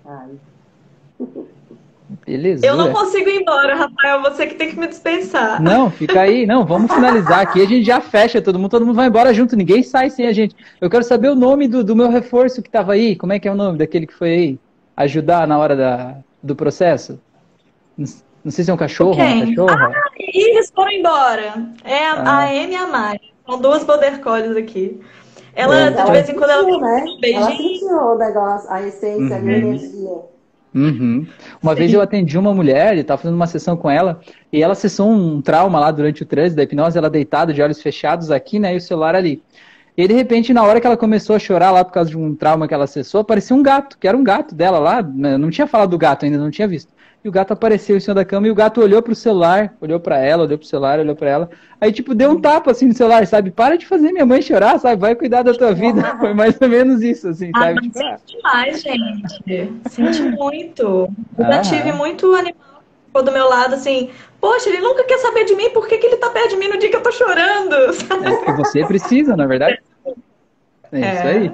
[0.05, 0.31] Ai.
[2.27, 2.65] Beleza.
[2.67, 4.23] Eu não consigo ir embora, Rafael.
[4.23, 5.61] Você que tem que me dispensar.
[5.63, 6.47] Não, fica aí.
[6.47, 7.61] Não, vamos finalizar aqui.
[7.61, 8.71] A gente já fecha todo mundo.
[8.71, 9.57] Todo mundo vai embora junto.
[9.57, 10.55] Ninguém sai sem a gente.
[10.81, 13.17] Eu quero saber o nome do, do meu reforço que estava aí.
[13.17, 14.59] Como é que é o nome daquele que foi aí?
[14.97, 17.21] Ajudar na hora da, do processo?
[17.97, 18.07] Não,
[18.45, 19.93] não sei se é um cachorro ou uma cachorra.
[19.95, 21.67] Ah, eles foram embora.
[21.85, 22.39] É a, ah.
[22.39, 23.33] a Amy e a Mari.
[23.47, 25.01] São duas border collies aqui.
[25.55, 27.05] Ela, de vez em quando, ela sentiu, né?
[27.07, 27.45] um beijinho.
[27.45, 29.49] Ela sentiu o negócio, a essência, uhum.
[29.49, 30.32] a energia.
[30.75, 31.27] Uhum.
[31.63, 31.79] Uma Sim.
[31.79, 34.21] vez eu atendi uma mulher, estava fazendo uma sessão com ela,
[34.53, 37.83] e ela acessou um trauma lá durante o trânsito da hipnose, ela deitada, de olhos
[37.83, 39.43] fechados aqui, né, e o celular ali.
[39.97, 42.35] E de repente, na hora que ela começou a chorar lá por causa de um
[42.35, 45.51] trauma que ela acessou, apareceu um gato, que era um gato dela lá, né, não
[45.51, 46.91] tinha falado do gato ainda, não tinha visto.
[47.25, 50.01] E o gato apareceu em cima da cama e o gato olhou pro celular, olhou
[50.01, 51.51] para ela, olhou pro celular, olhou para ela.
[51.81, 53.53] Aí, tipo, deu um tapa assim no celular, sabe?
[53.53, 55.01] Para de fazer minha mãe chorar, sabe?
[55.01, 56.03] Vai cuidar da tua vida.
[56.19, 57.81] Foi mais ou menos isso, assim, ah, sabe?
[57.83, 58.17] Tipo, ah.
[58.27, 59.73] demais, gente.
[59.89, 61.09] Sente muito.
[61.39, 62.73] Eu já tive muito animal
[63.13, 66.17] do meu lado, assim, poxa, ele nunca quer saber de mim, por que, que ele
[66.17, 67.75] tá perto de mim no dia que eu tô chorando?
[67.75, 69.79] É você precisa, na é verdade.
[70.91, 71.53] É, é isso aí.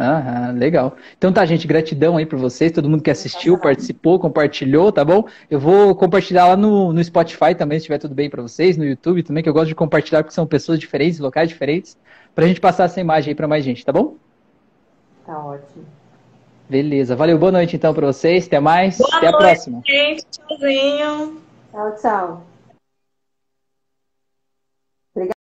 [0.00, 0.96] Aham, legal.
[1.18, 5.24] Então tá, gente, gratidão aí por vocês, todo mundo que assistiu, participou, compartilhou, tá bom?
[5.50, 8.84] Eu vou compartilhar lá no, no Spotify também, se estiver tudo bem para vocês, no
[8.86, 11.98] YouTube também, que eu gosto de compartilhar porque são pessoas diferentes, locais diferentes,
[12.34, 14.14] pra gente passar essa imagem aí pra mais gente, tá bom?
[15.26, 15.84] Tá ótimo.
[16.66, 19.82] Beleza, valeu, boa noite então pra vocês, até mais, boa até noite, a próxima.
[19.86, 21.42] Gente, tchauzinho.
[21.70, 22.49] Tchau, tchau.